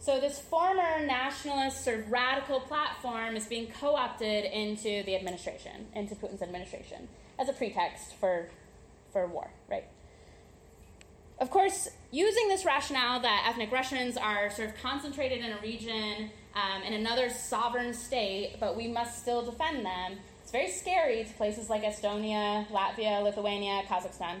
So 0.00 0.18
this 0.18 0.40
former 0.40 1.06
nationalist 1.06 1.84
sort 1.84 2.00
of 2.00 2.10
radical 2.10 2.58
platform 2.58 3.36
is 3.36 3.46
being 3.46 3.68
co-opted 3.68 4.46
into 4.46 5.04
the 5.04 5.14
administration, 5.14 5.86
into 5.94 6.16
Putin's 6.16 6.42
administration, 6.42 7.06
as 7.38 7.48
a 7.48 7.52
pretext 7.52 8.14
for, 8.18 8.48
for 9.12 9.28
war, 9.28 9.48
right? 9.70 9.84
Of 11.38 11.50
course, 11.50 11.88
using 12.14 12.48
this 12.48 12.64
rationale 12.64 13.20
that 13.20 13.46
ethnic 13.48 13.72
Russians 13.72 14.16
are 14.16 14.50
sort 14.50 14.68
of 14.68 14.76
concentrated 14.76 15.44
in 15.44 15.52
a 15.52 15.60
region, 15.60 16.30
um, 16.54 16.82
in 16.82 16.92
another 16.92 17.28
sovereign 17.28 17.92
state, 17.92 18.56
but 18.60 18.76
we 18.76 18.86
must 18.86 19.20
still 19.20 19.44
defend 19.44 19.84
them, 19.84 20.18
it's 20.42 20.52
very 20.52 20.70
scary 20.70 21.24
to 21.24 21.32
places 21.34 21.68
like 21.68 21.82
Estonia, 21.82 22.68
Latvia, 22.68 23.22
Lithuania, 23.22 23.82
Kazakhstan, 23.88 24.40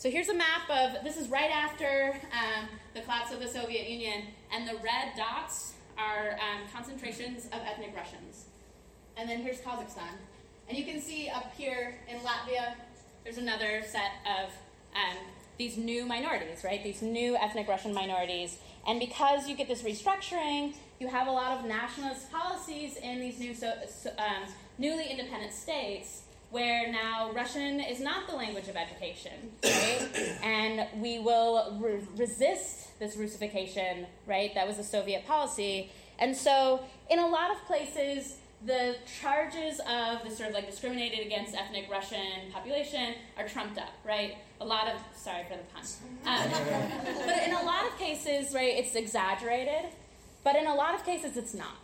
so 0.00 0.10
here's 0.10 0.30
a 0.30 0.34
map 0.34 0.62
of, 0.70 1.04
this 1.04 1.18
is 1.18 1.28
right 1.28 1.50
after 1.50 2.18
um, 2.32 2.70
the 2.94 3.02
collapse 3.02 3.34
of 3.34 3.40
the 3.40 3.46
Soviet 3.46 3.86
Union, 3.86 4.28
and 4.50 4.66
the 4.66 4.76
red 4.76 5.12
dots 5.14 5.74
are 5.98 6.38
um, 6.40 6.66
concentrations 6.72 7.44
of 7.52 7.60
ethnic 7.66 7.94
Russians. 7.94 8.46
And 9.18 9.28
then 9.28 9.42
here's 9.42 9.60
Kazakhstan. 9.60 10.16
And 10.70 10.78
you 10.78 10.86
can 10.86 11.02
see 11.02 11.28
up 11.28 11.52
here 11.54 11.98
in 12.08 12.16
Latvia, 12.20 12.76
there's 13.24 13.36
another 13.36 13.82
set 13.86 14.12
of 14.24 14.50
um, 14.94 15.18
these 15.60 15.76
new 15.76 16.06
minorities, 16.06 16.64
right? 16.64 16.82
These 16.82 17.02
new 17.02 17.36
ethnic 17.36 17.68
Russian 17.68 17.92
minorities. 17.92 18.56
And 18.86 18.98
because 18.98 19.46
you 19.46 19.54
get 19.54 19.68
this 19.68 19.82
restructuring, 19.82 20.72
you 20.98 21.06
have 21.06 21.26
a 21.26 21.30
lot 21.30 21.58
of 21.58 21.66
nationalist 21.66 22.32
policies 22.32 22.96
in 22.96 23.20
these 23.20 23.38
new 23.38 23.52
so, 23.52 23.74
so, 23.86 24.08
um, 24.16 24.48
newly 24.78 25.06
independent 25.10 25.52
states 25.52 26.22
where 26.50 26.90
now 26.90 27.30
Russian 27.32 27.78
is 27.78 28.00
not 28.00 28.26
the 28.26 28.34
language 28.34 28.68
of 28.68 28.76
education, 28.76 29.52
right? 29.62 30.08
and 30.42 30.86
we 30.98 31.18
will 31.18 31.76
re- 31.78 32.00
resist 32.16 32.98
this 32.98 33.14
Russification, 33.18 34.06
right? 34.26 34.54
That 34.54 34.66
was 34.66 34.78
a 34.78 34.84
Soviet 34.84 35.26
policy. 35.26 35.92
And 36.18 36.34
so, 36.34 36.80
in 37.10 37.18
a 37.18 37.26
lot 37.26 37.50
of 37.50 37.58
places, 37.66 38.36
the 38.66 38.96
charges 39.20 39.80
of 39.80 40.22
the 40.22 40.30
sort 40.30 40.50
of 40.50 40.54
like 40.54 40.66
discriminated 40.66 41.26
against 41.26 41.54
ethnic 41.54 41.88
Russian 41.90 42.50
population 42.52 43.14
are 43.38 43.48
trumped 43.48 43.78
up, 43.78 43.92
right? 44.04 44.36
A 44.60 44.64
lot 44.64 44.88
of, 44.88 45.00
sorry 45.16 45.44
for 45.44 45.56
the 45.56 45.62
pun. 45.72 45.82
Um, 46.26 46.50
but 47.26 47.42
in 47.46 47.54
a 47.54 47.62
lot 47.62 47.86
of 47.86 47.96
cases, 47.98 48.54
right, 48.54 48.74
it's 48.76 48.94
exaggerated, 48.94 49.90
but 50.44 50.56
in 50.56 50.66
a 50.66 50.74
lot 50.74 50.94
of 50.94 51.04
cases, 51.04 51.36
it's 51.36 51.54
not. 51.54 51.76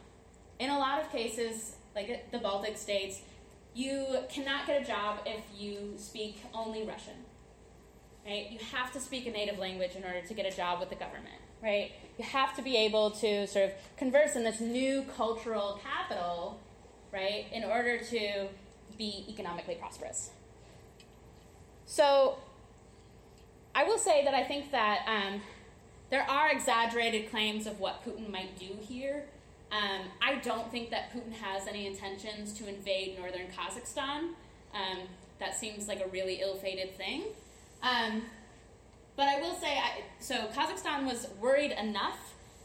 In 0.58 0.70
a 0.70 0.78
lot 0.78 1.00
of 1.00 1.10
cases, 1.10 1.76
like 1.94 2.30
the 2.30 2.38
Baltic 2.38 2.76
states, 2.76 3.22
you 3.74 4.06
cannot 4.30 4.66
get 4.66 4.82
a 4.82 4.84
job 4.84 5.20
if 5.26 5.44
you 5.58 5.94
speak 5.96 6.42
only 6.54 6.84
Russian. 6.84 7.14
Right? 8.26 8.50
You 8.50 8.58
have 8.72 8.92
to 8.92 9.00
speak 9.00 9.26
a 9.26 9.30
native 9.30 9.58
language 9.58 9.94
in 9.94 10.02
order 10.02 10.20
to 10.20 10.34
get 10.34 10.52
a 10.52 10.56
job 10.56 10.80
with 10.80 10.88
the 10.88 10.96
government, 10.96 11.40
right? 11.62 11.92
You 12.18 12.24
have 12.24 12.56
to 12.56 12.62
be 12.62 12.76
able 12.76 13.12
to 13.12 13.46
sort 13.46 13.66
of 13.66 13.72
converse 13.96 14.34
in 14.34 14.42
this 14.42 14.60
new 14.60 15.04
cultural 15.16 15.80
capital, 15.82 16.58
right, 17.16 17.46
in 17.52 17.64
order 17.64 17.98
to 17.98 18.46
be 18.98 19.24
economically 19.28 19.74
prosperous. 19.74 20.30
So 21.86 22.38
I 23.74 23.84
will 23.84 23.98
say 23.98 24.24
that 24.24 24.34
I 24.34 24.44
think 24.44 24.70
that 24.72 25.04
um, 25.06 25.40
there 26.10 26.28
are 26.28 26.50
exaggerated 26.50 27.30
claims 27.30 27.66
of 27.66 27.80
what 27.80 28.04
Putin 28.04 28.30
might 28.30 28.58
do 28.58 28.70
here. 28.80 29.24
Um, 29.72 30.02
I 30.22 30.36
don't 30.36 30.70
think 30.70 30.90
that 30.90 31.12
Putin 31.12 31.32
has 31.32 31.66
any 31.66 31.86
intentions 31.86 32.52
to 32.54 32.68
invade 32.68 33.18
northern 33.18 33.48
Kazakhstan. 33.48 34.30
Um, 34.72 34.98
that 35.40 35.58
seems 35.58 35.88
like 35.88 36.00
a 36.04 36.08
really 36.08 36.40
ill-fated 36.40 36.96
thing. 36.96 37.24
Um, 37.82 38.22
but 39.16 39.28
I 39.28 39.40
will 39.40 39.54
say, 39.54 39.78
I, 39.78 40.02
so 40.20 40.34
Kazakhstan 40.54 41.04
was 41.04 41.28
worried 41.40 41.72
enough 41.72 42.18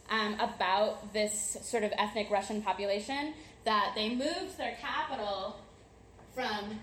um, 0.10 0.34
about 0.40 1.14
this 1.14 1.58
sort 1.64 1.84
of 1.84 1.92
ethnic 1.98 2.30
Russian 2.30 2.62
population 2.62 3.34
that 3.64 3.94
they 3.96 4.10
moved 4.10 4.58
their 4.58 4.76
capital 4.80 5.58
from 6.34 6.80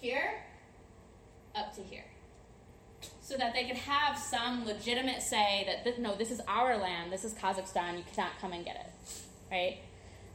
here 0.00 0.42
up 1.54 1.74
to 1.76 1.82
here. 1.82 2.04
So 3.20 3.36
that 3.36 3.54
they 3.54 3.64
could 3.64 3.76
have 3.76 4.16
some 4.16 4.64
legitimate 4.64 5.22
say 5.22 5.64
that, 5.66 5.84
this, 5.84 5.98
no, 5.98 6.14
this 6.16 6.30
is 6.30 6.40
our 6.46 6.76
land, 6.76 7.12
this 7.12 7.24
is 7.24 7.34
Kazakhstan, 7.34 7.98
you 7.98 8.04
cannot 8.14 8.38
come 8.40 8.52
and 8.52 8.64
get 8.64 8.76
it. 8.76 8.92
Right? 9.50 9.78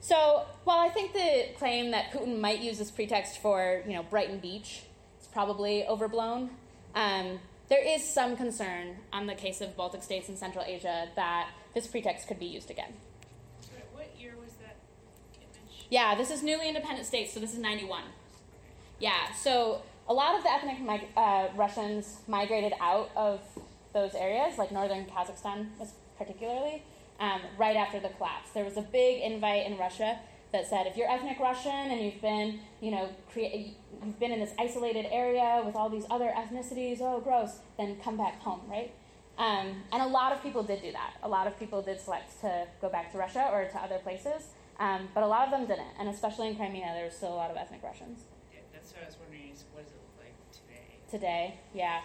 So 0.01 0.45
while 0.63 0.79
I 0.79 0.89
think 0.89 1.13
the 1.13 1.49
claim 1.57 1.91
that 1.91 2.11
Putin 2.11 2.39
might 2.39 2.59
use 2.59 2.79
this 2.79 2.91
pretext 2.91 3.37
for, 3.37 3.83
you 3.85 3.93
know, 3.93 4.03
Brighton 4.03 4.39
Beach 4.39 4.81
is 5.21 5.27
probably 5.27 5.85
overblown, 5.85 6.49
um, 6.95 7.39
there 7.69 7.87
is 7.87 8.03
some 8.03 8.35
concern 8.35 8.97
on 9.13 9.27
the 9.27 9.35
case 9.35 9.61
of 9.61 9.77
Baltic 9.77 10.03
states 10.03 10.27
and 10.27 10.37
Central 10.37 10.65
Asia 10.65 11.07
that 11.15 11.51
this 11.73 11.87
pretext 11.87 12.27
could 12.27 12.39
be 12.39 12.47
used 12.47 12.69
again. 12.69 12.93
what 13.93 14.07
year 14.19 14.33
was 14.43 14.53
that 14.55 14.75
image? 15.35 15.80
Yeah, 15.91 16.15
this 16.15 16.31
is 16.31 16.41
newly 16.41 16.69
independent 16.69 17.05
states, 17.05 17.33
so 17.33 17.41
this 17.41 17.51
is 17.51 17.59
91. 17.59 18.03
Yeah, 18.99 19.33
so 19.33 19.81
a 20.07 20.13
lot 20.13 20.37
of 20.37 20.43
the 20.43 20.49
ethnic 20.49 20.77
uh, 21.17 21.49
Russians 21.53 22.19
migrated 22.29 22.71
out 22.79 23.11
of 23.13 23.41
those 23.93 24.15
areas, 24.15 24.57
like 24.57 24.71
northern 24.71 25.05
Kazakhstan 25.05 25.67
particularly, 26.17 26.83
um, 27.19 27.41
right 27.57 27.75
after 27.75 27.99
the 27.99 28.07
collapse. 28.07 28.51
There 28.51 28.63
was 28.63 28.77
a 28.77 28.81
big 28.81 29.21
invite 29.21 29.65
in 29.65 29.77
Russia 29.77 30.17
that 30.53 30.65
said 30.65 30.87
if 30.87 30.95
you're 30.95 31.11
ethnic 31.11 31.37
Russian 31.41 31.91
and 31.91 31.99
you've 31.99 32.21
been, 32.21 32.61
you 32.79 32.91
know, 32.91 33.09
crea- 33.33 33.75
you've 34.01 34.17
been 34.17 34.31
in 34.31 34.39
this 34.39 34.53
isolated 34.57 35.07
area 35.11 35.61
with 35.65 35.75
all 35.75 35.89
these 35.89 36.05
other 36.09 36.31
ethnicities, 36.33 37.01
oh, 37.01 37.19
gross, 37.19 37.57
then 37.77 37.97
come 38.01 38.15
back 38.15 38.39
home, 38.39 38.61
right? 38.69 38.93
Um, 39.37 39.83
and 39.91 40.01
a 40.01 40.07
lot 40.07 40.31
of 40.31 40.41
people 40.41 40.63
did 40.63 40.81
do 40.81 40.93
that. 40.93 41.15
A 41.21 41.27
lot 41.27 41.47
of 41.47 41.59
people 41.59 41.81
did 41.81 41.99
select 41.99 42.39
to 42.41 42.67
go 42.79 42.87
back 42.87 43.11
to 43.11 43.17
Russia 43.17 43.49
or 43.51 43.65
to 43.65 43.77
other 43.77 43.97
places, 43.97 44.43
um, 44.81 45.07
but 45.13 45.21
a 45.21 45.27
lot 45.27 45.45
of 45.45 45.51
them 45.51 45.67
didn't. 45.67 45.93
And 45.99 46.09
especially 46.09 46.47
in 46.47 46.55
Crimea, 46.55 46.91
there 46.95 47.05
was 47.05 47.13
still 47.13 47.33
a 47.33 47.37
lot 47.37 47.51
of 47.51 47.57
ethnic 47.57 47.83
Russians. 47.83 48.23
Yeah, 48.51 48.61
that's 48.73 48.91
what 48.91 49.03
I 49.03 49.05
was 49.05 49.15
wondering 49.21 49.51
is 49.53 49.63
what 49.73 49.85
does 49.85 49.93
it 49.93 50.01
look 50.01 50.25
like 50.25 50.33
today? 50.51 50.97
Today, 51.09 51.59
yeah. 51.73 52.01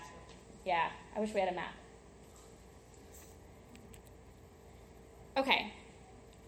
Yeah, 0.66 0.88
I 1.16 1.20
wish 1.20 1.32
we 1.32 1.40
had 1.40 1.48
a 1.48 1.54
map. 1.54 1.72
Okay, 5.38 5.72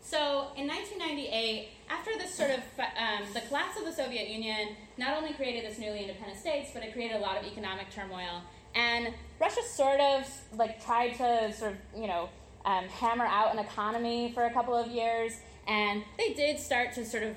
so 0.08 0.48
in 0.56 0.66
1998, 0.66 1.68
after 1.90 2.16
this 2.16 2.34
sort 2.34 2.50
of 2.50 2.60
um, 2.78 3.28
the 3.34 3.42
collapse 3.42 3.78
of 3.78 3.84
the 3.84 3.92
Soviet 3.92 4.30
Union, 4.30 4.74
not 4.96 5.18
only 5.18 5.34
created 5.34 5.70
this 5.70 5.78
newly 5.78 6.00
independent 6.00 6.38
states, 6.38 6.70
but 6.72 6.82
it 6.82 6.94
created 6.94 7.16
a 7.16 7.20
lot 7.20 7.36
of 7.36 7.44
economic 7.44 7.90
turmoil. 7.90 8.40
And 8.74 9.12
Russia 9.38 9.60
sort 9.68 10.00
of 10.00 10.24
like 10.56 10.82
tried 10.82 11.10
to 11.16 11.52
sort 11.52 11.72
of 11.72 11.78
you 11.94 12.06
know 12.06 12.30
um, 12.64 12.84
hammer 12.84 13.26
out 13.26 13.52
an 13.52 13.58
economy 13.58 14.32
for 14.32 14.46
a 14.46 14.50
couple 14.50 14.74
of 14.74 14.86
years, 14.86 15.34
and 15.68 16.02
they 16.16 16.32
did 16.32 16.58
start 16.58 16.92
to 16.94 17.04
sort 17.04 17.22
of 17.22 17.36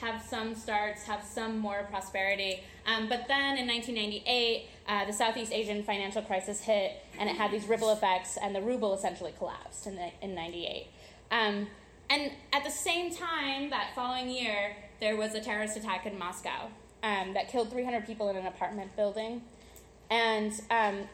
have 0.00 0.22
some 0.22 0.54
starts, 0.54 1.04
have 1.04 1.24
some 1.24 1.58
more 1.58 1.86
prosperity. 1.90 2.62
Um, 2.86 3.08
but 3.08 3.26
then 3.26 3.56
in 3.56 3.66
1998, 3.66 4.68
uh, 4.86 5.04
the 5.06 5.12
Southeast 5.12 5.52
Asian 5.52 5.82
financial 5.82 6.20
crisis 6.20 6.60
hit, 6.60 6.92
and 7.18 7.28
it 7.28 7.36
had 7.36 7.50
these 7.50 7.66
ripple 7.66 7.90
effects, 7.90 8.36
and 8.40 8.54
the 8.54 8.60
ruble 8.60 8.92
essentially 8.94 9.32
collapsed 9.38 9.86
in, 9.86 9.96
the, 9.96 10.10
in 10.20 10.34
98. 10.34 10.88
Um, 11.30 11.68
and 12.10 12.32
at 12.52 12.64
the 12.64 12.70
same 12.70 13.14
time, 13.14 13.70
that 13.70 13.92
following 13.94 14.28
year, 14.28 14.76
there 15.00 15.16
was 15.16 15.34
a 15.34 15.40
terrorist 15.40 15.76
attack 15.76 16.04
in 16.06 16.18
Moscow 16.18 16.68
um, 17.02 17.32
that 17.34 17.48
killed 17.48 17.70
300 17.70 18.06
people 18.06 18.28
in 18.28 18.36
an 18.36 18.46
apartment 18.46 18.94
building. 18.96 19.42
And 20.10 20.52
um, 20.70 21.08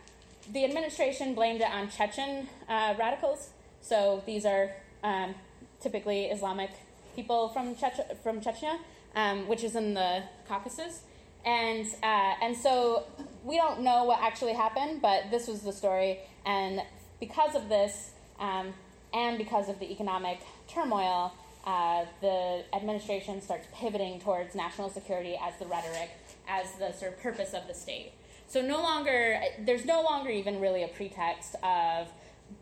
the 0.53 0.64
administration 0.64 1.34
blamed 1.34 1.61
it 1.61 1.70
on 1.70 1.90
Chechen 1.90 2.48
uh, 2.68 2.94
radicals. 2.98 3.51
So 3.80 4.22
these 4.26 4.44
are 4.44 4.72
um, 5.05 5.34
typically 5.81 6.26
Islamic 6.26 6.70
people 7.16 7.49
from, 7.49 7.74
Chech- 7.74 8.16
from 8.22 8.41
Chechnya, 8.41 8.78
um, 9.14 9.49
which 9.49 9.64
is 9.64 9.74
in 9.76 9.95
the 9.95 10.22
Caucasus. 10.49 11.03
And, 11.45 11.87
uh, 12.03 12.35
and 12.43 12.57
so 12.57 13.05
we 13.45 13.57
don't 13.57 13.81
know 13.81 14.05
what 14.05 14.20
actually 14.20 14.53
happened, 14.53 15.01
but 15.01 15.31
this 15.31 15.49
was 15.49 15.62
the 15.62 15.72
story. 15.72 16.20
And 16.45 16.83
because 17.18 17.55
of 17.55 17.68
this, 17.68 18.11
um, 18.39 18.74
and 19.12 19.39
because 19.39 19.68
of 19.68 19.78
the 19.78 19.91
economic 19.91 20.41
turmoil, 20.68 21.33
uh, 21.64 22.05
the 22.20 22.64
administration 22.72 23.43
starts 23.43 23.66
pivoting 23.74 24.20
towards 24.20 24.55
national 24.55 24.89
security 24.91 25.39
as 25.43 25.55
the 25.59 25.66
rhetoric, 25.66 26.11
as 26.49 26.72
the 26.78 26.93
sort 26.93 27.12
of 27.12 27.20
purpose 27.20 27.53
of 27.53 27.66
the 27.66 27.74
state. 27.74 28.12
So 28.49 28.62
no 28.62 28.83
longer, 28.83 29.41
there's 29.61 29.85
no 29.85 30.03
longer 30.03 30.31
even 30.31 30.61
really 30.61 30.83
a 30.83 30.89
pretext 30.89 31.55
of 31.62 32.09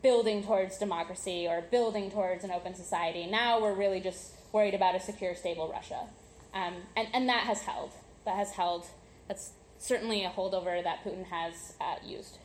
building 0.01 0.43
towards 0.43 0.77
democracy 0.77 1.47
or 1.47 1.61
building 1.61 2.11
towards 2.11 2.43
an 2.43 2.51
open 2.51 2.75
society. 2.75 3.25
Now 3.25 3.61
we're 3.61 3.75
really 3.75 3.99
just 3.99 4.33
worried 4.51 4.73
about 4.73 4.95
a 4.95 4.99
secure, 4.99 5.35
stable 5.35 5.69
Russia. 5.71 6.07
Um, 6.53 6.75
and, 6.95 7.07
and 7.13 7.29
that 7.29 7.43
has 7.43 7.61
held. 7.61 7.91
That 8.25 8.35
has 8.35 8.51
held. 8.51 8.85
That's 9.27 9.51
certainly 9.77 10.23
a 10.23 10.29
holdover 10.29 10.83
that 10.83 11.03
Putin 11.03 11.25
has 11.25 11.73
uh, 11.79 11.95
used. 12.05 12.37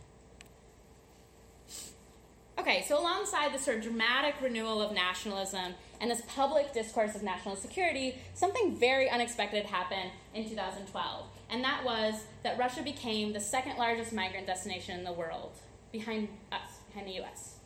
Okay, 2.56 2.84
so 2.86 2.98
alongside 2.98 3.52
this 3.52 3.64
sort 3.64 3.78
of 3.78 3.82
dramatic 3.82 4.36
renewal 4.40 4.80
of 4.80 4.92
nationalism 4.92 5.74
and 6.00 6.10
this 6.10 6.22
public 6.28 6.72
discourse 6.72 7.14
of 7.14 7.22
national 7.22 7.56
security, 7.56 8.14
something 8.34 8.76
very 8.76 9.10
unexpected 9.10 9.66
happened 9.66 10.10
in 10.34 10.48
2012. 10.48 11.26
And 11.50 11.64
that 11.64 11.84
was 11.84 12.14
that 12.42 12.56
Russia 12.56 12.82
became 12.82 13.32
the 13.32 13.40
second 13.40 13.76
largest 13.76 14.12
migrant 14.12 14.46
destination 14.46 14.98
in 14.98 15.04
the 15.04 15.12
world, 15.12 15.52
behind 15.92 16.28
us, 16.52 16.73
behind 16.94 17.08
the 17.08 17.22
US. 17.22 17.56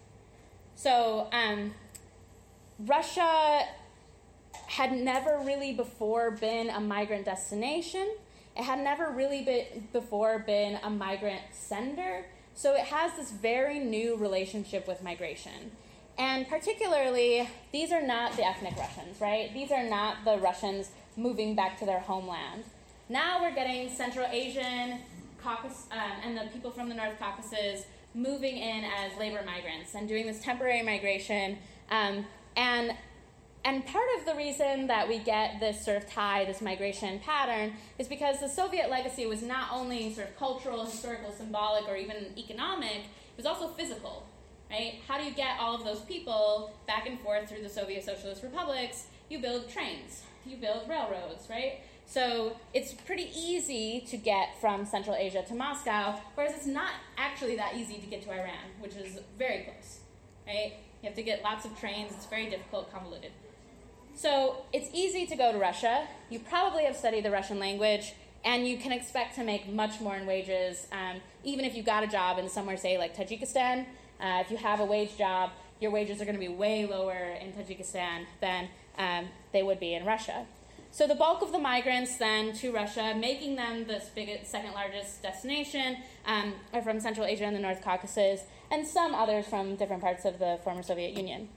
So, 0.75 1.29
um, 1.33 1.75
Russia 2.79 3.63
had 4.67 4.93
never 4.93 5.41
really 5.45 5.73
before 5.73 6.31
been 6.31 6.71
a 6.71 6.81
migrant 6.81 7.25
destination. 7.25 8.09
It 8.57 8.65
had 8.65 8.81
never 8.81 9.11
really 9.11 9.43
been, 9.43 9.89
before 9.93 10.39
been 10.41 10.79
a 10.83 10.91
migrant 10.91 11.43
sender. 11.53 12.27
So 12.55 12.75
it 12.75 12.85
has 12.85 13.17
this 13.17 13.31
very 13.31 13.79
new 13.79 14.17
relationship 14.17 14.87
with 14.87 15.03
migration. 15.03 15.73
And 16.17 16.49
particularly, 16.49 17.49
these 17.73 17.93
are 17.93 18.03
not 18.03 18.37
the 18.37 18.45
ethnic 18.45 18.77
Russians, 18.77 19.21
right? 19.21 19.53
These 19.55 19.71
are 19.71 19.85
not 19.85 20.25
the 20.25 20.39
Russians 20.39 20.91
moving 21.17 21.55
back 21.55 21.79
to 21.79 21.87
their 21.87 22.01
homeland. 22.01 22.65
Now 23.09 23.41
we're 23.41 23.55
getting 23.55 23.91
Central 23.91 24.27
Asian 24.27 24.99
Caucasus, 25.41 25.87
um, 25.93 26.21
and 26.25 26.37
the 26.37 26.53
people 26.53 26.71
from 26.71 26.89
the 26.89 26.95
North 26.95 27.19
Caucasus 27.19 27.85
moving 28.19 28.57
in 28.57 28.85
as 28.85 29.17
labor 29.19 29.43
migrants 29.47 29.95
and 29.95 30.09
doing 30.09 30.27
this 30.27 30.41
temporary 30.43 30.83
migration. 30.83 31.59
Um, 31.91 32.27
and 32.57 32.93
and 33.65 33.85
part 33.85 34.07
of 34.19 34.25
the 34.25 34.35
reason 34.35 34.87
that 34.87 35.09
we 35.09 35.19
get 35.19 35.61
this 35.61 35.85
sort 35.85 35.97
of 35.97 36.09
tie, 36.09 36.45
this 36.45 36.61
migration 36.61 37.19
pattern, 37.19 37.75
is 37.99 38.09
because 38.09 38.41
the 38.41 38.49
Soviet 38.49 38.89
legacy 38.89 39.27
was 39.27 39.43
not 39.43 39.71
only 39.73 40.15
sort 40.15 40.29
of 40.29 40.39
cultural, 40.39 40.85
historical, 40.85 41.33
symbolic, 41.33 41.87
or 41.89 41.97
even 41.97 42.33
economic, 42.39 42.99
it 42.99 43.37
was 43.37 43.47
also 43.47 43.69
physical, 43.69 44.27
right? 44.71 45.01
How 45.07 45.19
do 45.19 45.25
you 45.25 45.33
get 45.33 45.59
all 45.61 45.75
of 45.75 45.85
those 45.85 46.01
people 46.01 46.73
back 46.87 47.07
and 47.07 47.21
forth 47.21 47.49
through 47.49 47.63
the 47.63 47.69
Soviet 47.69 48.05
socialist 48.05 48.43
republics? 48.43 49.07
You 49.29 49.41
build 49.41 49.69
trains, 49.69 50.23
you 50.47 50.57
build 50.57 50.89
railroads, 50.89 51.51
right? 51.51 51.81
So 52.09 52.57
it's 52.73 52.95
pretty 52.95 53.31
easy 53.37 54.03
to 54.09 54.17
get 54.17 54.59
from 54.63 54.87
Central 54.87 55.15
Asia 55.15 55.45
to 55.47 55.55
Moscow, 55.55 56.19
whereas 56.35 56.55
it's 56.55 56.67
not 56.67 56.91
actually 57.19 57.57
that 57.57 57.77
easy 57.77 57.99
to 57.99 58.07
get 58.07 58.23
to 58.23 58.31
Iran, 58.33 58.73
which 58.81 58.97
is 58.97 59.21
very 59.39 59.65
close, 59.65 59.99
right? 60.47 60.73
You 61.03 61.09
have 61.09 61.17
to 61.17 61.23
get 61.23 61.43
lots 61.43 61.67
of 61.67 61.79
trains, 61.79 62.13
it's 62.13 62.25
very 62.25 62.49
difficult, 62.49 62.91
convoluted. 62.91 63.33
So 64.15 64.65
it's 64.73 64.89
easy 64.95 65.27
to 65.27 65.37
go 65.37 65.53
to 65.53 65.59
Russia. 65.59 66.09
You 66.31 66.39
probably 66.39 66.85
have 66.85 66.97
studied 66.97 67.27
the 67.27 67.31
Russian 67.31 67.59
language, 67.59 68.15
and 68.43 68.67
you 68.67 68.79
can 68.79 68.91
expect 68.93 69.35
to 69.35 69.45
make 69.45 69.71
much 69.71 70.01
more 70.01 70.17
in 70.17 70.25
wages, 70.25 70.87
um, 70.91 71.21
even 71.45 71.67
if 71.67 71.75
you 71.75 71.83
got 71.83 72.05
a 72.05 72.07
job 72.07 72.39
in 72.39 72.49
somewhere, 72.49 72.79
say, 72.79 72.97
like 72.97 73.15
Tajikistan. 73.15 73.85
Uh, 74.19 74.41
if 74.41 74.51
you 74.51 74.57
have 74.57 74.81
a 74.81 74.85
wage 74.85 75.19
job, 75.19 75.51
your 75.79 75.91
wages 75.91 76.23
are 76.23 76.25
going 76.25 76.35
to 76.37 76.41
be 76.41 76.49
way 76.49 76.87
lower 76.87 77.37
in 77.39 77.53
Tajikistan 77.53 78.25
than 78.41 78.69
um, 78.97 79.29
they 79.53 79.63
would 79.63 79.79
be 79.79 79.93
in 79.93 80.07
Russia. 80.07 80.47
So 80.99 81.07
the 81.07 81.15
bulk 81.15 81.43
of 81.43 81.53
the 81.53 81.61
migrants 81.61 82.17
then 82.17 82.53
to 82.55 82.73
Russia, 82.73 83.15
making 83.17 83.55
them 83.55 83.87
the 83.87 84.01
second 84.43 84.73
largest 84.73 85.23
destination, 85.23 85.99
um, 86.27 86.55
are 86.73 86.83
from 86.83 86.99
Central 86.99 87.25
Asia 87.25 87.45
and 87.45 87.55
the 87.55 87.61
North 87.61 87.83
Caucasus, 87.83 88.41
and 88.73 88.85
some 88.85 89.15
others 89.15 89.47
from 89.47 89.77
different 89.77 90.03
parts 90.03 90.25
of 90.25 90.41
the 90.41 90.59
former 90.65 90.83
Soviet 90.83 91.17
Union. 91.17 91.51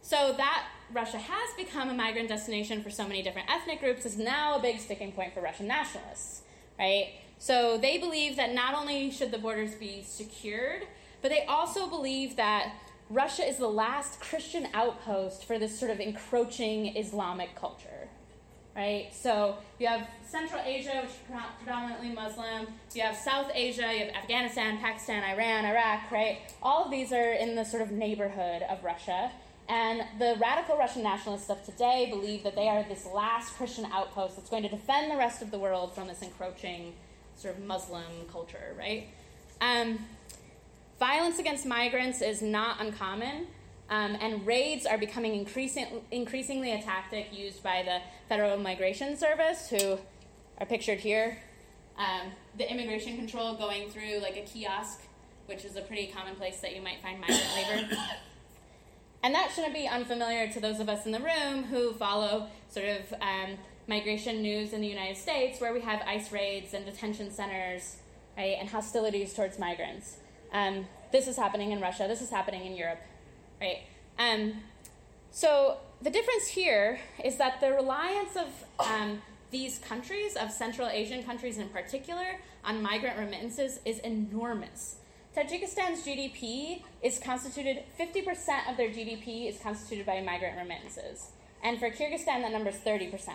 So 0.00 0.32
that 0.36 0.68
Russia 0.92 1.18
has 1.18 1.54
become 1.56 1.90
a 1.90 1.92
migrant 1.92 2.28
destination 2.28 2.84
for 2.84 2.90
so 2.90 3.02
many 3.02 3.20
different 3.20 3.50
ethnic 3.50 3.80
groups 3.80 4.06
is 4.06 4.16
now 4.16 4.58
a 4.58 4.62
big 4.62 4.78
sticking 4.78 5.10
point 5.10 5.34
for 5.34 5.40
Russian 5.40 5.66
nationalists, 5.66 6.42
right? 6.78 7.14
So 7.38 7.78
they 7.78 7.98
believe 7.98 8.36
that 8.36 8.54
not 8.54 8.76
only 8.76 9.10
should 9.10 9.32
the 9.32 9.38
borders 9.38 9.74
be 9.74 10.04
secured, 10.04 10.86
but 11.20 11.32
they 11.32 11.46
also 11.46 11.88
believe 11.88 12.36
that 12.36 12.74
Russia 13.10 13.46
is 13.46 13.58
the 13.58 13.68
last 13.68 14.18
Christian 14.20 14.66
outpost 14.72 15.44
for 15.44 15.58
this 15.58 15.78
sort 15.78 15.90
of 15.90 16.00
encroaching 16.00 16.96
Islamic 16.96 17.54
culture, 17.54 18.03
right? 18.76 19.08
So 19.12 19.56
you 19.78 19.86
have 19.86 20.08
Central 20.26 20.60
Asia, 20.64 21.00
which 21.02 21.10
is 21.10 21.16
predominantly 21.58 22.10
Muslim. 22.10 22.66
You 22.94 23.02
have 23.02 23.16
South 23.16 23.50
Asia, 23.54 23.92
you 23.92 24.06
have 24.06 24.14
Afghanistan, 24.14 24.78
Pakistan, 24.78 25.22
Iran, 25.22 25.64
Iraq, 25.64 26.10
right? 26.10 26.38
All 26.62 26.84
of 26.84 26.90
these 26.90 27.12
are 27.12 27.32
in 27.32 27.54
the 27.54 27.64
sort 27.64 27.82
of 27.82 27.90
neighborhood 27.92 28.62
of 28.62 28.82
Russia. 28.82 29.30
And 29.68 30.02
the 30.18 30.36
radical 30.40 30.76
Russian 30.76 31.02
nationalists 31.02 31.48
of 31.48 31.64
today 31.64 32.08
believe 32.10 32.42
that 32.42 32.54
they 32.54 32.68
are 32.68 32.82
this 32.82 33.06
last 33.06 33.54
Christian 33.54 33.86
outpost 33.86 34.36
that's 34.36 34.50
going 34.50 34.62
to 34.64 34.68
defend 34.68 35.10
the 35.10 35.16
rest 35.16 35.40
of 35.40 35.50
the 35.50 35.58
world 35.58 35.94
from 35.94 36.06
this 36.06 36.20
encroaching 36.20 36.94
sort 37.36 37.56
of 37.56 37.64
Muslim 37.64 38.04
culture, 38.30 38.74
right? 38.78 39.08
Um, 39.60 39.98
violence 40.98 41.38
against 41.38 41.64
migrants 41.64 42.20
is 42.20 42.42
not 42.42 42.80
uncommon. 42.80 43.46
Um, 43.90 44.16
and 44.20 44.46
raids 44.46 44.86
are 44.86 44.96
becoming 44.96 45.34
increasing, 45.34 45.86
increasingly 46.10 46.72
a 46.72 46.80
tactic 46.80 47.36
used 47.36 47.62
by 47.62 47.82
the 47.82 48.00
Federal 48.28 48.56
Migration 48.56 49.16
Service, 49.16 49.68
who 49.68 49.98
are 50.58 50.66
pictured 50.66 51.00
here. 51.00 51.38
Um, 51.98 52.32
the 52.56 52.70
immigration 52.70 53.16
control 53.16 53.54
going 53.54 53.90
through 53.90 54.20
like 54.20 54.36
a 54.36 54.42
kiosk, 54.42 55.00
which 55.46 55.64
is 55.64 55.76
a 55.76 55.82
pretty 55.82 56.06
common 56.06 56.34
place 56.34 56.60
that 56.60 56.74
you 56.74 56.82
might 56.82 57.02
find 57.02 57.20
migrant 57.20 57.44
labor. 57.54 57.96
And 59.22 59.34
that 59.34 59.52
shouldn't 59.54 59.74
be 59.74 59.86
unfamiliar 59.86 60.50
to 60.52 60.60
those 60.60 60.80
of 60.80 60.88
us 60.88 61.06
in 61.06 61.12
the 61.12 61.20
room 61.20 61.64
who 61.64 61.92
follow 61.92 62.48
sort 62.68 62.86
of 62.86 63.12
um, 63.20 63.58
migration 63.86 64.42
news 64.42 64.72
in 64.72 64.80
the 64.80 64.86
United 64.86 65.16
States, 65.16 65.60
where 65.60 65.72
we 65.72 65.80
have 65.82 66.02
ICE 66.06 66.32
raids 66.32 66.74
and 66.74 66.84
detention 66.86 67.30
centers, 67.30 67.96
right, 68.36 68.56
and 68.58 68.68
hostilities 68.68 69.34
towards 69.34 69.58
migrants. 69.58 70.18
Um, 70.52 70.86
this 71.12 71.28
is 71.28 71.36
happening 71.36 71.72
in 71.72 71.80
Russia. 71.80 72.06
This 72.08 72.22
is 72.22 72.30
happening 72.30 72.64
in 72.66 72.76
Europe 72.76 72.98
right? 73.64 73.82
Um, 74.18 74.54
so 75.30 75.78
the 76.02 76.10
difference 76.10 76.48
here 76.48 77.00
is 77.24 77.36
that 77.38 77.60
the 77.60 77.72
reliance 77.72 78.36
of 78.36 78.48
um, 78.86 79.22
these 79.50 79.78
countries, 79.78 80.36
of 80.36 80.50
Central 80.50 80.88
Asian 80.88 81.22
countries 81.22 81.58
in 81.58 81.68
particular, 81.68 82.40
on 82.64 82.82
migrant 82.82 83.18
remittances 83.18 83.80
is 83.84 83.98
enormous. 84.00 84.96
Tajikistan's 85.36 86.06
GDP 86.06 86.82
is 87.02 87.18
constituted, 87.18 87.82
50% 87.98 88.70
of 88.70 88.76
their 88.76 88.88
GDP 88.88 89.48
is 89.48 89.58
constituted 89.58 90.06
by 90.06 90.20
migrant 90.20 90.56
remittances. 90.56 91.30
And 91.62 91.78
for 91.78 91.90
Kyrgyzstan, 91.90 92.42
that 92.42 92.52
number 92.52 92.70
is 92.70 92.76
30%. 92.76 93.30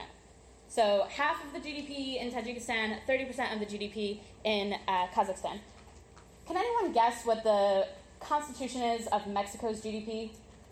So 0.70 1.08
half 1.10 1.44
of 1.44 1.52
the 1.52 1.60
GDP 1.60 2.22
in 2.22 2.32
Tajikistan, 2.32 3.00
30% 3.08 3.54
of 3.54 3.60
the 3.60 3.66
GDP 3.66 4.20
in 4.44 4.76
uh, 4.88 5.08
Kazakhstan. 5.08 5.60
Can 6.48 6.58
anyone 6.58 6.94
guess 6.94 7.26
what 7.26 7.44
the 7.44 7.88
constitution 8.20 8.82
is 8.82 9.08
of 9.08 9.28
Mexico's 9.28 9.82
GDP, 9.82 10.32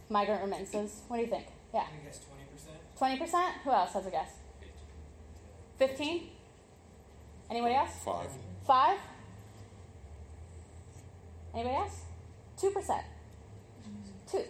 migrant 0.10 0.44
remittances? 0.44 1.02
What 1.08 1.18
do 1.18 1.24
you 1.24 1.30
think? 1.30 1.48
Yeah. 1.74 1.82
I 1.82 2.06
guess 2.06 2.20
20%. 3.00 3.30
20%? 3.30 3.52
Who 3.64 3.72
else 3.72 3.94
has 3.94 4.06
a 4.06 4.12
guess? 4.12 4.32
15? 5.78 6.30
Anybody 7.50 7.76
else? 7.76 7.92
Five. 8.04 8.30
Five? 8.66 9.00
Anybody 11.54 11.76
else? 11.76 12.02
2%. 12.60 13.04
Two. 14.30 14.44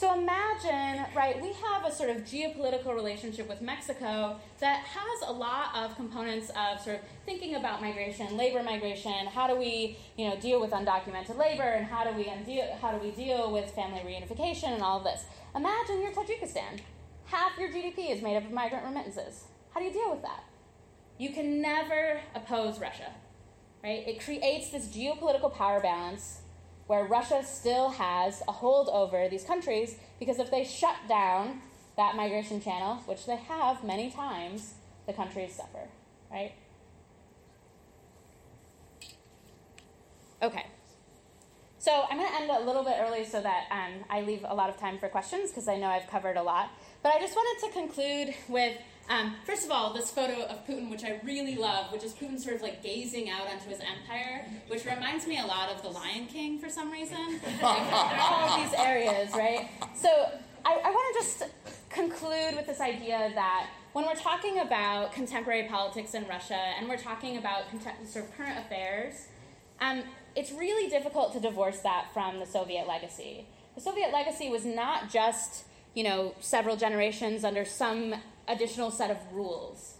So 0.00 0.14
imagine, 0.14 1.04
right, 1.14 1.38
we 1.42 1.52
have 1.52 1.84
a 1.84 1.92
sort 1.92 2.08
of 2.08 2.24
geopolitical 2.24 2.94
relationship 2.94 3.46
with 3.46 3.60
Mexico 3.60 4.40
that 4.58 4.78
has 4.78 5.28
a 5.28 5.30
lot 5.30 5.76
of 5.76 5.94
components 5.94 6.50
of 6.56 6.80
sort 6.80 6.96
of 6.96 7.02
thinking 7.26 7.56
about 7.56 7.82
migration, 7.82 8.34
labor 8.34 8.62
migration, 8.62 9.26
how 9.26 9.46
do 9.46 9.56
we, 9.56 9.98
you 10.16 10.26
know, 10.26 10.40
deal 10.40 10.58
with 10.58 10.70
undocumented 10.70 11.36
labor 11.36 11.64
and 11.64 11.84
how 11.84 12.10
do 12.10 12.16
we 12.16 12.24
how 12.80 12.92
do 12.92 13.06
we 13.06 13.10
deal 13.10 13.52
with 13.52 13.72
family 13.72 14.00
reunification 14.00 14.72
and 14.72 14.82
all 14.82 14.96
of 14.96 15.04
this. 15.04 15.24
Imagine 15.54 16.00
you're 16.00 16.12
Tajikistan. 16.12 16.80
Half 17.26 17.58
your 17.58 17.68
GDP 17.68 18.10
is 18.10 18.22
made 18.22 18.38
up 18.38 18.46
of 18.46 18.52
migrant 18.52 18.86
remittances. 18.86 19.48
How 19.74 19.80
do 19.80 19.86
you 19.86 19.92
deal 19.92 20.12
with 20.12 20.22
that? 20.22 20.44
You 21.18 21.28
can 21.28 21.60
never 21.60 22.22
oppose 22.34 22.80
Russia. 22.80 23.12
Right? 23.84 24.08
It 24.08 24.24
creates 24.24 24.70
this 24.70 24.86
geopolitical 24.86 25.54
power 25.54 25.78
balance 25.78 26.40
where 26.90 27.04
Russia 27.04 27.40
still 27.44 27.90
has 27.90 28.42
a 28.48 28.50
hold 28.50 28.88
over 28.88 29.28
these 29.28 29.44
countries 29.44 29.94
because 30.18 30.40
if 30.40 30.50
they 30.50 30.64
shut 30.64 30.96
down 31.08 31.60
that 31.96 32.16
migration 32.16 32.60
channel, 32.60 32.96
which 33.06 33.26
they 33.26 33.36
have 33.36 33.84
many 33.84 34.10
times, 34.10 34.74
the 35.06 35.12
countries 35.12 35.54
suffer, 35.54 35.86
right? 36.32 36.52
Okay. 40.42 40.66
So 41.78 41.92
I'm 42.10 42.18
going 42.18 42.28
to 42.28 42.40
end 42.40 42.50
a 42.50 42.66
little 42.66 42.82
bit 42.82 42.96
early 42.98 43.24
so 43.24 43.40
that 43.40 43.66
um, 43.70 44.04
I 44.10 44.22
leave 44.22 44.44
a 44.44 44.54
lot 44.56 44.68
of 44.68 44.76
time 44.76 44.98
for 44.98 45.08
questions 45.08 45.50
because 45.50 45.68
I 45.68 45.76
know 45.76 45.86
I've 45.86 46.08
covered 46.08 46.36
a 46.36 46.42
lot. 46.42 46.70
But 47.04 47.14
I 47.14 47.20
just 47.20 47.36
wanted 47.36 47.66
to 47.68 47.72
conclude 47.72 48.34
with 48.48 48.76
um, 49.10 49.34
first 49.44 49.64
of 49.64 49.72
all, 49.72 49.92
this 49.92 50.08
photo 50.10 50.44
of 50.44 50.64
Putin, 50.66 50.88
which 50.88 51.02
I 51.02 51.20
really 51.24 51.56
love, 51.56 51.92
which 51.92 52.04
is 52.04 52.12
Putin 52.12 52.38
sort 52.38 52.54
of 52.54 52.62
like 52.62 52.80
gazing 52.80 53.28
out 53.28 53.48
onto 53.48 53.68
his 53.68 53.80
empire, 53.80 54.46
which 54.68 54.84
reminds 54.84 55.26
me 55.26 55.40
a 55.40 55.44
lot 55.44 55.68
of 55.68 55.82
The 55.82 55.88
Lion 55.88 56.26
King 56.26 56.60
for 56.60 56.68
some 56.68 56.92
reason. 56.92 57.40
All 57.62 58.62
these 58.62 58.72
areas, 58.78 59.32
right? 59.34 59.68
So 59.96 60.08
I, 60.64 60.74
I 60.84 60.90
want 60.90 61.16
to 61.16 61.20
just 61.20 61.42
conclude 61.88 62.54
with 62.54 62.68
this 62.68 62.80
idea 62.80 63.32
that 63.34 63.66
when 63.94 64.06
we're 64.06 64.14
talking 64.14 64.60
about 64.60 65.12
contemporary 65.12 65.64
politics 65.64 66.14
in 66.14 66.28
Russia 66.28 66.60
and 66.78 66.88
we're 66.88 66.96
talking 66.96 67.36
about 67.36 67.64
sort 68.06 68.26
of 68.26 68.36
current 68.36 68.58
affairs, 68.58 69.26
um, 69.80 70.04
it's 70.36 70.52
really 70.52 70.88
difficult 70.88 71.32
to 71.32 71.40
divorce 71.40 71.80
that 71.80 72.12
from 72.14 72.38
the 72.38 72.46
Soviet 72.46 72.86
legacy. 72.86 73.46
The 73.74 73.80
Soviet 73.80 74.12
legacy 74.12 74.48
was 74.48 74.64
not 74.64 75.10
just 75.10 75.64
you 75.94 76.04
know 76.04 76.36
several 76.38 76.76
generations 76.76 77.42
under 77.42 77.64
some 77.64 78.14
additional 78.50 78.90
set 78.90 79.10
of 79.10 79.18
rules. 79.32 79.94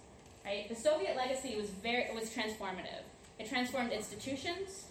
Right? 0.44 0.68
The 0.68 0.74
Soviet 0.74 1.16
legacy 1.16 1.57
was 1.57 1.70
very 1.70 2.14
was 2.14 2.30
transformative. 2.30 3.03
It 3.38 3.48
transformed 3.48 3.92
institutions. 3.92 4.86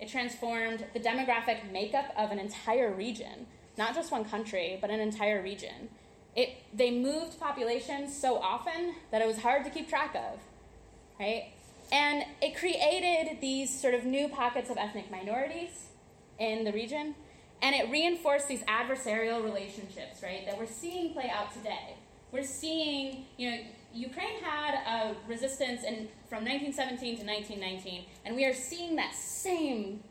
It 0.00 0.08
transformed 0.08 0.84
the 0.94 1.00
demographic 1.00 1.70
makeup 1.72 2.12
of 2.16 2.30
an 2.30 2.38
entire 2.38 2.92
region, 2.92 3.46
not 3.76 3.94
just 3.94 4.12
one 4.12 4.24
country, 4.24 4.78
but 4.80 4.90
an 4.90 5.00
entire 5.00 5.42
region. 5.42 5.88
It, 6.36 6.50
they 6.72 6.92
moved 6.92 7.40
populations 7.40 8.16
so 8.16 8.36
often 8.36 8.94
that 9.10 9.22
it 9.22 9.26
was 9.26 9.38
hard 9.38 9.64
to 9.64 9.70
keep 9.70 9.88
track 9.88 10.14
of, 10.14 10.38
right? 11.18 11.52
And 11.90 12.24
it 12.40 12.56
created 12.56 13.40
these 13.40 13.80
sort 13.80 13.94
of 13.94 14.04
new 14.04 14.28
pockets 14.28 14.70
of 14.70 14.76
ethnic 14.76 15.10
minorities 15.10 15.86
in 16.38 16.62
the 16.62 16.72
region, 16.72 17.16
and 17.60 17.74
it 17.74 17.90
reinforced 17.90 18.46
these 18.46 18.62
adversarial 18.62 19.42
relationships, 19.42 20.22
right, 20.22 20.46
that 20.46 20.56
we're 20.56 20.66
seeing 20.66 21.12
play 21.12 21.28
out 21.28 21.52
today 21.52 21.97
we're 22.32 22.44
seeing, 22.44 23.26
you 23.36 23.50
know, 23.50 23.58
Ukraine 23.94 24.42
had 24.42 24.74
a 24.74 25.14
resistance 25.26 25.82
in, 25.82 26.08
from 26.28 26.44
1917 26.44 27.18
to 27.18 27.24
1919, 27.24 28.04
and 28.24 28.36
we 28.36 28.44
are 28.44 28.54
seeing 28.54 28.96
that 28.96 29.14
same 29.14 30.02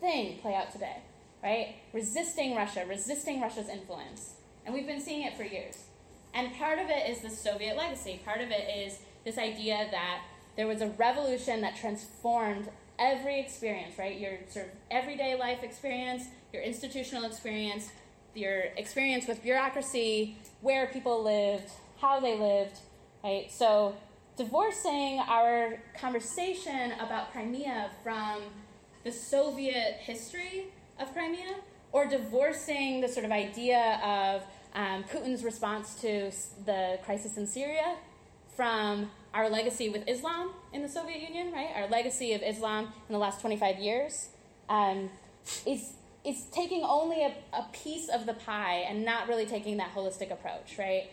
thing 0.00 0.38
play 0.38 0.54
out 0.54 0.72
today, 0.72 0.96
right? 1.42 1.76
Resisting 1.92 2.56
Russia, 2.56 2.84
resisting 2.88 3.40
Russia's 3.40 3.68
influence. 3.68 4.34
And 4.64 4.74
we've 4.74 4.86
been 4.86 5.00
seeing 5.00 5.26
it 5.26 5.36
for 5.36 5.44
years. 5.44 5.84
And 6.34 6.54
part 6.54 6.78
of 6.78 6.88
it 6.88 7.08
is 7.08 7.20
the 7.20 7.30
Soviet 7.30 7.76
legacy. 7.76 8.20
Part 8.24 8.40
of 8.40 8.50
it 8.50 8.68
is 8.76 8.98
this 9.24 9.38
idea 9.38 9.86
that 9.90 10.22
there 10.56 10.66
was 10.66 10.80
a 10.80 10.88
revolution 10.88 11.60
that 11.60 11.76
transformed 11.76 12.68
every 12.98 13.38
experience, 13.38 13.98
right? 13.98 14.18
Your 14.18 14.38
sort 14.48 14.66
of 14.66 14.72
everyday 14.90 15.38
life 15.38 15.62
experience, 15.62 16.24
your 16.52 16.62
institutional 16.62 17.24
experience, 17.24 17.90
your 18.36 18.60
experience 18.76 19.26
with 19.26 19.42
bureaucracy, 19.42 20.36
where 20.60 20.86
people 20.86 21.22
lived, 21.22 21.70
how 22.00 22.20
they 22.20 22.38
lived, 22.38 22.78
right? 23.24 23.50
So 23.50 23.96
divorcing 24.36 25.20
our 25.20 25.80
conversation 25.98 26.92
about 27.00 27.32
Crimea 27.32 27.90
from 28.02 28.42
the 29.04 29.12
Soviet 29.12 29.98
history 30.00 30.66
of 30.98 31.12
Crimea, 31.12 31.56
or 31.92 32.06
divorcing 32.06 33.00
the 33.00 33.08
sort 33.08 33.24
of 33.24 33.32
idea 33.32 34.00
of 34.04 34.42
um, 34.74 35.04
Putin's 35.04 35.42
response 35.42 35.94
to 36.02 36.30
the 36.64 36.98
crisis 37.04 37.36
in 37.36 37.46
Syria 37.46 37.96
from 38.54 39.10
our 39.32 39.48
legacy 39.48 39.88
with 39.88 40.06
Islam 40.08 40.50
in 40.72 40.82
the 40.82 40.88
Soviet 40.88 41.20
Union, 41.20 41.52
right? 41.52 41.70
Our 41.74 41.88
legacy 41.88 42.32
of 42.32 42.42
Islam 42.42 42.92
in 43.08 43.12
the 43.12 43.18
last 43.18 43.40
25 43.40 43.78
years 43.78 44.28
um, 44.68 45.10
is 45.66 45.92
it's 46.26 46.42
taking 46.50 46.82
only 46.82 47.22
a, 47.22 47.32
a 47.52 47.64
piece 47.72 48.08
of 48.08 48.26
the 48.26 48.34
pie 48.34 48.84
and 48.88 49.04
not 49.04 49.28
really 49.28 49.46
taking 49.46 49.76
that 49.76 49.94
holistic 49.94 50.32
approach, 50.32 50.76
right? 50.76 51.04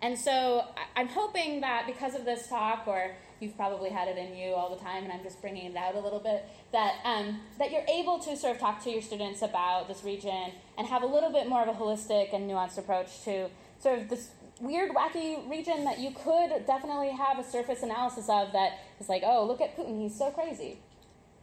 And 0.00 0.18
so 0.18 0.64
I'm 0.96 1.08
hoping 1.08 1.60
that 1.60 1.86
because 1.86 2.14
of 2.14 2.24
this 2.24 2.48
talk, 2.48 2.84
or 2.86 3.12
you've 3.40 3.56
probably 3.56 3.90
had 3.90 4.08
it 4.08 4.16
in 4.16 4.36
you 4.36 4.54
all 4.54 4.74
the 4.74 4.82
time, 4.82 5.04
and 5.04 5.12
I'm 5.12 5.22
just 5.22 5.40
bringing 5.40 5.70
it 5.70 5.76
out 5.76 5.94
a 5.94 6.00
little 6.00 6.18
bit, 6.18 6.44
that 6.72 6.94
um, 7.04 7.40
that 7.58 7.70
you're 7.70 7.86
able 7.88 8.18
to 8.20 8.36
sort 8.36 8.54
of 8.54 8.60
talk 8.60 8.82
to 8.84 8.90
your 8.90 9.02
students 9.02 9.42
about 9.42 9.86
this 9.86 10.02
region 10.02 10.52
and 10.78 10.86
have 10.86 11.02
a 11.02 11.06
little 11.06 11.30
bit 11.30 11.46
more 11.48 11.62
of 11.62 11.68
a 11.68 11.78
holistic 11.78 12.34
and 12.34 12.50
nuanced 12.50 12.78
approach 12.78 13.22
to 13.24 13.48
sort 13.78 13.98
of 13.98 14.08
this 14.08 14.30
weird, 14.60 14.92
wacky 14.92 15.48
region 15.48 15.84
that 15.84 15.98
you 15.98 16.10
could 16.10 16.66
definitely 16.66 17.10
have 17.10 17.38
a 17.38 17.44
surface 17.44 17.82
analysis 17.82 18.28
of. 18.28 18.52
That 18.52 18.78
is 18.98 19.08
like, 19.08 19.22
oh, 19.24 19.46
look 19.46 19.60
at 19.60 19.76
Putin, 19.76 20.02
he's 20.02 20.16
so 20.18 20.30
crazy, 20.30 20.78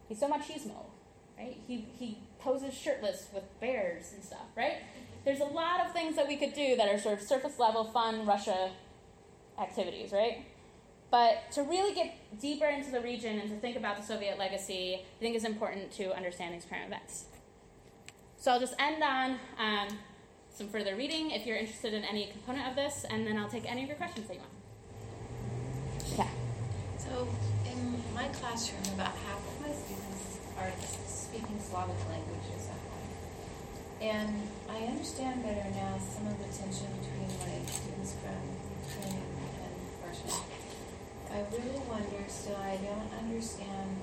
he's 0.08 0.18
so 0.18 0.28
machismo, 0.28 0.86
right? 1.38 1.56
He 1.66 1.86
he 1.98 2.18
poses 2.42 2.74
shirtless 2.74 3.28
with 3.32 3.44
bears 3.60 4.12
and 4.14 4.22
stuff, 4.22 4.46
right? 4.56 4.78
There's 5.24 5.40
a 5.40 5.44
lot 5.44 5.84
of 5.86 5.92
things 5.92 6.16
that 6.16 6.26
we 6.26 6.36
could 6.36 6.54
do 6.54 6.76
that 6.76 6.88
are 6.88 6.98
sort 6.98 7.18
of 7.18 7.24
surface 7.24 7.58
level, 7.58 7.84
fun 7.84 8.26
Russia 8.26 8.70
activities, 9.60 10.12
right? 10.12 10.44
But 11.10 11.52
to 11.52 11.62
really 11.62 11.94
get 11.94 12.14
deeper 12.40 12.66
into 12.66 12.90
the 12.90 13.00
region 13.00 13.38
and 13.38 13.50
to 13.50 13.56
think 13.56 13.76
about 13.76 13.98
the 13.98 14.02
Soviet 14.02 14.38
legacy, 14.38 14.94
I 14.94 15.20
think 15.20 15.36
is 15.36 15.44
important 15.44 15.92
to 15.92 16.16
understand 16.16 16.54
these 16.54 16.64
current 16.64 16.86
events. 16.86 17.26
So 18.38 18.50
I'll 18.50 18.60
just 18.60 18.74
end 18.78 19.02
on 19.02 19.38
um, 19.58 19.98
some 20.52 20.68
further 20.68 20.96
reading 20.96 21.30
if 21.30 21.46
you're 21.46 21.56
interested 21.56 21.94
in 21.94 22.02
any 22.02 22.26
component 22.26 22.66
of 22.68 22.76
this, 22.76 23.04
and 23.08 23.26
then 23.26 23.36
I'll 23.36 23.48
take 23.48 23.70
any 23.70 23.82
of 23.82 23.88
your 23.88 23.96
questions 23.96 24.26
that 24.26 24.34
you 24.34 24.40
want. 24.40 24.52
Yeah. 26.18 26.28
So, 26.98 27.28
in 27.70 28.02
my 28.14 28.28
classroom, 28.28 28.82
about 28.94 29.12
half 29.14 29.38
of 29.38 29.60
my 29.60 29.72
students 29.72 30.38
are 30.58 30.72
speaking 31.32 31.56
Slavic 31.64 31.96
languages 32.12 32.68
at 32.68 32.76
home. 32.92 33.08
And 34.04 34.36
I 34.68 34.84
understand 34.84 35.40
better 35.40 35.64
now 35.72 35.96
some 35.96 36.28
of 36.28 36.36
the 36.36 36.44
tension 36.52 36.92
between 37.00 37.32
my 37.40 37.56
students 37.64 38.20
from 38.20 38.36
Ukraine 38.84 39.32
and 39.64 39.72
Russia. 40.04 40.44
I 41.32 41.40
really 41.48 41.80
wonder 41.88 42.20
still, 42.28 42.60
I 42.60 42.76
don't 42.76 43.08
understand 43.16 43.96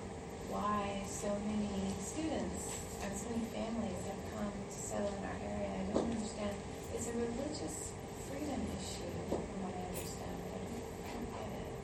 why 0.49 1.05
so 1.05 1.29
many 1.45 1.93
students 2.01 2.73
and 3.05 3.13
so 3.13 3.29
many 3.29 3.45
families 3.53 4.01
have 4.09 4.21
come 4.33 4.49
to 4.49 4.73
settle 4.73 5.13
in 5.13 5.21
our 5.21 5.37
area. 5.45 5.69
I 5.69 5.93
don't 5.93 6.09
understand. 6.09 6.57
It's 6.97 7.13
a 7.13 7.13
religious 7.13 7.93
freedom 8.25 8.65
issue, 8.73 9.13
from 9.29 9.69
what 9.69 9.77
I 9.77 9.85
understand, 9.85 10.33
but 10.49 10.57
I 10.57 10.65
don't, 10.65 11.29
get 11.29 11.49
it. 11.61 11.77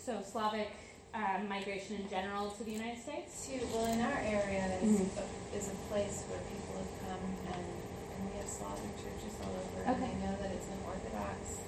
So 0.00 0.24
Slavic 0.24 0.85
uh, 1.16 1.40
migration 1.48 1.96
in 1.96 2.08
general 2.10 2.50
to 2.50 2.62
the 2.64 2.72
United 2.72 3.00
States. 3.02 3.48
To, 3.48 3.56
well, 3.72 3.86
in 3.88 4.00
our 4.00 4.18
area 4.20 4.68
is, 4.84 5.00
a, 5.00 5.56
is 5.56 5.66
a 5.72 5.76
place 5.88 6.24
where 6.28 6.40
people 6.44 6.76
have 6.76 6.92
come 7.08 7.24
and, 7.56 7.64
and 7.64 8.20
we 8.28 8.36
have 8.36 8.46
Slavic 8.48 8.92
churches 9.00 9.32
all 9.40 9.50
over, 9.56 9.80
and 9.88 9.96
Okay. 9.96 10.12
I 10.12 10.14
know 10.20 10.34
that 10.42 10.50
it's 10.52 10.68
an 10.68 10.78
Orthodox 10.84 11.60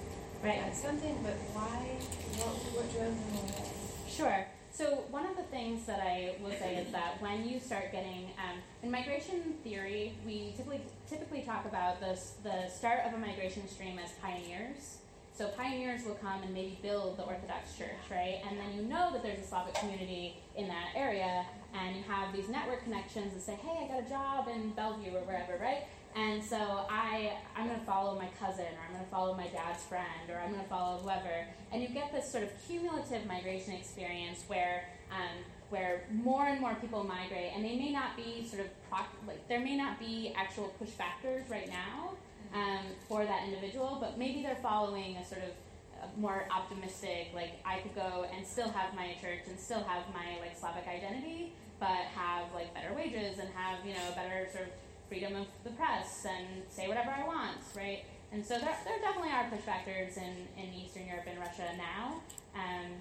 Right. 0.45 0.61
uh, 0.61 0.73
something, 0.73 1.19
but 1.25 1.35
why? 1.57 1.97
What, 2.39 2.55
what 2.77 2.87
drove 2.93 3.11
them 3.11 3.35
away? 3.43 3.71
Sure. 4.09 4.47
So 4.71 5.03
one 5.11 5.27
of 5.27 5.37
the 5.37 5.43
things 5.45 5.87
that 5.87 5.99
I 5.99 6.37
will 6.41 6.53
say 6.53 6.77
is 6.77 6.93
that 6.93 7.21
when 7.21 7.49
you 7.49 7.59
start 7.59 7.91
getting 7.91 8.31
um, 8.39 8.59
in 8.85 8.91
migration 8.93 9.55
theory, 9.65 10.13
we 10.25 10.53
typically 10.57 10.83
typically 11.11 11.41
talk 11.43 11.65
about 11.65 11.99
the 11.99 12.17
the 12.45 12.69
start 12.69 13.01
of 13.05 13.15
a 13.15 13.19
migration 13.19 13.67
stream 13.67 13.99
as 13.99 14.13
pioneers. 14.23 14.99
So 15.39 15.47
pioneers 15.47 16.05
will 16.05 16.17
come 16.17 16.43
and 16.43 16.53
maybe 16.53 16.81
build 16.83 17.17
the 17.17 17.23
Orthodox 17.23 17.79
Church, 17.79 18.11
right? 18.11 18.41
And 18.51 18.59
then 18.59 18.75
you 18.75 18.83
know 18.83 19.13
that 19.13 19.23
there's 19.23 19.39
a 19.39 19.45
Slavic 19.45 19.75
community 19.75 20.35
in 20.57 20.67
that 20.67 20.89
area, 20.97 21.47
and 21.73 21.95
you 21.95 22.03
have 22.09 22.35
these 22.35 22.49
network 22.49 22.83
connections 22.83 23.35
that 23.35 23.43
say, 23.43 23.55
"Hey, 23.55 23.85
I 23.85 23.87
got 23.87 24.05
a 24.05 24.11
job 24.11 24.49
in 24.49 24.71
Bellevue 24.71 25.15
or 25.15 25.21
wherever," 25.21 25.57
right? 25.63 25.85
And 26.17 26.43
so 26.43 26.57
I, 26.91 27.35
I'm 27.55 27.69
going 27.69 27.79
to 27.79 27.87
follow 27.87 28.19
my 28.19 28.27
cousin, 28.41 28.65
or 28.65 28.83
I'm 28.85 28.95
going 28.95 29.05
to 29.05 29.11
follow 29.13 29.37
my 29.37 29.47
dad's 29.47 29.85
friend, 29.85 30.29
or 30.29 30.41
I'm 30.41 30.51
going 30.51 30.65
to 30.65 30.69
follow 30.69 30.99
whoever. 30.99 31.47
And 31.71 31.83
you 31.83 31.89
get 31.89 32.13
this 32.13 32.29
sort 32.29 32.43
of 32.43 32.51
cumulative 32.67 33.25
migration 33.27 33.75
experience 33.75 34.43
where, 34.49 34.89
um, 35.13 35.45
where 35.71 36.03
more 36.11 36.49
and 36.49 36.61
more 36.61 36.75
people 36.81 37.05
migrate, 37.05 37.53
and 37.55 37.65
they 37.65 37.77
may 37.77 37.93
not 37.93 38.17
be 38.17 38.45
sort 38.45 38.63
of 38.63 38.91
proc- 38.91 39.15
like 39.25 39.47
there 39.47 39.61
may 39.61 39.77
not 39.77 40.01
be 40.01 40.33
actual 40.37 40.75
push 40.81 40.89
factors 40.89 41.49
right 41.49 41.69
now 41.69 42.17
um, 42.55 42.87
for 43.09 43.25
that 43.25 43.45
individual, 43.45 43.99
but 44.01 44.19
maybe 44.19 44.43
they're 44.43 44.61
following 44.63 45.17
a 45.17 45.25
sort 45.25 45.43
of 45.43 45.51
more 46.17 46.47
optimistic, 46.55 47.31
like 47.35 47.61
I 47.65 47.79
could 47.79 47.95
go 47.95 48.27
and 48.35 48.47
still 48.47 48.69
have 48.71 48.95
my 48.95 49.15
church 49.21 49.47
and 49.49 49.59
still 49.59 49.83
have 49.83 50.05
my 50.15 50.39
like 50.41 50.57
Slavic 50.57 50.87
identity, 50.87 51.53
but 51.81 52.11
have 52.15 52.47
like 52.55 52.73
better 52.75 52.95
wages 52.95 53.39
and 53.39 53.49
have 53.55 53.85
you 53.85 53.95
know 53.95 54.15
better 54.15 54.49
sort 54.53 54.65
of 54.65 54.71
freedom 55.09 55.37
of 55.37 55.47
the 55.65 55.71
press 55.71 56.27
and 56.29 56.63
say 56.69 56.89
whatever 56.89 57.11
I 57.11 57.27
want, 57.27 57.59
right? 57.77 58.05
And 58.31 58.45
so 58.45 58.59
there, 58.59 58.77
there 58.85 58.99
definitely 59.01 59.31
are 59.31 59.49
push 59.49 59.61
factors 59.61 60.19
in, 60.19 60.63
in 60.63 60.75
Eastern 60.75 61.07
Europe 61.07 61.25
and 61.27 61.39
Russia 61.39 61.71
now. 61.79 62.21
Um, 62.55 62.93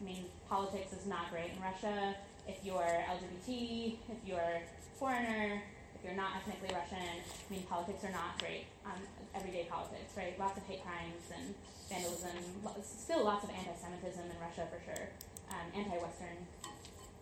I 0.00 0.04
mean, 0.04 0.26
politics 0.50 0.92
is 0.92 1.06
not 1.06 1.30
great 1.30 1.52
in 1.56 1.62
Russia. 1.62 2.14
If 2.46 2.58
you're 2.62 2.76
LGBT, 2.76 3.96
if 4.10 4.18
you're 4.26 4.60
foreigner, 4.98 5.62
you're 6.06 6.14
not 6.14 6.38
ethnically 6.38 6.70
Russian, 6.70 7.02
I 7.02 7.48
mean, 7.50 7.62
politics 7.68 8.04
are 8.06 8.14
not 8.14 8.38
great 8.38 8.64
on 8.86 8.94
everyday 9.34 9.66
politics, 9.66 10.14
right? 10.16 10.38
Lots 10.38 10.56
of 10.56 10.64
hate 10.70 10.82
crimes 10.86 11.26
and 11.34 11.54
vandalism. 11.90 12.38
lo- 12.64 12.78
Still 12.82 13.24
lots 13.24 13.42
of 13.44 13.50
anti-Semitism 13.50 14.22
in 14.22 14.38
Russia 14.40 14.64
for 14.70 14.78
sure, 14.86 15.08
um, 15.50 15.66
anti-Western. 15.74 16.38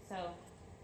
So, 0.09 0.31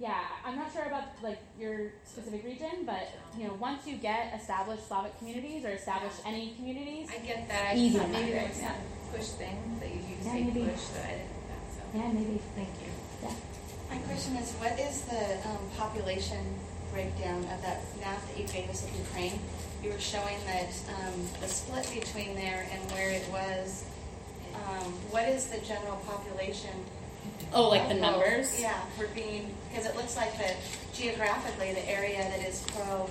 yeah, 0.00 0.40
I'm 0.44 0.56
not 0.56 0.72
sure 0.72 0.84
about 0.84 1.20
like 1.22 1.38
your 1.60 1.92
specific 2.08 2.42
region, 2.44 2.88
but 2.88 3.08
you 3.36 3.44
know, 3.46 3.54
once 3.60 3.86
you 3.86 3.96
get 3.96 4.32
established 4.34 4.88
Slavic 4.88 5.16
communities 5.18 5.64
or 5.64 5.70
established 5.76 6.16
any 6.24 6.54
communities, 6.56 7.08
I 7.12 7.18
get 7.20 7.46
that. 7.48 7.72
I 7.72 7.74
Easy 7.76 7.98
thought 7.98 8.06
to 8.06 8.12
maybe 8.12 8.32
there 8.32 8.48
migrate, 8.48 8.56
was 8.56 8.64
some 8.64 9.12
push 9.12 9.28
thing 9.36 9.76
that 9.80 9.88
you 9.92 10.00
used 10.00 10.24
Yeah, 10.24 10.32
to 10.32 10.38
say 10.38 10.44
maybe. 10.44 10.64
push 10.72 10.84
that 10.96 11.04
I 11.04 11.12
didn't 11.20 11.44
know. 11.52 11.62
So 11.76 11.82
yeah, 11.98 12.08
maybe. 12.16 12.40
thank 12.56 12.68
you. 12.80 12.90
Yeah. 13.22 13.34
My 13.90 13.98
question 14.08 14.36
is, 14.36 14.52
what 14.56 14.78
is 14.80 15.02
the 15.02 15.36
um, 15.48 15.58
population 15.76 16.40
breakdown 16.92 17.38
of 17.54 17.62
that 17.62 17.80
map 18.00 18.20
that 18.26 18.38
you 18.38 18.46
gave 18.48 18.68
us 18.68 18.84
of 18.84 18.94
Ukraine? 18.96 19.38
You 19.82 19.90
were 19.90 19.98
showing 19.98 20.36
that 20.46 20.70
um, 20.98 21.20
the 21.40 21.48
split 21.48 21.88
between 21.94 22.34
there 22.34 22.66
and 22.72 22.90
where 22.92 23.10
it 23.10 23.26
was. 23.30 23.84
Um, 24.54 24.92
what 25.10 25.28
is 25.28 25.46
the 25.46 25.58
general 25.60 25.96
population? 26.06 26.70
Oh, 27.52 27.68
like 27.68 27.88
the 27.88 27.94
numbers? 27.94 28.60
Yeah, 28.60 28.78
for 28.98 29.06
being 29.08 29.54
because 29.70 29.86
it 29.86 29.96
looks 29.96 30.16
like 30.16 30.36
that 30.38 30.56
geographically 30.92 31.72
the 31.72 31.88
area 31.88 32.18
that 32.18 32.46
is 32.46 32.64
pro, 32.74 33.08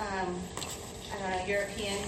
um, 0.00 0.34
I 1.12 1.18
don't 1.20 1.30
know, 1.30 1.46
European 1.46 1.98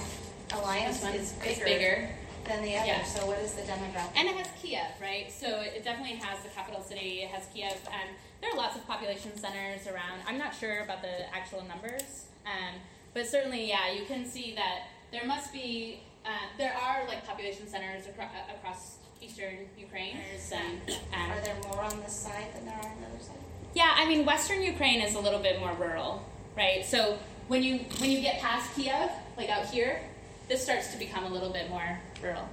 alliance 0.54 1.00
This 1.00 1.04
one 1.04 1.14
is 1.14 1.32
bigger, 1.32 1.64
bigger. 1.64 2.08
than 2.46 2.62
the 2.62 2.76
other. 2.76 2.86
Yeah. 2.86 3.04
So 3.04 3.26
what 3.26 3.38
is 3.38 3.52
the 3.54 3.62
demographic? 3.62 4.10
And 4.16 4.28
it 4.28 4.34
has 4.36 4.48
Kiev, 4.60 4.80
right? 5.00 5.30
So 5.30 5.60
it 5.60 5.84
definitely 5.84 6.16
has 6.16 6.42
the 6.42 6.48
capital 6.50 6.82
city, 6.82 7.22
it 7.22 7.28
has 7.30 7.46
Kiev, 7.54 7.76
and 7.92 8.10
there 8.40 8.50
are 8.50 8.56
lots 8.56 8.76
of 8.76 8.86
population 8.86 9.36
centers 9.36 9.86
around. 9.86 10.20
I'm 10.26 10.38
not 10.38 10.54
sure 10.54 10.80
about 10.80 11.02
the 11.02 11.34
actual 11.34 11.62
numbers, 11.64 12.26
um, 12.46 12.80
but 13.14 13.26
certainly, 13.26 13.68
yeah, 13.68 13.92
you 13.92 14.04
can 14.06 14.24
see 14.24 14.54
that 14.54 14.88
there 15.12 15.26
must 15.26 15.52
be, 15.52 16.00
uh, 16.24 16.28
there 16.58 16.74
are 16.74 17.06
like 17.06 17.26
population 17.26 17.68
centers 17.68 18.06
across, 18.06 18.30
across 18.54 18.96
eastern 19.20 19.68
Ukraine. 19.78 20.16
Um, 20.52 20.80
um, 21.14 21.30
Are 21.30 21.40
there 21.42 21.56
more 21.64 21.82
on 21.82 22.00
this 22.00 22.12
side 22.12 22.46
than 22.54 22.64
there 22.66 22.74
are 22.74 22.86
on 22.88 23.00
the 23.00 23.06
other 23.08 23.22
side? 23.22 23.36
yeah, 23.74 23.94
I 23.96 24.06
mean, 24.08 24.24
Western 24.24 24.62
Ukraine 24.62 25.00
is 25.00 25.14
a 25.14 25.20
little 25.20 25.38
bit 25.40 25.60
more 25.60 25.72
rural, 25.74 26.24
right? 26.56 26.84
So 26.84 27.18
when 27.48 27.62
you 27.62 27.78
when 27.98 28.10
you 28.10 28.20
get 28.20 28.40
past 28.40 28.74
Kiev, 28.74 29.10
like 29.36 29.48
out 29.48 29.66
here, 29.66 30.00
this 30.48 30.62
starts 30.62 30.92
to 30.92 30.98
become 30.98 31.24
a 31.24 31.28
little 31.28 31.50
bit 31.50 31.68
more 31.68 32.00
rural. 32.22 32.48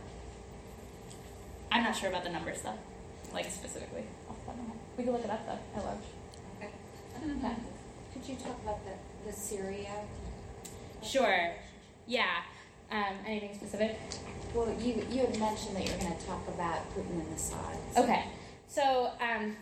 I'm 1.72 1.84
not 1.84 1.96
sure 1.96 2.10
about 2.10 2.24
the 2.24 2.30
numbers 2.30 2.62
though, 2.62 2.78
like 3.34 3.46
specifically. 3.46 4.04
Off 4.98 5.04
the 5.04 5.04
top 5.04 5.04
of 5.04 5.04
my 5.04 5.04
head. 5.04 5.04
We 5.04 5.04
can 5.04 5.14
look 5.14 5.24
it 5.24 5.30
up 5.30 5.46
though. 5.46 5.80
I 5.80 5.86
love. 5.86 6.02
Okay. 6.58 6.72
Okay. 7.46 7.56
Could 8.14 8.30
you 8.30 8.36
talk 8.36 8.60
about 8.64 8.80
the, 8.86 9.30
the 9.30 9.36
Syria? 9.36 9.92
Sure. 11.04 11.52
Yeah. 12.08 12.42
Um, 12.92 13.16
anything 13.26 13.54
specific? 13.56 13.98
Well, 14.54 14.74
you, 14.80 15.06
you 15.12 15.20
had 15.26 15.40
mentioned 15.40 15.76
that 15.76 15.86
you 15.86 15.92
were 15.92 16.00
going 16.00 16.18
to 16.18 16.26
talk 16.26 16.48
about 16.48 16.90
Putin 16.96 17.22
and 17.22 17.36
Assad. 17.36 17.78
Okay. 17.98 18.26
So, 18.70 19.12
um, 19.20 19.56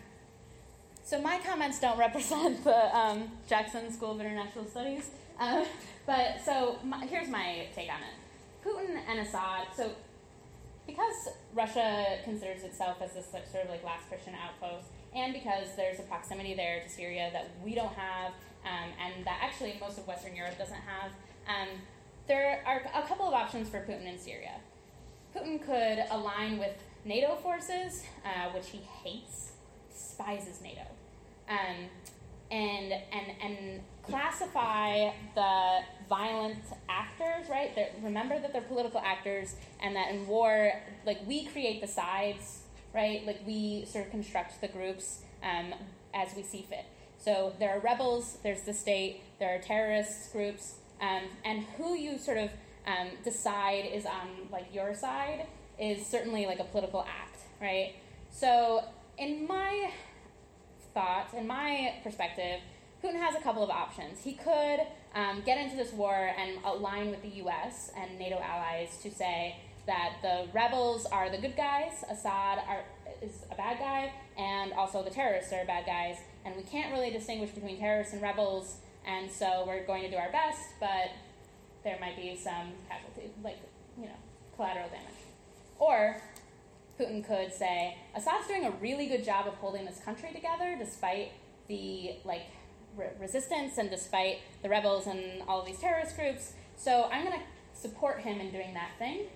so 1.04 1.20
my 1.20 1.38
comments 1.38 1.80
don't 1.80 1.98
represent 1.98 2.64
the 2.64 2.96
um, 2.96 3.30
Jackson 3.48 3.92
School 3.92 4.12
of 4.12 4.20
International 4.20 4.64
Studies, 4.64 5.10
um, 5.38 5.64
but 6.06 6.40
so 6.44 6.78
my, 6.84 7.04
here's 7.06 7.28
my 7.28 7.66
take 7.74 7.88
on 7.90 8.00
it: 8.00 8.66
Putin 8.66 8.98
and 9.08 9.20
Assad. 9.20 9.66
So, 9.76 9.90
because 10.86 11.28
Russia 11.54 12.18
considers 12.24 12.62
itself 12.62 12.98
as 13.02 13.12
this 13.12 13.26
sort 13.30 13.64
of 13.64 13.70
like 13.70 13.84
last 13.84 14.08
Christian 14.08 14.34
outpost, 14.34 14.86
and 15.14 15.32
because 15.32 15.76
there's 15.76 15.98
a 15.98 16.02
proximity 16.02 16.54
there 16.54 16.80
to 16.80 16.88
Syria 16.88 17.30
that 17.32 17.50
we 17.64 17.74
don't 17.74 17.94
have, 17.94 18.32
um, 18.64 18.90
and 19.04 19.24
that 19.24 19.40
actually 19.42 19.76
most 19.80 19.98
of 19.98 20.06
Western 20.06 20.34
Europe 20.36 20.58
doesn't 20.58 20.74
have, 20.74 21.12
um, 21.48 21.68
there 22.26 22.62
are 22.66 22.82
a 22.94 23.06
couple 23.06 23.26
of 23.26 23.34
options 23.34 23.68
for 23.68 23.78
Putin 23.78 24.06
in 24.06 24.18
Syria. 24.18 24.54
Putin 25.34 25.64
could 25.64 26.04
align 26.10 26.58
with 26.58 26.74
NATO 27.04 27.36
forces, 27.36 28.02
uh, 28.24 28.50
which 28.52 28.70
he 28.70 28.78
hates, 29.04 29.52
despises 29.92 30.60
NATO, 30.62 30.82
um, 31.48 31.88
and 32.50 32.92
and 32.92 33.26
and 33.42 33.80
classify 34.02 35.10
the 35.34 35.80
violent 36.08 36.62
actors. 36.88 37.48
Right? 37.48 37.74
They're, 37.74 37.90
remember 38.02 38.40
that 38.40 38.52
they're 38.52 38.62
political 38.62 39.00
actors, 39.00 39.54
and 39.80 39.94
that 39.94 40.10
in 40.10 40.26
war, 40.26 40.72
like 41.04 41.18
we 41.26 41.44
create 41.46 41.80
the 41.80 41.88
sides. 41.88 42.62
Right? 42.96 43.24
Like 43.26 43.46
we 43.46 43.84
sort 43.84 44.06
of 44.06 44.10
construct 44.10 44.60
the 44.60 44.68
groups 44.68 45.20
um, 45.42 45.74
as 46.14 46.34
we 46.34 46.42
see 46.42 46.66
fit. 46.68 46.86
So 47.18 47.52
there 47.58 47.76
are 47.76 47.80
rebels. 47.80 48.38
There's 48.42 48.62
the 48.62 48.72
state. 48.72 49.20
There 49.38 49.54
are 49.54 49.58
terrorist 49.58 50.32
groups, 50.32 50.76
um, 51.00 51.24
and 51.44 51.64
who 51.76 51.94
you 51.94 52.18
sort 52.18 52.38
of 52.38 52.50
um, 52.86 53.08
decide 53.22 53.84
is 53.92 54.06
on 54.06 54.48
like 54.50 54.74
your 54.74 54.94
side 54.94 55.46
is 55.78 56.06
certainly 56.06 56.46
like 56.46 56.58
a 56.58 56.64
political 56.64 57.02
act, 57.02 57.40
right? 57.60 57.94
So 58.30 58.82
in 59.18 59.46
my 59.46 59.90
thought, 60.94 61.34
in 61.36 61.46
my 61.46 61.94
perspective, 62.02 62.60
Putin 63.02 63.20
has 63.20 63.34
a 63.34 63.40
couple 63.40 63.62
of 63.62 63.70
options. 63.70 64.22
He 64.24 64.32
could 64.32 64.80
um, 65.14 65.42
get 65.44 65.58
into 65.58 65.76
this 65.76 65.92
war 65.92 66.32
and 66.38 66.58
align 66.64 67.10
with 67.10 67.22
the 67.22 67.28
U.S. 67.40 67.90
and 67.96 68.18
NATO 68.18 68.38
allies 68.38 68.98
to 69.02 69.10
say, 69.10 69.56
that 69.86 70.16
the 70.22 70.46
rebels 70.52 71.06
are 71.06 71.30
the 71.30 71.38
good 71.38 71.56
guys, 71.56 72.04
Assad 72.10 72.58
are, 72.68 72.84
is 73.22 73.44
a 73.50 73.54
bad 73.54 73.78
guy, 73.78 74.12
and 74.36 74.72
also 74.72 75.02
the 75.02 75.10
terrorists 75.10 75.52
are 75.52 75.64
bad 75.64 75.86
guys, 75.86 76.18
and 76.44 76.56
we 76.56 76.62
can't 76.62 76.92
really 76.92 77.10
distinguish 77.10 77.50
between 77.50 77.78
terrorists 77.78 78.12
and 78.12 78.22
rebels, 78.22 78.76
and 79.06 79.30
so 79.30 79.64
we're 79.66 79.86
going 79.86 80.02
to 80.02 80.10
do 80.10 80.16
our 80.16 80.30
best, 80.32 80.70
but 80.80 81.12
there 81.84 81.96
might 82.00 82.16
be 82.16 82.36
some 82.36 82.72
casualty, 82.88 83.30
like, 83.44 83.58
you 83.96 84.06
know, 84.06 84.16
collateral 84.56 84.88
damage. 84.88 85.06
Or 85.78 86.20
Putin 86.98 87.24
could 87.24 87.52
say, 87.52 87.96
Assad's 88.14 88.48
doing 88.48 88.64
a 88.64 88.70
really 88.72 89.06
good 89.06 89.24
job 89.24 89.46
of 89.46 89.54
holding 89.54 89.84
this 89.84 90.00
country 90.00 90.30
together 90.32 90.76
despite 90.78 91.32
the 91.68 92.14
like 92.24 92.46
re- 92.96 93.10
resistance 93.20 93.78
and 93.78 93.90
despite 93.90 94.38
the 94.62 94.68
rebels 94.68 95.06
and 95.06 95.42
all 95.46 95.60
of 95.60 95.66
these 95.66 95.78
terrorist 95.78 96.16
groups. 96.16 96.52
So 96.76 97.08
I'm 97.12 97.24
going 97.24 97.38
to 97.38 97.44
support 97.78 98.20
him 98.20 98.40
in 98.40 98.50
doing 98.50 98.74
that 98.74 98.90
thing, 98.98 99.26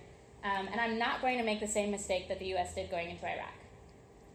um, 0.43 0.67
and 0.71 0.81
I'm 0.81 0.97
not 0.97 1.21
going 1.21 1.37
to 1.37 1.43
make 1.43 1.59
the 1.59 1.67
same 1.67 1.91
mistake 1.91 2.27
that 2.29 2.39
the 2.39 2.47
U.S. 2.47 2.73
did 2.73 2.89
going 2.89 3.09
into 3.09 3.25
Iraq. 3.25 3.53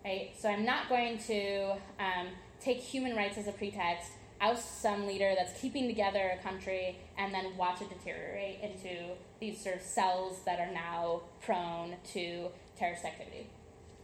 Right? 0.04 0.30
So 0.38 0.48
I'm 0.48 0.64
not 0.64 0.88
going 0.88 1.18
to 1.26 1.72
um, 1.98 2.28
take 2.61 2.78
human 2.78 3.16
rights 3.16 3.38
as 3.38 3.48
a 3.48 3.52
pretext, 3.52 4.12
oust 4.40 4.80
some 4.80 5.07
leader 5.07 5.34
that's 5.36 5.61
keeping 5.61 5.88
together 5.88 6.38
a 6.38 6.42
country, 6.42 6.98
and 7.18 7.34
then 7.34 7.57
watch 7.57 7.80
it 7.80 7.88
deteriorate 7.88 8.61
into 8.62 9.14
these 9.40 9.61
sort 9.62 9.76
of 9.76 9.82
cells 9.82 10.40
that 10.44 10.61
are 10.61 10.72
now 10.72 11.22
prone 11.40 11.96
to 12.12 12.48
terrorist 12.78 13.04
activity. 13.04 13.48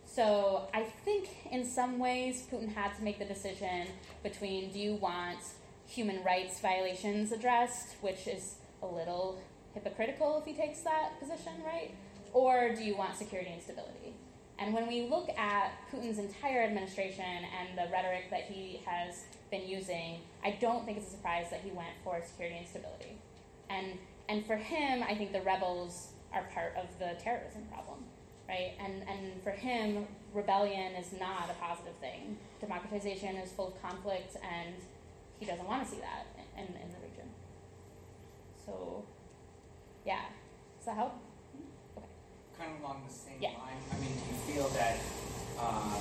So 0.04 0.68
I 0.74 0.82
think 0.82 1.28
in 1.50 1.64
some 1.64 1.98
ways 1.98 2.44
Putin 2.50 2.74
had 2.74 2.94
to 2.96 3.02
make 3.02 3.18
the 3.18 3.24
decision 3.24 3.86
between 4.22 4.70
do 4.70 4.78
you 4.78 4.94
want 4.94 5.38
human 5.86 6.22
rights 6.22 6.60
violations 6.60 7.32
addressed, 7.32 7.94
which 8.00 8.26
is 8.26 8.56
a 8.82 8.86
little 8.86 9.40
hypocritical 9.74 10.38
if 10.38 10.44
he 10.44 10.54
takes 10.54 10.80
that 10.80 11.18
position, 11.20 11.52
right? 11.64 11.94
Or 12.32 12.74
do 12.74 12.82
you 12.82 12.96
want 12.96 13.16
security 13.16 13.50
and 13.52 13.62
stability? 13.62 14.14
And 14.58 14.74
when 14.74 14.86
we 14.86 15.08
look 15.08 15.28
at 15.36 15.72
Putin's 15.90 16.18
entire 16.18 16.62
administration 16.62 17.24
and 17.24 17.76
the 17.76 17.90
rhetoric 17.90 18.30
that 18.30 18.42
he 18.42 18.80
has 18.86 19.24
been 19.50 19.66
using, 19.66 20.20
I 20.44 20.56
don't 20.60 20.84
think 20.84 20.98
it's 20.98 21.08
a 21.08 21.10
surprise 21.10 21.46
that 21.50 21.60
he 21.64 21.70
went 21.70 21.90
for 22.04 22.20
security 22.24 22.58
and 22.58 22.68
stability. 22.68 23.18
And 23.68 23.98
and 24.28 24.46
for 24.46 24.56
him, 24.56 25.02
I 25.02 25.14
think 25.14 25.32
the 25.32 25.40
rebels 25.42 26.12
are 26.32 26.44
part 26.54 26.74
of 26.76 26.86
the 26.98 27.20
terrorism 27.20 27.62
problem, 27.72 28.04
right? 28.48 28.72
And 28.78 29.02
and 29.08 29.42
for 29.42 29.50
him, 29.50 30.06
rebellion 30.32 30.94
is 30.94 31.12
not 31.18 31.50
a 31.50 31.54
positive 31.54 31.94
thing. 32.00 32.36
Democratization 32.60 33.36
is 33.36 33.50
full 33.52 33.68
of 33.68 33.82
conflict, 33.82 34.36
and 34.42 34.74
he 35.40 35.46
doesn't 35.46 35.66
want 35.66 35.84
to 35.84 35.90
see 35.90 36.00
that 36.00 36.26
in, 36.56 36.66
in 36.66 36.88
the 36.92 36.98
region. 37.02 37.28
So, 38.64 39.04
yeah. 40.04 40.20
Does 40.78 40.86
that 40.86 40.96
help? 40.96 41.14
Okay. 41.96 42.06
kind 42.58 42.72
of 42.76 42.80
along 42.82 43.02
the 43.06 43.12
same 43.12 43.36
Yeah. 43.40 43.50
line, 43.50 43.78
I 43.92 43.96
mean, 44.00 44.12
do 44.14 44.22
you 44.30 44.54
feel 44.54 44.68
that 44.70 44.96
um, 45.58 46.00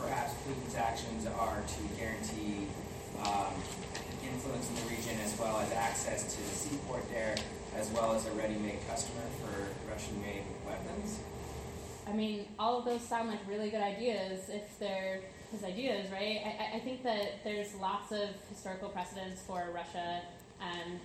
perhaps 0.00 0.32
Putin's 0.46 0.74
actions 0.74 1.26
are 1.26 1.62
to 1.62 1.80
guarantee 1.98 2.66
um, 3.24 3.52
influence 4.22 4.68
in 4.68 4.74
the 4.76 4.94
region 4.94 5.18
as 5.24 5.38
well 5.38 5.58
as 5.60 5.72
access 5.72 6.34
to 6.34 6.40
the 6.42 6.54
seaport 6.54 7.08
there, 7.10 7.34
as 7.76 7.88
well 7.90 8.12
as 8.14 8.26
a 8.26 8.30
ready-made 8.32 8.78
customer 8.88 9.22
for 9.40 9.68
Russian-made 9.90 10.42
weapons? 10.66 11.18
I 12.06 12.12
mean, 12.12 12.46
all 12.58 12.78
of 12.78 12.84
those 12.84 13.02
sound 13.02 13.28
like 13.28 13.40
really 13.48 13.70
good 13.70 13.82
ideas 13.82 14.48
if 14.48 14.78
they're 14.78 15.20
his 15.50 15.64
ideas, 15.64 16.10
right? 16.12 16.40
I, 16.44 16.76
I- 16.76 16.80
think 16.80 17.02
that 17.04 17.42
there's 17.44 17.74
lots 17.76 18.12
of 18.12 18.28
historical 18.50 18.88
precedents 18.90 19.40
for 19.42 19.70
Russia 19.74 20.20
um, 20.60 21.00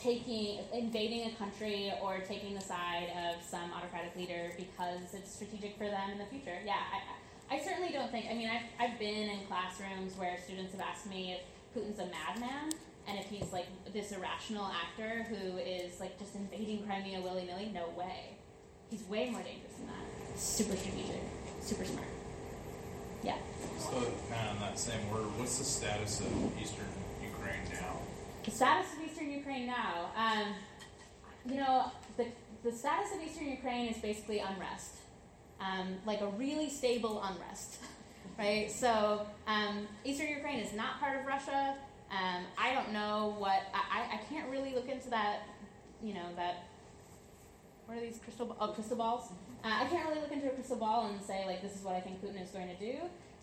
taking, 0.00 0.60
invading 0.72 1.30
a 1.30 1.34
country 1.36 1.92
or 2.02 2.18
taking 2.18 2.54
the 2.54 2.60
side 2.60 3.08
of 3.28 3.42
some 3.44 3.72
autocratic 3.72 4.14
leader 4.16 4.52
because 4.56 5.14
it's 5.14 5.32
strategic 5.32 5.76
for 5.78 5.84
them 5.84 6.10
in 6.10 6.18
the 6.18 6.26
future. 6.26 6.58
Yeah, 6.64 6.74
I, 6.74 7.56
I 7.56 7.60
certainly 7.60 7.92
don't 7.92 8.10
think, 8.10 8.26
I 8.30 8.34
mean, 8.34 8.48
I've, 8.48 8.90
I've 8.90 8.98
been 8.98 9.30
in 9.30 9.46
classrooms 9.46 10.16
where 10.16 10.38
students 10.44 10.72
have 10.72 10.80
asked 10.80 11.06
me 11.06 11.36
if 11.38 11.40
Putin's 11.74 11.98
a 11.98 12.06
madman 12.06 12.72
and 13.08 13.18
if 13.18 13.26
he's 13.26 13.52
like 13.52 13.66
this 13.92 14.12
irrational 14.12 14.66
actor 14.66 15.24
who 15.24 15.58
is 15.58 16.00
like 16.00 16.18
just 16.18 16.34
invading 16.34 16.84
Crimea 16.86 17.20
willy 17.20 17.44
nilly. 17.44 17.70
No 17.72 17.88
way. 17.96 18.36
He's 18.90 19.02
way 19.04 19.30
more 19.30 19.42
dangerous 19.42 19.74
than 19.78 19.86
that. 19.86 20.38
Super 20.38 20.76
strategic, 20.76 21.22
super 21.60 21.84
smart. 21.84 22.06
Yeah. 23.22 23.36
So, 23.78 23.90
kind 24.30 24.48
of 24.48 24.56
in 24.56 24.60
that 24.60 24.78
same 24.78 25.00
order, 25.10 25.24
what's 25.24 25.58
the 25.58 25.64
status 25.64 26.20
of 26.20 26.60
eastern? 26.60 26.84
The 28.46 28.52
status 28.52 28.86
of 28.94 29.02
eastern 29.04 29.30
Ukraine 29.30 29.66
now, 29.66 30.10
um, 30.16 30.54
you 31.44 31.56
know, 31.56 31.90
the, 32.16 32.26
the 32.62 32.70
status 32.70 33.10
of 33.14 33.20
eastern 33.20 33.48
Ukraine 33.48 33.88
is 33.88 33.98
basically 33.98 34.38
unrest, 34.38 34.92
um, 35.60 35.96
like 36.06 36.20
a 36.20 36.28
really 36.28 36.70
stable 36.70 37.20
unrest, 37.24 37.78
right? 38.38 38.70
So, 38.70 39.26
um, 39.48 39.88
eastern 40.04 40.28
Ukraine 40.28 40.60
is 40.60 40.72
not 40.74 41.00
part 41.00 41.18
of 41.18 41.26
Russia. 41.26 41.74
Um, 42.12 42.44
I 42.56 42.72
don't 42.72 42.92
know 42.92 43.34
what, 43.38 43.62
I, 43.74 43.82
I- 43.98 44.14
I 44.14 44.20
can't 44.30 44.48
really 44.48 44.72
look 44.74 44.88
into 44.88 45.10
that, 45.10 45.40
you 46.00 46.14
know, 46.14 46.28
that, 46.36 46.66
what 47.86 47.98
are 47.98 48.00
these 48.00 48.20
crystal, 48.22 48.56
oh, 48.60 48.68
crystal 48.68 48.96
balls? 48.96 49.28
Uh, 49.64 49.68
I 49.82 49.86
can't 49.86 50.08
really 50.08 50.20
look 50.20 50.30
into 50.30 50.46
a 50.46 50.50
crystal 50.50 50.76
ball 50.76 51.06
and 51.06 51.20
say, 51.20 51.44
like, 51.46 51.62
this 51.62 51.74
is 51.74 51.82
what 51.82 51.96
I 51.96 52.00
think 52.00 52.22
Putin 52.24 52.40
is 52.42 52.50
going 52.50 52.68
to 52.68 52.76
do. 52.76 52.94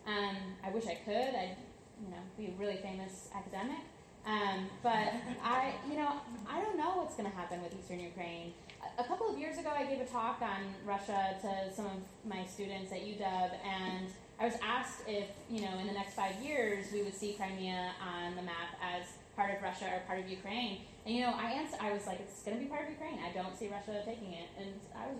Um, 0.08 0.38
I 0.66 0.70
wish 0.70 0.88
I 0.88 0.96
could. 0.96 1.14
I'd, 1.36 1.58
you 2.02 2.10
know, 2.10 2.22
be 2.38 2.46
a 2.48 2.52
really 2.58 2.78
famous 2.78 3.28
academic. 3.36 3.80
Um, 4.26 4.70
but 4.82 5.14
I, 5.44 5.74
you 5.90 5.98
know, 5.98 6.14
I 6.50 6.62
don't 6.62 6.78
know 6.78 6.92
what's 6.98 7.16
going 7.16 7.30
to 7.30 7.36
happen 7.36 7.62
with 7.62 7.76
Eastern 7.78 8.00
Ukraine. 8.00 8.54
A, 8.98 9.02
a 9.02 9.06
couple 9.06 9.30
of 9.30 9.38
years 9.38 9.58
ago, 9.58 9.70
I 9.76 9.84
gave 9.86 10.00
a 10.00 10.06
talk 10.06 10.42
on 10.42 10.62
Russia 10.86 11.36
to 11.42 11.74
some 11.76 11.86
of 11.86 12.00
my 12.26 12.46
students 12.46 12.92
at 12.92 13.00
UW, 13.02 13.52
and 13.66 14.08
I 14.40 14.46
was 14.46 14.56
asked 14.64 15.02
if, 15.08 15.28
you 15.50 15.62
know, 15.62 15.78
in 15.80 15.88
the 15.88 15.94
next 15.94 16.14
five 16.16 16.36
years 16.42 16.88
we 16.94 17.04
would 17.04 17.16
see 17.16 17.34
Crimea 17.34 17.92
on 18.02 18.36
the 18.36 18.42
map 18.42 18.80
as 18.82 19.06
part 19.36 19.54
of 19.56 19.62
Russia 19.62 19.86
or 19.94 20.00
part 20.08 20.20
of 20.20 20.30
Ukraine. 20.30 20.82
And 21.06 21.14
you 21.16 21.22
know, 21.22 21.34
I 21.36 21.52
answered, 21.52 21.80
I 21.82 21.92
was 21.92 22.08
like, 22.08 22.20
it's 22.22 22.44
going 22.44 22.58
to 22.58 22.64
be 22.64 22.70
part 22.70 22.84
of 22.86 22.92
Ukraine. 22.92 23.20
I 23.20 23.34
don't 23.34 23.56
see 23.58 23.68
Russia 23.68 24.02
taking 24.06 24.32
it, 24.34 24.48
and 24.58 24.72
I 24.96 25.08
was 25.08 25.18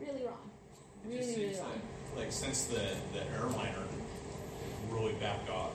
really 0.00 0.24
wrong. 0.24 0.48
It 1.04 1.08
Really, 1.08 1.18
just 1.18 1.36
really 1.36 1.48
seems 1.52 1.58
wrong. 1.60 1.72
like, 2.16 2.24
like 2.24 2.32
since 2.32 2.64
the, 2.64 2.82
the 3.12 3.22
airliner 3.36 3.84
really 4.90 5.12
backed 5.14 5.50
off, 5.50 5.72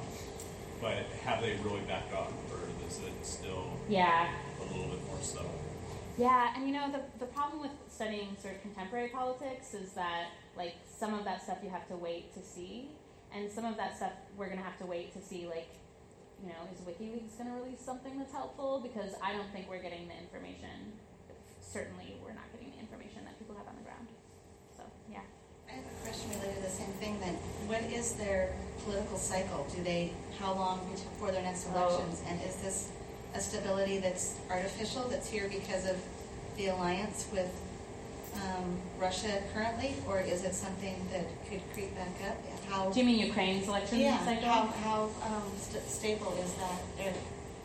but 0.81 0.95
have 1.23 1.41
they 1.41 1.57
really 1.63 1.81
backed 1.81 2.13
off, 2.13 2.31
or 2.51 2.59
is 2.91 2.99
it 2.99 3.25
still 3.25 3.79
Yeah. 3.87 4.27
a 4.59 4.63
little 4.63 4.87
bit 4.91 5.05
more 5.07 5.21
subtle? 5.21 5.49
Yeah, 6.17 6.53
and 6.55 6.67
you 6.67 6.73
know 6.73 6.91
the 6.91 7.01
the 7.19 7.25
problem 7.31 7.61
with 7.61 7.71
studying 7.89 8.35
sort 8.37 8.55
of 8.55 8.61
contemporary 8.61 9.09
politics 9.09 9.73
is 9.73 9.93
that 9.93 10.27
like 10.57 10.75
some 10.85 11.13
of 11.13 11.23
that 11.23 11.41
stuff 11.41 11.59
you 11.63 11.69
have 11.69 11.87
to 11.87 11.95
wait 11.95 12.33
to 12.33 12.41
see, 12.43 12.91
and 13.33 13.49
some 13.49 13.63
of 13.65 13.77
that 13.77 13.95
stuff 13.95 14.11
we're 14.37 14.49
gonna 14.49 14.61
have 14.61 14.77
to 14.79 14.85
wait 14.85 15.13
to 15.13 15.21
see 15.21 15.47
like, 15.47 15.69
you 16.43 16.49
know, 16.49 16.61
is 16.73 16.81
WikiLeaks 16.83 17.37
gonna 17.37 17.55
release 17.55 17.79
something 17.79 18.17
that's 18.19 18.33
helpful? 18.33 18.81
Because 18.81 19.15
I 19.23 19.31
don't 19.33 19.49
think 19.53 19.69
we're 19.69 19.81
getting 19.81 20.07
the 20.09 20.17
information. 20.19 20.99
Certainly, 21.61 22.19
we're 22.21 22.33
not 22.35 22.51
getting 22.51 22.71
the 22.75 22.79
information 22.79 23.23
that 23.23 23.39
people 23.39 23.55
have 23.55 23.67
on 23.67 23.75
the 23.77 23.83
ground. 23.87 24.07
So 24.75 24.83
yeah. 25.09 25.23
I 25.69 25.79
have 25.79 25.85
a 25.87 25.95
question 26.21 26.39
related 26.41 26.57
to 26.57 26.69
the 26.69 26.75
same 26.75 26.91
thing 26.99 27.19
then. 27.19 27.35
What 27.67 27.81
is 27.91 28.13
their 28.13 28.49
political 28.83 29.17
cycle? 29.17 29.65
Do 29.75 29.83
they, 29.83 30.11
how 30.39 30.53
long 30.53 30.79
before 30.91 31.31
their 31.31 31.41
next 31.41 31.67
Oh. 31.73 31.77
elections? 31.77 32.21
And 32.27 32.39
is 32.43 32.55
this 32.57 32.89
a 33.33 33.39
stability 33.39 33.99
that's 33.99 34.35
artificial, 34.49 35.07
that's 35.07 35.29
here 35.29 35.47
because 35.49 35.85
of 35.89 35.97
the 36.57 36.67
alliance 36.67 37.27
with 37.31 37.49
um, 38.35 38.79
Russia 38.99 39.41
currently? 39.53 39.95
Or 40.07 40.19
is 40.19 40.43
it 40.43 40.53
something 40.53 40.95
that 41.11 41.25
could 41.49 41.61
creep 41.73 41.95
back 41.95 42.13
up? 42.29 42.37
How, 42.69 42.89
Do 42.89 42.99
you 42.99 43.05
mean 43.05 43.19
Ukraine's 43.19 43.67
election 43.67 43.99
yeah, 43.99 44.23
cycle? 44.23 44.47
how, 44.47 44.65
how 44.83 45.03
um, 45.25 45.51
st- 45.57 45.87
stable 45.87 46.33
is 46.43 46.53
that? 46.53 47.13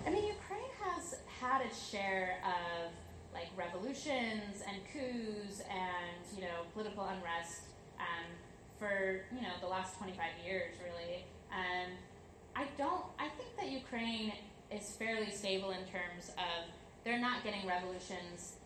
I 0.07 0.11
mean, 0.11 0.25
Ukraine 0.25 0.71
has 0.83 1.17
had 1.41 1.63
its 1.63 1.89
share 1.91 2.39
of 2.45 2.91
like 3.35 3.49
revolutions 3.57 4.63
and 4.67 4.77
coups 4.93 5.61
and 5.71 6.17
you 6.35 6.43
know 6.43 6.65
political 6.73 7.05
unrest 7.05 7.61
um, 8.01 8.25
for 8.79 9.23
you 9.35 9.43
know 9.43 9.55
the 9.61 9.67
last 9.67 9.99
25 9.99 10.19
years, 10.45 10.75
really. 10.85 11.25
Um, 11.53 11.93
I 12.55 12.65
don't. 12.79 13.05
I 13.19 13.29
think 13.29 13.57
that 13.59 13.69
Ukraine 13.69 14.33
is 14.71 14.91
fairly 14.97 15.31
stable 15.31 15.71
in 15.71 15.85
terms 15.87 16.31
of 16.37 16.69
they're 17.05 17.21
not 17.21 17.45
getting 17.45 17.67
revolutions 17.67 18.57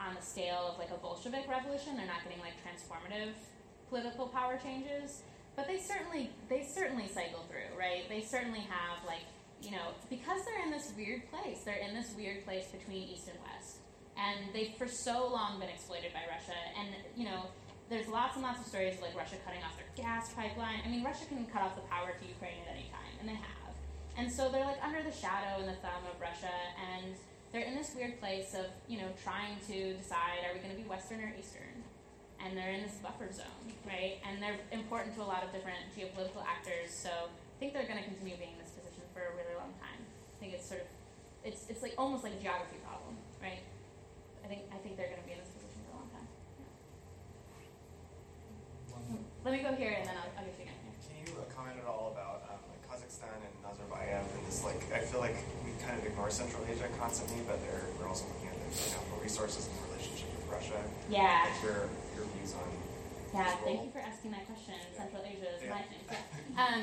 on 0.00 0.14
the 0.14 0.22
scale 0.22 0.72
of 0.72 0.78
like 0.78 0.90
a 0.90 0.98
Bolshevik 0.98 1.48
revolution. 1.48 1.96
They're 1.96 2.06
not 2.06 2.24
getting 2.24 2.40
like 2.40 2.54
transformative 2.64 3.34
political 3.88 4.26
power 4.26 4.58
changes, 4.62 5.22
but 5.54 5.66
they 5.66 5.78
certainly 5.78 6.30
they 6.48 6.62
certainly 6.62 7.06
cycle 7.08 7.44
through, 7.48 7.78
right? 7.78 8.08
They 8.08 8.22
certainly 8.22 8.60
have 8.60 9.04
like 9.06 9.26
you 9.62 9.70
know 9.70 9.92
because 10.08 10.44
they're 10.44 10.64
in 10.64 10.70
this 10.70 10.92
weird 10.96 11.30
place. 11.30 11.60
They're 11.64 11.82
in 11.86 11.94
this 11.94 12.14
weird 12.16 12.44
place 12.44 12.66
between 12.66 13.08
East 13.08 13.28
and 13.28 13.38
West, 13.44 13.78
and 14.16 14.52
they've 14.54 14.74
for 14.76 14.88
so 14.88 15.28
long 15.28 15.60
been 15.60 15.68
exploited 15.68 16.12
by 16.12 16.22
Russia. 16.30 16.56
And 16.78 16.88
you 17.16 17.26
know 17.26 17.44
there's 17.88 18.08
lots 18.08 18.36
and 18.36 18.42
lots 18.42 18.60
of 18.60 18.66
stories 18.66 18.94
of 18.96 19.02
like 19.02 19.16
Russia 19.16 19.36
cutting 19.44 19.62
off 19.62 19.76
their 19.76 19.88
gas 19.96 20.32
pipeline. 20.32 20.80
I 20.84 20.88
mean 20.88 21.04
Russia 21.04 21.24
can 21.28 21.46
cut 21.46 21.62
off 21.62 21.74
the 21.74 21.86
power 21.88 22.12
to 22.12 22.24
Ukraine 22.26 22.60
at 22.66 22.72
any 22.72 22.88
time, 22.88 23.14
and 23.20 23.28
they 23.28 23.36
have. 23.36 23.72
And 24.16 24.30
so 24.30 24.50
they're 24.50 24.64
like 24.64 24.82
under 24.82 25.02
the 25.02 25.12
shadow 25.12 25.60
and 25.60 25.68
the 25.68 25.78
thumb 25.80 26.04
of 26.08 26.20
Russia, 26.20 26.52
and 26.76 27.16
they're 27.52 27.68
in 27.68 27.76
this 27.76 27.92
weird 27.94 28.18
place 28.20 28.54
of, 28.56 28.66
you 28.88 28.98
know, 28.98 29.08
trying 29.22 29.60
to 29.68 29.92
decide 29.94 30.40
are 30.48 30.56
we 30.56 30.60
going 30.60 30.72
to 30.72 30.80
be 30.80 30.88
Western 30.88 31.20
or 31.20 31.32
Eastern? 31.36 31.84
And 32.40 32.56
they're 32.56 32.72
in 32.72 32.82
this 32.82 32.98
buffer 32.98 33.30
zone, 33.30 33.70
right? 33.86 34.18
And 34.26 34.42
they're 34.42 34.58
important 34.72 35.14
to 35.14 35.22
a 35.22 35.28
lot 35.28 35.44
of 35.44 35.52
different 35.52 35.78
geopolitical 35.94 36.42
actors. 36.42 36.90
So 36.90 37.08
I 37.08 37.56
think 37.60 37.72
they're 37.72 37.86
going 37.86 38.02
to 38.02 38.08
continue 38.08 38.34
being 38.34 38.56
in 38.56 38.60
this 38.60 38.74
position 38.74 39.04
for 39.14 39.20
a 39.22 39.32
really 39.38 39.54
long 39.54 39.70
time. 39.78 40.00
I 40.02 40.36
think 40.42 40.56
it's 40.58 40.66
sort 40.66 40.80
of, 40.82 40.88
it's, 41.44 41.70
it's 41.70 41.84
like 41.86 41.94
almost 41.96 42.24
like 42.24 42.34
a 42.34 42.42
geography 42.42 42.82
problem, 42.82 43.14
right? 43.38 43.62
I 44.42 44.48
think 44.48 44.66
I 44.74 44.78
think 44.82 44.98
they're 44.98 45.06
going 45.06 45.22
to 45.22 45.28
be 45.28 45.38
in 45.38 45.38
this 45.38 45.54
position 45.54 45.86
for 45.86 45.94
a 45.94 46.02
long 46.02 46.10
time. 46.10 46.26
Yeah. 46.58 46.66
Let 49.44 49.54
me 49.54 49.60
go 49.62 49.74
here 49.74 49.90
and 49.98 50.06
then 50.06 50.14
I'll, 50.16 50.30
I'll 50.38 50.46
get 50.46 50.54
you 50.58 50.70
again. 50.70 50.78
Can 51.02 51.16
you 51.18 51.30
uh, 51.34 51.50
comment 51.50 51.76
at 51.82 51.86
all 51.90 52.14
about 52.14 52.46
um, 52.46 52.62
like 52.70 52.82
Kazakhstan 52.86 53.34
and 53.42 53.54
Nazarbayev 53.66 54.22
and 54.22 54.42
this 54.46 54.62
like 54.62 54.78
I 54.94 55.02
feel 55.02 55.18
like 55.20 55.34
we 55.66 55.74
kind 55.82 55.98
of 55.98 56.06
ignore 56.06 56.30
Central 56.30 56.62
Asia 56.70 56.86
constantly, 56.98 57.42
but 57.46 57.58
they're 57.66 57.82
we're 57.98 58.06
also 58.06 58.30
looking 58.30 58.48
at 58.48 58.58
the 58.62 58.70
natural 58.70 59.18
resources 59.18 59.66
and 59.66 59.74
the 59.82 59.82
relationship 59.90 60.30
with 60.38 60.46
Russia. 60.46 60.78
Yeah. 61.10 61.50
Like 61.50 61.58
your 61.62 61.90
your 62.14 62.26
views 62.38 62.54
on 62.54 62.70
Yeah, 63.34 63.50
thank 63.66 63.82
you 63.82 63.90
for 63.90 63.98
asking 63.98 64.30
that 64.30 64.46
question. 64.46 64.78
Central 64.94 65.22
Asia 65.26 65.50
is 65.58 65.62
Yeah. 65.66 65.74
my 65.74 65.82
thing. 65.90 66.02
Yeah. 66.06 66.62
Um, 66.62 66.82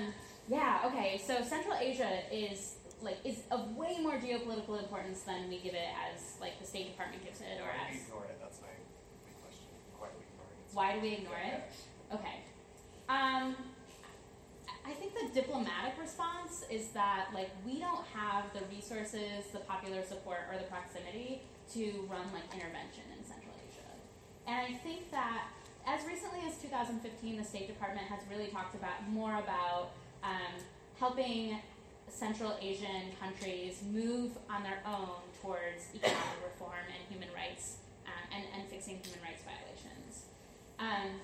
yeah, 0.50 0.88
okay. 0.92 1.22
So 1.22 1.40
Central 1.44 1.76
Asia 1.80 2.28
is 2.28 2.76
like 3.02 3.24
is 3.24 3.48
of 3.52 3.72
way 3.78 3.98
more 4.04 4.20
geopolitical 4.20 4.76
importance 4.76 5.22
than 5.24 5.48
we 5.48 5.60
give 5.64 5.74
it 5.74 5.88
as 5.96 6.36
like 6.42 6.60
the 6.60 6.68
State 6.68 6.92
Department 6.92 7.24
gives 7.24 7.40
it 7.40 7.56
or 7.64 7.72
Why 7.72 7.88
do 7.88 7.88
we 7.88 7.96
as 7.96 8.04
ignore 8.04 8.26
it? 8.28 8.38
That's 8.44 8.60
my 8.60 8.74
big 9.24 9.36
question. 9.40 9.72
Why 9.96 10.12
do 10.12 10.20
we 10.20 10.28
ignore 10.28 10.50
it? 10.52 10.76
why 10.76 10.88
do 10.92 11.00
we 11.00 11.12
ignore 11.24 11.40
it? 11.40 11.64
Okay. 12.14 12.42
Um, 13.08 13.56
I 14.86 14.94
think 14.94 15.14
the 15.14 15.42
diplomatic 15.42 15.94
response 16.00 16.64
is 16.70 16.90
that 16.90 17.28
like 17.34 17.50
we 17.66 17.80
don't 17.80 18.06
have 18.14 18.46
the 18.54 18.62
resources, 18.74 19.46
the 19.54 19.60
popular 19.60 20.04
support, 20.04 20.50
or 20.52 20.58
the 20.58 20.66
proximity 20.66 21.42
to 21.74 22.08
run 22.10 22.26
like 22.34 22.46
intervention 22.54 23.06
in 23.18 23.24
Central 23.24 23.54
Asia. 23.70 23.86
And 24.48 24.58
I 24.58 24.78
think 24.80 25.12
that 25.12 25.50
as 25.86 26.06
recently 26.08 26.40
as 26.48 26.58
2015, 26.58 27.38
the 27.38 27.44
State 27.44 27.68
Department 27.68 28.08
has 28.08 28.20
really 28.30 28.48
talked 28.48 28.76
about 28.76 29.08
more 29.10 29.38
about 29.38 29.92
um, 30.24 30.58
helping 31.00 31.60
Central 32.10 32.58
Asian 32.62 33.14
countries 33.22 33.84
move 33.94 34.32
on 34.50 34.64
their 34.64 34.82
own 34.86 35.22
towards 35.42 35.94
economic 35.94 36.42
reform 36.44 36.86
and 36.90 37.02
human 37.10 37.30
rights 37.34 37.78
um, 38.06 38.26
and, 38.36 38.44
and 38.58 38.70
fixing 38.70 38.98
human 39.06 39.22
rights 39.22 39.44
violations. 39.46 40.26
Um, 40.80 41.22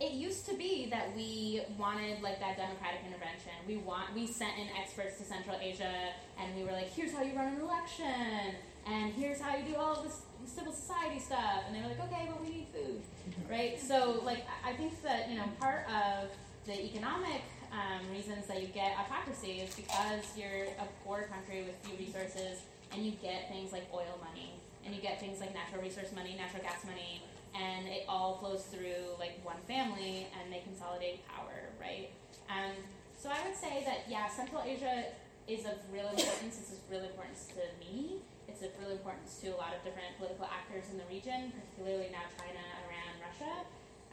it 0.00 0.12
used 0.12 0.46
to 0.46 0.54
be 0.54 0.88
that 0.90 1.14
we 1.16 1.60
wanted 1.76 2.22
like 2.22 2.38
that 2.38 2.56
democratic 2.56 3.00
intervention. 3.04 3.52
We 3.66 3.78
want 3.78 4.14
we 4.14 4.26
sent 4.26 4.56
in 4.58 4.68
experts 4.80 5.18
to 5.18 5.24
Central 5.24 5.56
Asia, 5.60 6.14
and 6.38 6.54
we 6.54 6.62
were 6.62 6.72
like, 6.72 6.92
"Here's 6.92 7.12
how 7.12 7.22
you 7.22 7.34
run 7.34 7.54
an 7.54 7.60
election, 7.60 8.54
and 8.86 9.12
here's 9.12 9.40
how 9.40 9.56
you 9.56 9.64
do 9.64 9.74
all 9.74 9.96
of 9.96 10.04
this 10.04 10.22
civil 10.46 10.72
society 10.72 11.18
stuff." 11.18 11.64
And 11.66 11.74
they 11.74 11.80
were 11.80 11.88
like, 11.88 12.00
"Okay, 12.00 12.28
but 12.28 12.40
we 12.40 12.48
need 12.48 12.66
food, 12.72 13.02
right?" 13.50 13.80
So 13.80 14.20
like 14.24 14.44
I 14.64 14.70
I 14.70 14.76
think 14.76 15.02
that 15.02 15.28
you 15.30 15.36
know 15.36 15.44
part 15.58 15.84
of 15.90 16.30
the 16.64 16.78
economic 16.84 17.42
um, 17.72 18.08
reasons 18.12 18.46
that 18.46 18.62
you 18.62 18.68
get 18.68 18.96
autocracy 18.98 19.60
is 19.60 19.74
because 19.74 20.24
you're 20.36 20.70
a 20.78 20.86
poor 21.04 21.22
country 21.32 21.64
with 21.64 21.74
few 21.82 21.98
resources, 21.98 22.60
and 22.92 23.04
you 23.04 23.12
get 23.20 23.48
things 23.50 23.72
like 23.72 23.82
oil 23.92 24.20
money, 24.22 24.52
and 24.86 24.94
you 24.94 25.02
get 25.02 25.18
things 25.18 25.40
like 25.40 25.52
natural 25.54 25.82
resource 25.82 26.12
money, 26.14 26.36
natural 26.38 26.62
gas 26.62 26.84
money, 26.84 27.22
and 27.58 27.88
it 27.88 28.04
all 28.08 28.38
flows 28.38 28.62
through 28.70 29.18
like 29.18 29.34
one 29.42 29.58
family 29.66 30.28
and 30.38 30.52
they 30.52 30.62
consolidate 30.62 31.26
power, 31.26 31.74
right? 31.80 32.10
Um, 32.46 32.78
so 33.18 33.28
I 33.28 33.42
would 33.46 33.58
say 33.58 33.82
that 33.84 34.06
yeah, 34.08 34.28
Central 34.28 34.62
Asia 34.62 35.10
is 35.48 35.66
of 35.66 35.74
real 35.92 36.08
importance. 36.08 36.54
It's 36.62 36.72
of 36.72 36.78
real 36.90 37.02
importance 37.02 37.50
to 37.58 37.66
me. 37.82 38.22
It's 38.46 38.62
of 38.62 38.70
real 38.80 38.92
importance 38.92 39.36
to 39.42 39.48
a 39.48 39.58
lot 39.58 39.74
of 39.74 39.82
different 39.82 40.14
political 40.16 40.46
actors 40.46 40.86
in 40.92 40.98
the 40.98 41.08
region, 41.10 41.52
particularly 41.52 42.08
now 42.14 42.24
China, 42.38 42.62
Iran, 42.86 43.12
Russia. 43.18 43.54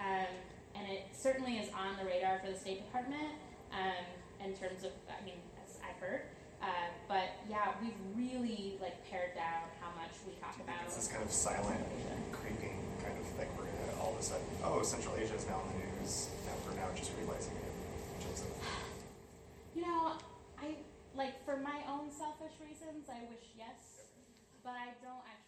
Um, 0.02 0.34
and 0.76 0.92
it 0.92 1.08
certainly 1.14 1.62
is 1.62 1.70
on 1.72 1.96
the 2.02 2.06
radar 2.06 2.40
for 2.40 2.52
the 2.52 2.58
State 2.58 2.84
Department 2.84 3.40
um, 3.72 4.06
in 4.44 4.52
terms 4.58 4.84
of, 4.84 4.92
I 5.08 5.24
mean, 5.24 5.40
as 5.64 5.78
I've 5.80 6.00
heard. 6.02 6.24
Uh, 6.62 6.90
but 7.08 7.36
yeah, 7.48 7.78
we've 7.80 8.00
really 8.18 8.78
like 8.82 8.98
pared 9.10 9.36
down 9.36 9.70
how 9.80 9.94
much 9.96 10.12
we 10.26 10.34
talk 10.42 10.56
about. 10.60 10.84
This 10.88 10.98
is 10.98 11.08
kind 11.08 11.24
of 11.24 11.32
silent, 11.32 11.80
creeping 12.32 12.85
kind 13.06 13.18
of 13.22 13.38
like 13.38 13.52
we're 13.58 13.70
all 14.02 14.14
of 14.14 14.20
a 14.20 14.24
sudden, 14.24 14.46
oh, 14.66 14.82
Central 14.82 15.14
Asia 15.16 15.36
is 15.38 15.46
now 15.46 15.62
in 15.62 15.78
the 15.78 16.02
news. 16.02 16.30
Now 16.50 16.58
we're 16.66 16.74
now 16.74 16.90
just 16.98 17.12
realizing 17.22 17.54
it. 17.54 17.62
You 19.76 19.82
know, 19.86 20.18
I 20.58 20.82
like 21.14 21.44
for 21.46 21.58
my 21.58 21.84
own 21.86 22.10
selfish 22.10 22.56
reasons, 22.64 23.06
I 23.12 23.28
wish 23.30 23.54
yes, 23.54 24.10
but 24.64 24.74
I 24.74 24.98
don't 25.04 25.22
actually 25.30 25.45